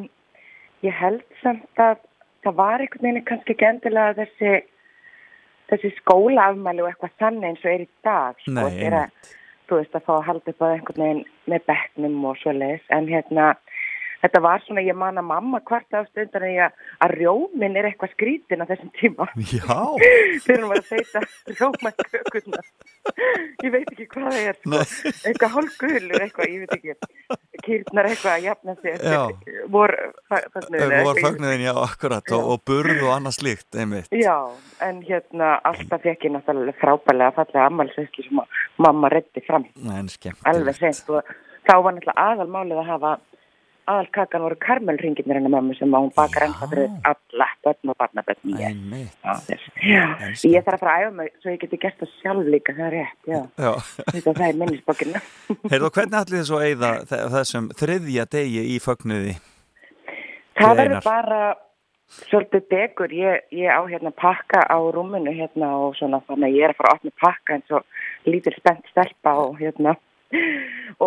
ég 0.85 0.95
held 0.95 1.25
samt 1.41 1.81
að 1.81 1.97
það 2.45 2.59
var 2.61 2.83
einhvern 2.83 3.07
veginn 3.09 3.27
kannski 3.27 3.55
ekki 3.55 3.67
endilega 3.67 4.15
þessi, 4.21 4.53
þessi 5.71 5.91
skólaafmæli 5.97 6.85
og 6.85 6.91
eitthvað 6.91 7.17
þannig 7.23 7.49
eins 7.49 7.65
og 7.65 7.73
er 7.73 7.83
í 7.83 7.89
dag 8.07 8.39
sko, 8.43 8.55
Nei, 8.55 8.77
þegar 8.77 9.11
þú 9.67 9.81
veist 9.81 9.97
að 9.99 10.05
fá 10.07 10.13
að 10.15 10.27
halda 10.29 10.53
upp 10.53 10.63
á 10.63 10.67
einhvern 10.69 11.03
veginn 11.03 11.23
með 11.51 11.65
bekknum 11.71 12.17
og 12.29 12.39
svo 12.41 12.53
leiðis, 12.55 12.85
en 12.95 13.09
hérna 13.11 13.49
þetta 14.21 14.41
var 14.43 14.63
svona, 14.65 14.83
ég 14.85 14.97
man 14.97 15.19
að 15.21 15.27
mamma 15.29 15.59
hvart 15.67 15.87
stundan 16.09 16.45
að, 16.47 16.53
ég, 16.55 16.77
að 17.05 17.15
rjómin 17.19 17.77
er 17.77 17.89
eitthvað 17.91 18.13
skrítin 18.15 18.63
á 18.63 18.69
þessum 18.69 18.91
tíma 18.97 19.27
Já. 19.37 19.77
þegar 20.45 20.63
hún 20.63 20.71
var 20.71 20.81
að 20.81 20.89
þeita 20.91 21.23
rjóma 21.57 21.91
kökuna 22.01 22.63
ég 23.63 23.71
veit 23.73 23.91
ekki 23.93 24.07
hvað 24.13 24.29
það 24.33 24.47
er 24.51 24.57
sko. 24.57 25.11
eitthvað 25.29 25.53
hálfgulur 25.57 26.25
eitthvað, 26.25 26.51
ég 26.53 26.63
veit 26.65 26.75
ekki 26.77 26.95
kýrnar 27.67 28.09
eitthvað 28.11 28.33
að 28.33 28.47
jafna 28.47 28.75
sig 28.81 28.97
Já. 29.03 29.21
vor 29.77 29.93
fögnuðin 30.53 30.95
Vor 31.07 31.19
fögnuðin, 31.21 31.63
já, 31.67 31.73
akkurat. 31.79 32.31
Og, 32.35 32.47
og 32.53 32.61
burð 32.67 33.01
og 33.05 33.11
annað 33.13 33.35
slíkt, 33.37 33.67
einmitt. 33.79 34.09
Já, 34.15 34.35
en 34.83 34.99
hérna 35.05 35.53
alltaf 35.67 36.01
fekk 36.03 36.27
ég 36.27 36.33
náttúrulega 36.35 36.75
frábælega 36.81 37.35
fallega 37.37 37.65
ammælsveislu 37.69 38.25
sem 38.27 38.41
að 38.41 38.57
mamma 38.85 39.11
reddi 39.13 39.43
fram 39.47 39.65
En 39.93 40.09
skemmtilegt. 40.11 40.47
alveg 40.51 40.79
seint 40.79 41.11
og 41.13 41.31
þá 41.67 41.73
var 41.85 41.95
náttúrulega 41.97 42.27
aðalmálið 42.27 42.81
að 42.83 42.89
hafa 42.91 43.13
aðalkakan 43.87 44.43
voru 44.43 44.57
karmelringirnir 44.61 45.39
hennar 45.39 45.53
mömmu 45.53 45.75
sem 45.77 45.93
hún 45.95 46.09
bakar 46.15 46.47
ennþá 46.47 46.67
fyrir 46.71 46.89
alla 47.11 47.47
börn 47.65 47.91
og 47.93 47.97
barnabörn 48.01 48.51
í 48.51 48.55
ég 50.53 50.65
þarf 50.65 50.77
að 50.77 50.81
fara 50.81 50.95
að 50.95 51.05
æfa 51.05 51.13
mig 51.19 51.29
svo 51.41 51.53
ég 51.53 51.61
geti 51.63 51.79
gert 51.81 52.01
það 52.01 52.15
sjálf 52.21 52.49
líka, 52.53 52.75
það 52.77 52.87
er 52.87 52.95
rétt, 52.97 53.21
já. 53.27 53.39
Já. 53.63 53.71
Þetta 54.13 54.33
það 54.39 54.47
er 54.47 54.59
minnisbókina. 54.63 55.21
Heyrðu, 55.71 55.91
hvernig 55.99 56.19
allir 56.21 56.39
þið 56.41 56.49
svo 56.49 56.59
þe- 57.13 57.21
þessum 57.37 57.69
þriðja 57.81 58.27
degi 58.37 58.65
í 58.73 58.81
fögnuði? 58.83 59.37
Það 60.57 60.81
verður 60.81 61.01
bara 61.05 61.41
svolítið 62.27 62.67
degur. 62.71 63.13
Ég, 63.13 63.47
ég 63.55 63.69
á 63.71 63.81
hérna 63.87 64.11
pakka 64.15 64.63
á 64.63 64.77
rúminu 64.95 65.33
hérna 65.35 65.73
og 65.83 65.95
svona 65.99 66.21
þannig 66.27 66.49
að 66.49 66.57
ég 66.57 66.67
er 66.67 66.73
að 66.73 66.79
fara 66.81 66.93
að 66.93 66.99
opna 66.99 67.15
pakka 67.23 67.57
eins 67.57 67.73
og 67.75 68.29
lítil 68.31 68.55
spennt 68.57 68.87
stelpa 68.91 69.33
og 69.43 69.57
hérna 69.61 69.95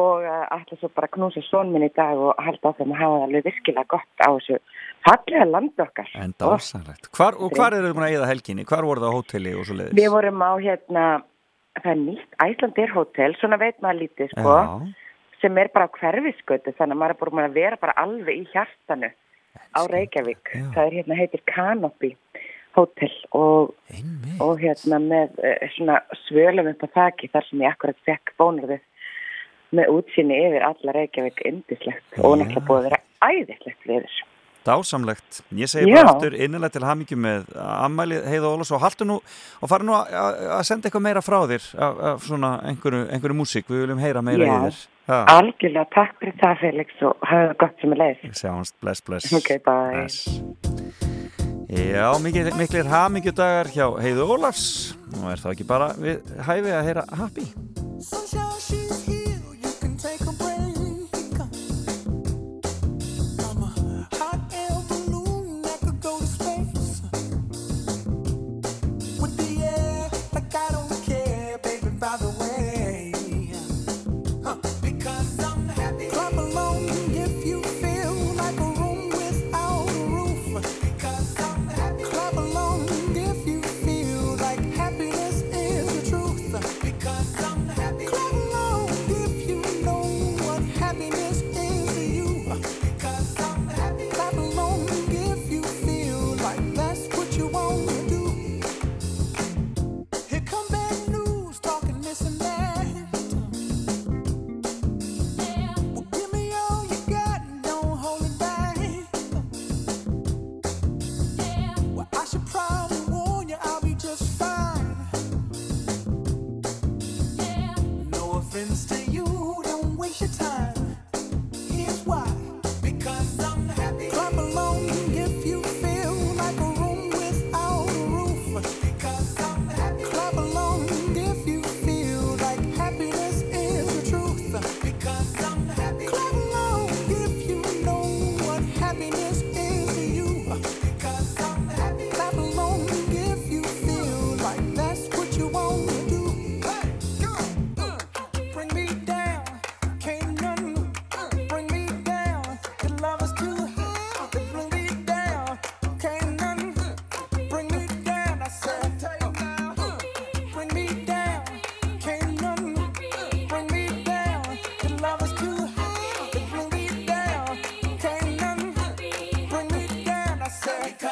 og 0.00 0.22
uh, 0.24 0.44
ætla 0.54 0.78
svo 0.78 0.90
bara 0.94 1.10
knúsa 1.12 1.42
són 1.46 1.72
minn 1.74 1.84
í 1.86 1.90
dag 1.96 2.18
og 2.18 2.38
halda 2.40 2.72
áfram 2.72 2.94
að 2.94 3.00
hafa 3.02 3.16
það 3.18 3.24
alveg 3.26 3.46
virkilega 3.48 3.90
gott 3.94 4.24
á 4.24 4.28
þessu 4.30 4.58
fallega 5.06 5.48
land 5.48 5.82
okkar. 5.84 6.12
En 6.20 6.34
dásanlegt. 6.40 7.10
Hvar, 7.16 7.36
og 7.36 7.56
hvar 7.56 7.76
eru 7.76 7.90
þið 7.90 7.98
búin 7.98 8.06
að 8.06 8.14
eyða 8.16 8.30
helginni? 8.30 8.66
Hvar 8.68 8.88
voru 8.88 9.04
það 9.04 9.12
á 9.12 9.16
hóteli 9.18 9.54
og 9.56 9.66
svo 9.68 9.78
leiðis? 9.78 9.96
Við 10.00 10.10
vorum 10.14 10.44
á 10.44 10.52
hérna, 10.66 11.04
það 11.80 11.92
er 11.92 12.00
nýtt 12.04 12.38
Æslandir 12.46 12.94
hótel, 12.96 13.36
svona 13.40 13.60
veit 13.60 13.80
maður 13.84 14.02
lítið 14.04 14.34
sko, 14.34 14.56
sem 15.40 15.60
er 15.60 15.72
bara 15.74 15.88
á 15.88 15.94
hverfiskötu 15.96 16.76
þannig 16.78 16.96
að 16.96 17.02
maður 17.02 17.16
er 17.16 17.34
búin 17.34 17.44
að 17.48 17.58
vera 17.58 17.80
bara 17.80 17.98
alveg 18.00 18.42
í 18.42 18.48
hjartanu 18.52 19.12
á 19.74 19.80
Reykjavík. 19.90 20.54
Það 20.74 20.84
er 20.86 20.98
hérna 21.00 21.18
heitir 21.18 21.44
Canopy 21.50 22.14
hótel 22.76 23.10
og, 23.34 23.72
og 24.38 24.60
hérna 24.60 25.00
með 25.02 25.40
uh, 25.42 25.64
svona 25.74 25.98
svölum 26.26 26.70
upp 26.70 26.84
á 26.86 26.88
þaki 26.94 27.30
þar 27.32 27.48
sem 27.48 27.64
ég 27.64 27.74
akkurat 27.74 28.04
fekk 28.06 28.34
bónurðið 28.38 28.84
með 29.76 29.92
útsýni 29.96 30.36
yfir 30.48 30.64
alla 30.66 30.92
Reykjavík 30.96 31.40
indislegt 31.46 32.18
og 32.18 32.38
náttúrulega 32.40 32.66
búið 32.66 32.80
að 32.80 32.88
vera 32.90 33.00
æðislegt 33.30 33.86
við 33.86 34.04
þessu. 34.06 34.26
Dásamlegt. 34.60 35.38
Ég 35.56 35.70
segi 35.72 35.88
Já. 35.88 36.02
bara 36.02 36.10
aftur 36.12 36.34
innilega 36.36 36.74
til 36.74 36.82
hamingi 36.84 37.16
með 37.16 37.46
ammæli 37.56 38.18
Heiða 38.28 38.50
Ólafs 38.52 38.72
og 38.76 38.82
haldu 38.82 39.06
nú 39.08 39.14
og 39.62 39.68
fara 39.72 39.82
nú 39.88 39.94
að- 39.96 40.10
að 40.12 40.40
að 40.58 40.64
senda 40.68 40.88
eitthvað 40.90 41.02
meira 41.06 41.22
frá 41.24 41.38
þér 41.48 41.64
af, 41.80 42.00
af 42.10 42.20
svona 42.28 42.50
einhverju, 42.68 43.06
einhverju 43.08 43.36
músík. 43.40 43.64
Við 43.72 43.86
viljum 43.86 44.02
heyra 44.04 44.20
meira 44.22 44.44
Já. 44.44 44.52
í 44.52 44.60
þér. 44.66 44.76
Ha. 45.08 45.24
Algjörlega, 45.38 45.86
takk 45.94 46.12
fyrir 46.20 46.36
það 46.42 46.60
Felix 46.60 46.90
og 47.02 47.16
hafa 47.22 47.54
gott 47.58 47.80
sem 47.80 47.92
er 47.92 47.96
leið. 48.02 48.28
Sjáumst, 48.36 48.74
bless, 48.82 49.00
bless. 49.00 49.32
Ok, 49.32 49.48
bye. 49.64 49.96
Bless. 49.96 50.28
Já, 51.70 52.12
mikil, 52.20 52.50
miklir 52.58 52.84
hamingjudagar 52.90 53.72
hjá 53.72 53.86
Heiðu 54.02 54.28
Ólafs 54.36 54.94
og 55.16 55.30
er 55.32 55.38
það 55.40 55.52
ekki 55.56 55.66
bara 55.66 55.92
við 55.96 56.20
hæfi 56.44 56.70
að 56.74 56.84
heyra 56.84 57.04
happy. 57.16 57.46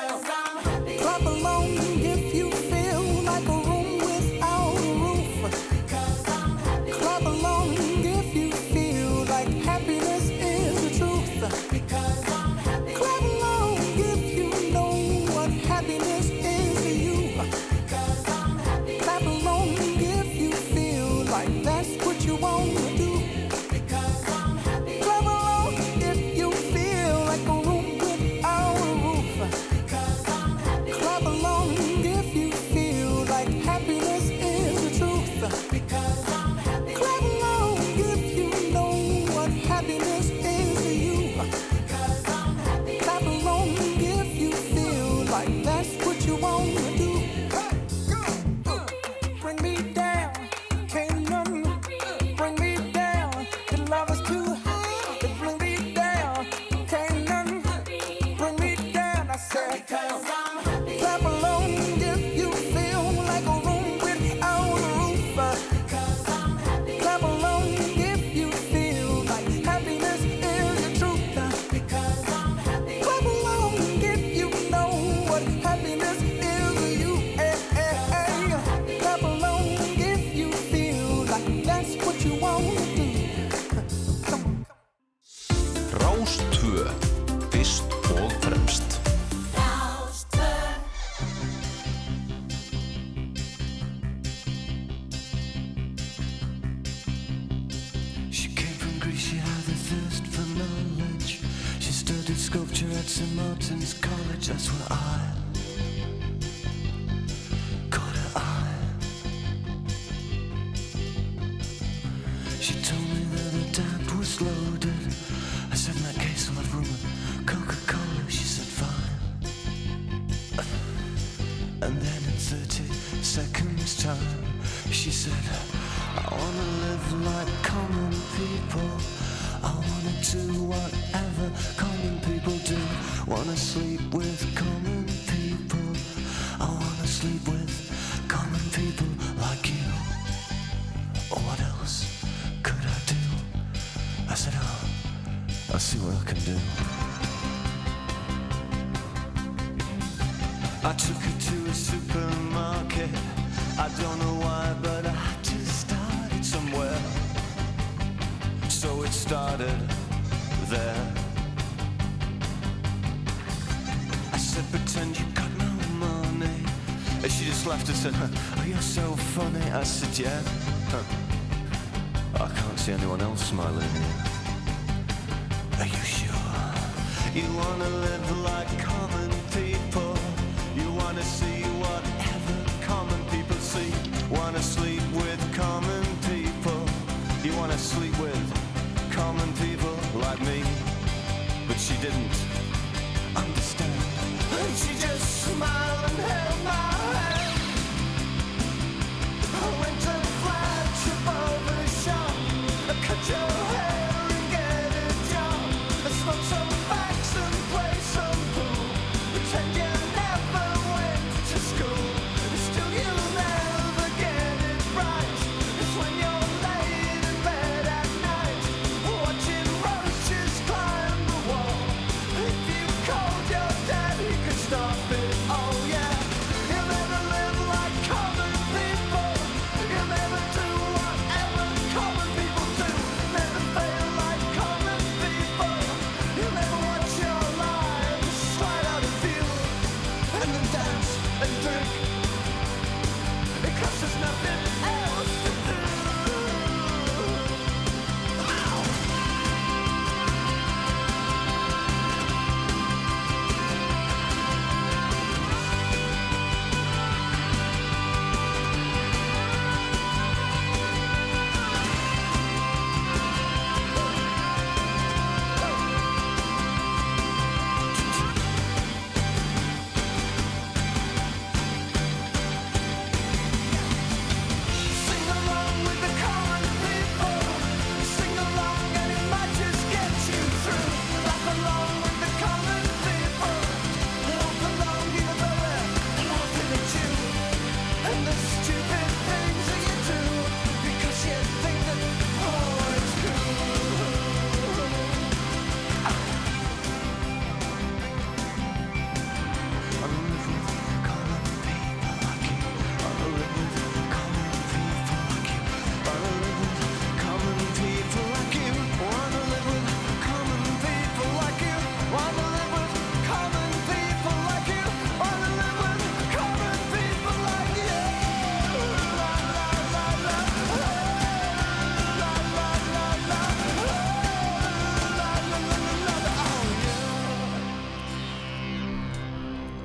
yourself. 0.03 0.38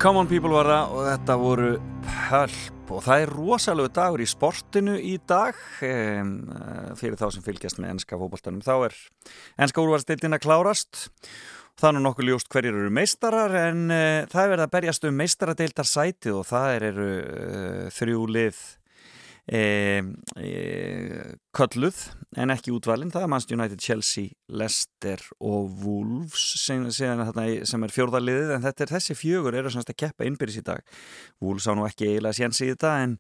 Come 0.04 0.20
on 0.20 0.28
people 0.28 0.52
var 0.52 0.68
það 0.68 0.90
og 0.92 1.06
þetta 1.08 1.36
voru 1.40 1.68
Pölp 2.04 2.90
og 2.92 3.06
það 3.06 3.22
er 3.24 3.30
rosalegu 3.32 3.92
dagur 3.96 4.20
í 4.20 4.26
sportinu 4.28 4.98
í 5.00 5.14
dag. 5.32 5.56
Um, 5.80 6.34
fyrir 7.00 7.16
þá 7.22 7.30
sem 7.32 7.46
fylgjast 7.46 7.80
með 7.80 7.94
ennska 7.94 8.20
fókbaltanum 8.20 8.60
þá 8.66 8.90
er 8.90 8.98
ennska 9.64 9.80
úrvarsdeildin 9.80 10.36
að 10.36 10.44
klárast. 10.44 11.06
Nú 11.96 12.04
nokkuð 12.04 12.34
ljóst 12.34 12.52
hverjir 12.52 12.76
eru 12.76 12.92
meistarar 12.92 13.56
en 13.62 13.86
uh, 13.88 14.28
það 14.28 14.44
er 14.44 14.52
verið 14.58 14.66
að 14.66 14.76
berjast 14.76 15.08
um 15.08 15.16
meistaradeildar 15.24 15.88
sætið 15.88 16.42
og 16.42 16.46
það 16.52 16.90
eru 16.90 17.08
uh, 17.24 17.88
þrjú 17.96 18.28
lið 18.36 18.62
kölluð 21.54 21.98
en 22.40 22.50
ekki 22.54 22.72
útvalinn, 22.74 23.12
það 23.14 23.26
er 23.26 23.30
Manchester 23.30 23.58
United, 23.58 23.82
Chelsea, 23.84 24.34
Leicester 24.50 25.22
og 25.44 25.70
Wolves 25.84 26.42
sem, 26.64 26.86
sem, 26.94 27.86
er 27.86 27.94
fjórðarliðið 27.94 28.56
en 28.56 28.66
þetta 28.66 28.86
er 28.86 28.94
þessi 28.96 29.18
fjögur 29.18 29.58
eru 29.58 29.72
semst 29.74 29.92
að 29.92 30.00
keppa 30.02 30.26
innbyrjus 30.28 30.62
í 30.62 30.66
dag. 30.66 30.82
Wolves 31.44 31.68
á 31.70 31.78
nú 31.78 31.86
ekki 31.88 32.10
eiginlega 32.10 32.38
séns 32.40 32.62
í 32.64 32.72
þetta 32.72 32.94
en, 33.04 33.16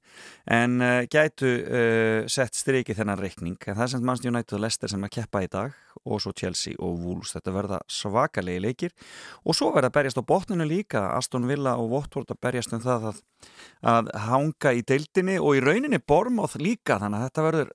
en 0.57 0.77
uh, 0.81 0.99
gætu 1.05 1.51
uh, 1.61 2.25
sett 2.31 2.57
striki 2.57 2.97
þennan 2.97 3.21
reikning. 3.21 3.59
En 3.67 3.77
það 3.77 3.85
er 3.85 3.93
semst 3.93 4.07
Manchester 4.09 4.33
United 4.33 4.57
og 4.57 4.65
Leicester 4.65 4.93
sem 4.93 5.05
að 5.05 5.15
keppa 5.19 5.43
í 5.45 5.51
dag 5.53 5.77
og 6.03 6.23
svo 6.23 6.33
Chelsea 6.35 6.77
og 6.81 6.97
Wolves. 7.03 7.35
Þetta 7.37 7.53
verða 7.53 7.81
svakalegi 7.91 8.63
leikir. 8.63 8.95
Og 9.45 9.57
svo 9.57 9.69
verða 9.75 9.93
berjast 9.93 10.19
á 10.19 10.23
botninu 10.25 10.65
líka. 10.67 11.05
Aston 11.13 11.45
Villa 11.49 11.77
og 11.79 11.93
Watford 11.93 12.33
að 12.33 12.41
berjast 12.43 12.73
um 12.73 12.81
það 12.83 13.09
að, 13.11 13.21
að 13.93 14.11
hanga 14.25 14.73
í 14.73 14.83
deildinni 14.89 15.37
og 15.39 15.59
í 15.59 15.63
rauninni 15.63 16.01
Bormóð 16.01 16.57
líka 16.63 16.97
þannig 17.01 17.21
að 17.21 17.29
þetta 17.29 17.47
verður 17.47 17.73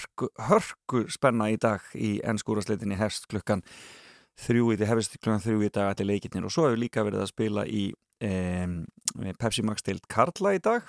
hörku, 0.00 0.28
hörku 0.48 1.04
spenna 1.12 1.50
í 1.50 1.58
dag 1.60 1.84
í 1.94 2.18
ennskúrasleitinni 2.24 2.98
hefst 3.00 3.28
klukkan 3.30 3.64
þrjú 4.40 4.72
í 4.72 4.78
því 4.80 4.88
hefist 4.88 5.18
klukkan 5.18 5.42
þrjú 5.44 5.66
í 5.66 5.72
dag 5.74 5.90
allir 5.90 6.14
leikirnir 6.14 6.46
og 6.48 6.54
svo 6.54 6.68
hefur 6.68 6.80
líka 6.80 7.04
verið 7.04 7.24
að 7.24 7.32
spila 7.32 7.66
í 7.66 7.90
um, 8.24 8.80
Pepsi 9.38 9.64
Max 9.66 9.84
deild 9.86 10.06
Karla 10.08 10.54
í 10.56 10.62
dag 10.62 10.88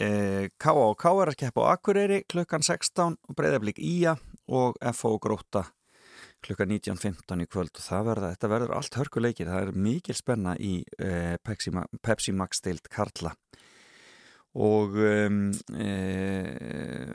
K.A. 0.00 0.72
og 0.72 0.94
K. 0.96 1.10
er 1.12 1.28
að 1.28 1.36
keppa 1.42 1.60
á 1.60 1.76
Akureyri 1.76 2.22
klukkan 2.24 2.62
16 2.64 3.18
og 3.20 3.36
Breiðablík 3.36 3.76
Ía 3.84 4.14
og 4.48 4.78
F.O. 4.80 5.18
Gróta 5.20 5.66
klukkan 6.40 6.72
19.15 6.72 7.44
í 7.44 7.48
kvöld 7.50 7.74
og 7.76 7.84
það 7.84 8.06
verða, 8.08 8.30
þetta 8.32 8.50
verður 8.54 8.72
allt 8.78 8.96
hörkuleikir, 8.96 9.50
það 9.50 9.66
er 9.66 9.76
mikil 9.76 10.16
spenna 10.16 10.54
í 10.56 10.78
eh, 10.96 11.36
Pepsi, 11.44 11.72
Pepsi 12.00 12.32
Max 12.32 12.64
deild 12.64 12.88
Karla 12.88 13.34
og 14.58 14.96
um, 14.98 15.40
e, 15.78 15.90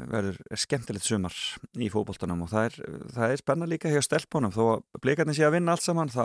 verður 0.07 0.37
skemmtilegt 0.55 1.03
sumar 1.03 1.35
í 1.75 1.89
fókbóltanum 1.91 2.45
og 2.45 2.51
það 2.53 2.67
er, 2.69 2.75
það 3.17 3.31
er 3.33 3.41
spenna 3.41 3.67
líka 3.67 3.91
hjá 3.91 4.01
stelpunum. 4.05 4.53
Þó 4.55 4.63
að 4.77 5.01
blikarnir 5.03 5.35
sé 5.35 5.43
að 5.47 5.57
vinna 5.57 5.75
allt 5.75 5.83
saman 5.83 6.13
þá 6.13 6.23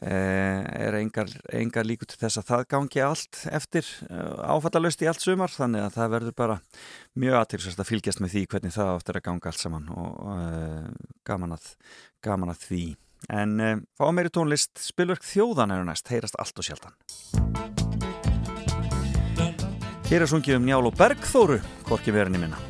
e, 0.00 0.14
er 0.14 0.96
engar, 1.02 1.34
engar 1.52 1.88
líku 1.88 2.08
til 2.08 2.20
þess 2.22 2.40
að 2.40 2.48
það 2.48 2.64
gangi 2.72 3.04
allt 3.04 3.42
eftir 3.52 3.92
áfattalust 4.08 5.04
í 5.04 5.10
allt 5.10 5.26
sumar. 5.26 5.52
Þannig 5.52 5.84
að 5.84 5.98
það 5.98 6.16
verður 6.16 6.38
bara 6.40 6.58
mjög 7.20 7.38
aðtilsvæmst 7.42 7.84
að 7.84 7.92
fylgjast 7.92 8.24
með 8.24 8.34
því 8.38 8.46
hvernig 8.54 8.76
það 8.78 8.94
áttur 8.94 9.20
að 9.20 9.26
ganga 9.28 9.52
allt 9.52 9.64
saman 9.66 9.92
og 9.92 10.32
e, 10.38 10.42
gaman, 11.28 11.54
að, 11.58 11.70
gaman 12.24 12.54
að 12.56 12.64
því. 12.70 12.82
En 13.36 13.54
e, 13.60 13.70
fá 14.00 14.08
meiri 14.16 14.32
tónlist. 14.32 14.80
Spilverk 14.80 15.28
þjóðan 15.28 15.76
er 15.76 15.84
næst, 15.92 16.08
heyrast 16.08 16.40
allt 16.40 16.56
og 16.56 16.70
sjaldan 16.70 17.89
Hér 20.10 20.24
er 20.24 20.26
sungið 20.26 20.56
um 20.58 20.64
Njál 20.66 20.88
og 20.88 20.96
Bergþóru, 20.98 21.60
hvorki 21.86 22.10
verðinni 22.10 22.40
minna. 22.42 22.69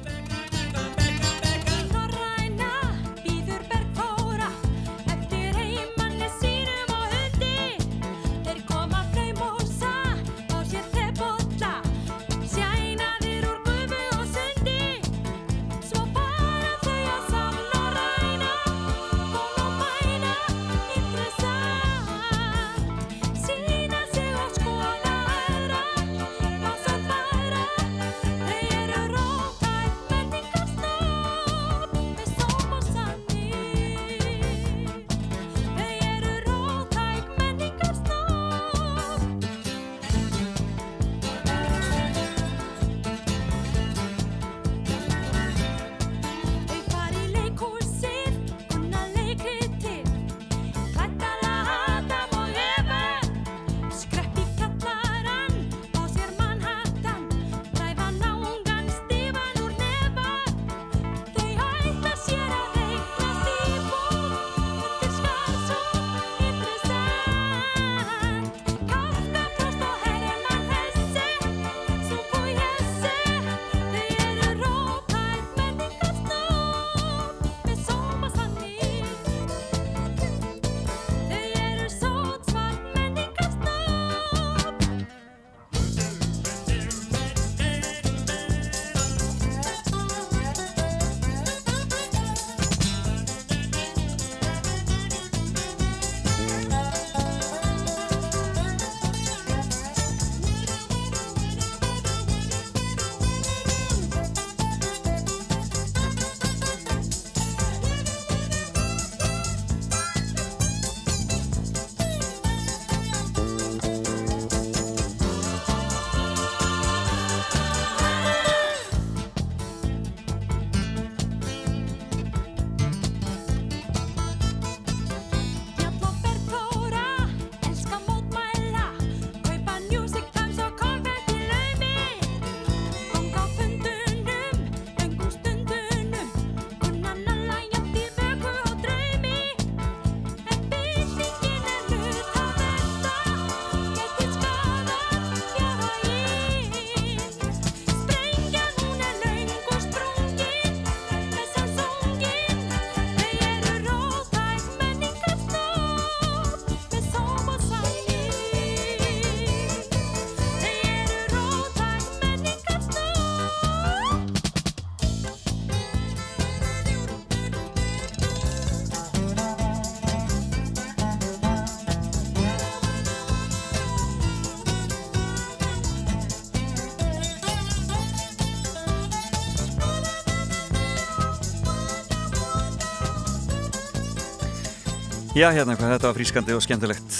Já, 185.30 185.46
hérna 185.54 185.76
hvað, 185.78 185.92
þetta 185.94 186.08
var 186.08 186.16
frískandi 186.16 186.54
og 186.56 186.62
skemmtilegt. 186.64 187.18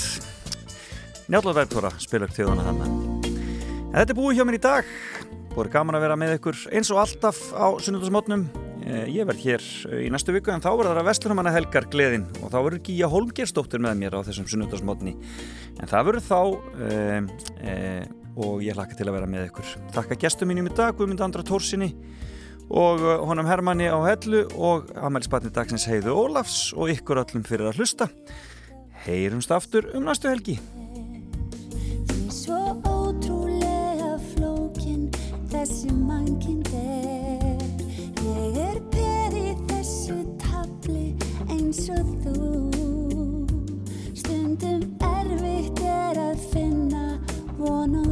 Njála 1.30 1.52
Bergþóra 1.54 1.92
spilur 2.02 2.32
þjóðana 2.34 2.64
hann 2.66 2.80
En 2.82 3.92
þetta 3.94 4.10
er 4.10 4.16
búið 4.18 4.40
hjá 4.40 4.46
mér 4.48 4.56
í 4.56 4.62
dag. 4.64 4.88
Búið 5.52 5.70
gaman 5.76 5.94
að 5.94 6.02
vera 6.08 6.16
með 6.18 6.34
ykkur 6.40 6.58
eins 6.74 6.90
og 6.90 6.98
alltaf 7.04 7.38
á 7.54 7.70
sunnundasmotnum 7.78 8.48
Ég 9.10 9.26
verð 9.28 9.44
hér 9.44 9.64
í 10.00 10.08
næstu 10.10 10.34
viku 10.34 10.50
en 10.50 10.62
þá 10.64 10.70
verður 10.72 10.98
það 10.98 11.08
Vestlunumanna 11.10 11.52
helgar 11.54 11.86
gleðin. 11.92 12.26
Og 12.40 12.50
þá 12.50 12.58
verður 12.58 12.82
Gíja 12.88 13.10
Holmgerstóttir 13.12 13.82
með 13.84 14.00
mér 14.00 14.16
á 14.18 14.26
þessum 14.26 14.48
sunnundasmotni 14.50 15.14
en 15.78 15.90
það 15.90 16.08
verður 16.08 16.26
þá 16.26 16.40
e, 16.88 16.96
e, 17.62 17.76
og 18.40 18.64
ég 18.64 18.74
hlakka 18.74 18.98
til 18.98 19.06
að 19.06 19.20
vera 19.20 19.30
með 19.30 19.46
ykkur. 19.52 19.74
Takka 19.94 20.18
gestum 20.18 20.50
mínum 20.50 20.66
í 20.66 20.74
dag, 20.74 20.96
Guðmund 20.98 21.22
Andra 21.22 21.46
Tórsinni 21.46 21.92
og 22.70 23.02
honum 23.26 23.48
Hermanni 23.50 23.88
á 23.90 23.98
hellu 24.06 24.44
og 24.54 24.90
Amelsbatni 24.94 25.50
dagsins 25.50 25.88
heiðu 25.90 26.14
Ólafs 26.14 26.70
og 26.76 26.92
ykkur 26.94 27.18
öllum 27.24 27.42
fyrir 27.46 27.70
að 27.70 27.80
hlusta. 27.80 28.06
Heyrumst 29.06 29.50
aftur 29.50 29.88
um 29.96 30.06
næstu 30.06 30.30
helgi. 30.30 30.58
Því 32.10 32.26
svo 32.30 32.60
ótrúlega 32.86 34.12
flókin 34.30 35.08
þessi 35.50 35.90
mannkind 35.94 36.70
er. 36.76 37.64
Ég 38.20 38.60
er 39.02 39.34
í 39.34 39.56
þessu 39.72 40.20
tabli 40.44 41.10
eins 41.48 41.88
og 41.90 42.14
þú. 42.22 42.36
Stundum 44.14 44.86
erfitt 45.10 45.82
er 45.82 46.22
að 46.28 46.46
finna 46.52 47.18
von 47.58 48.09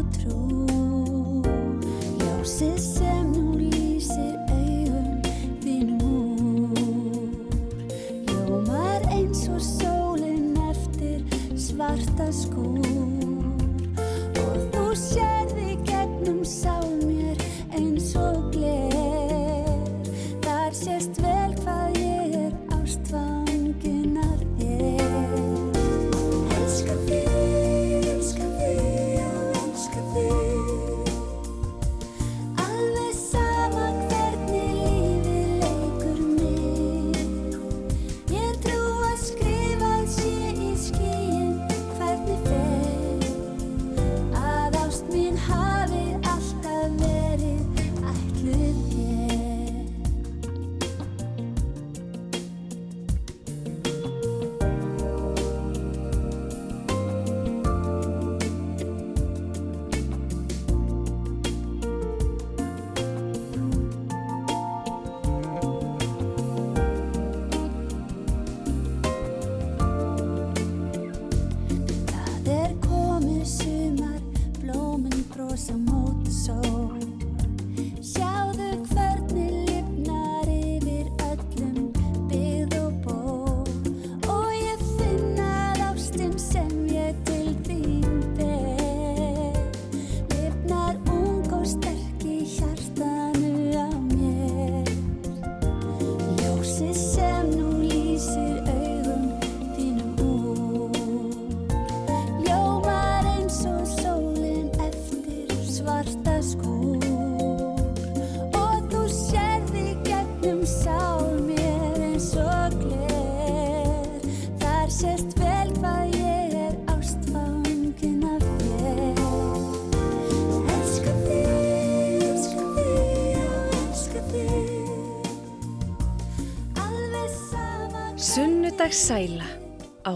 svarta 11.78 12.26
skúr 12.34 13.17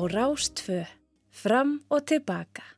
á 0.03 0.09
Rástfö. 0.11 0.85
Fram 1.31 1.81
og 1.91 2.07
tilbaka. 2.07 2.63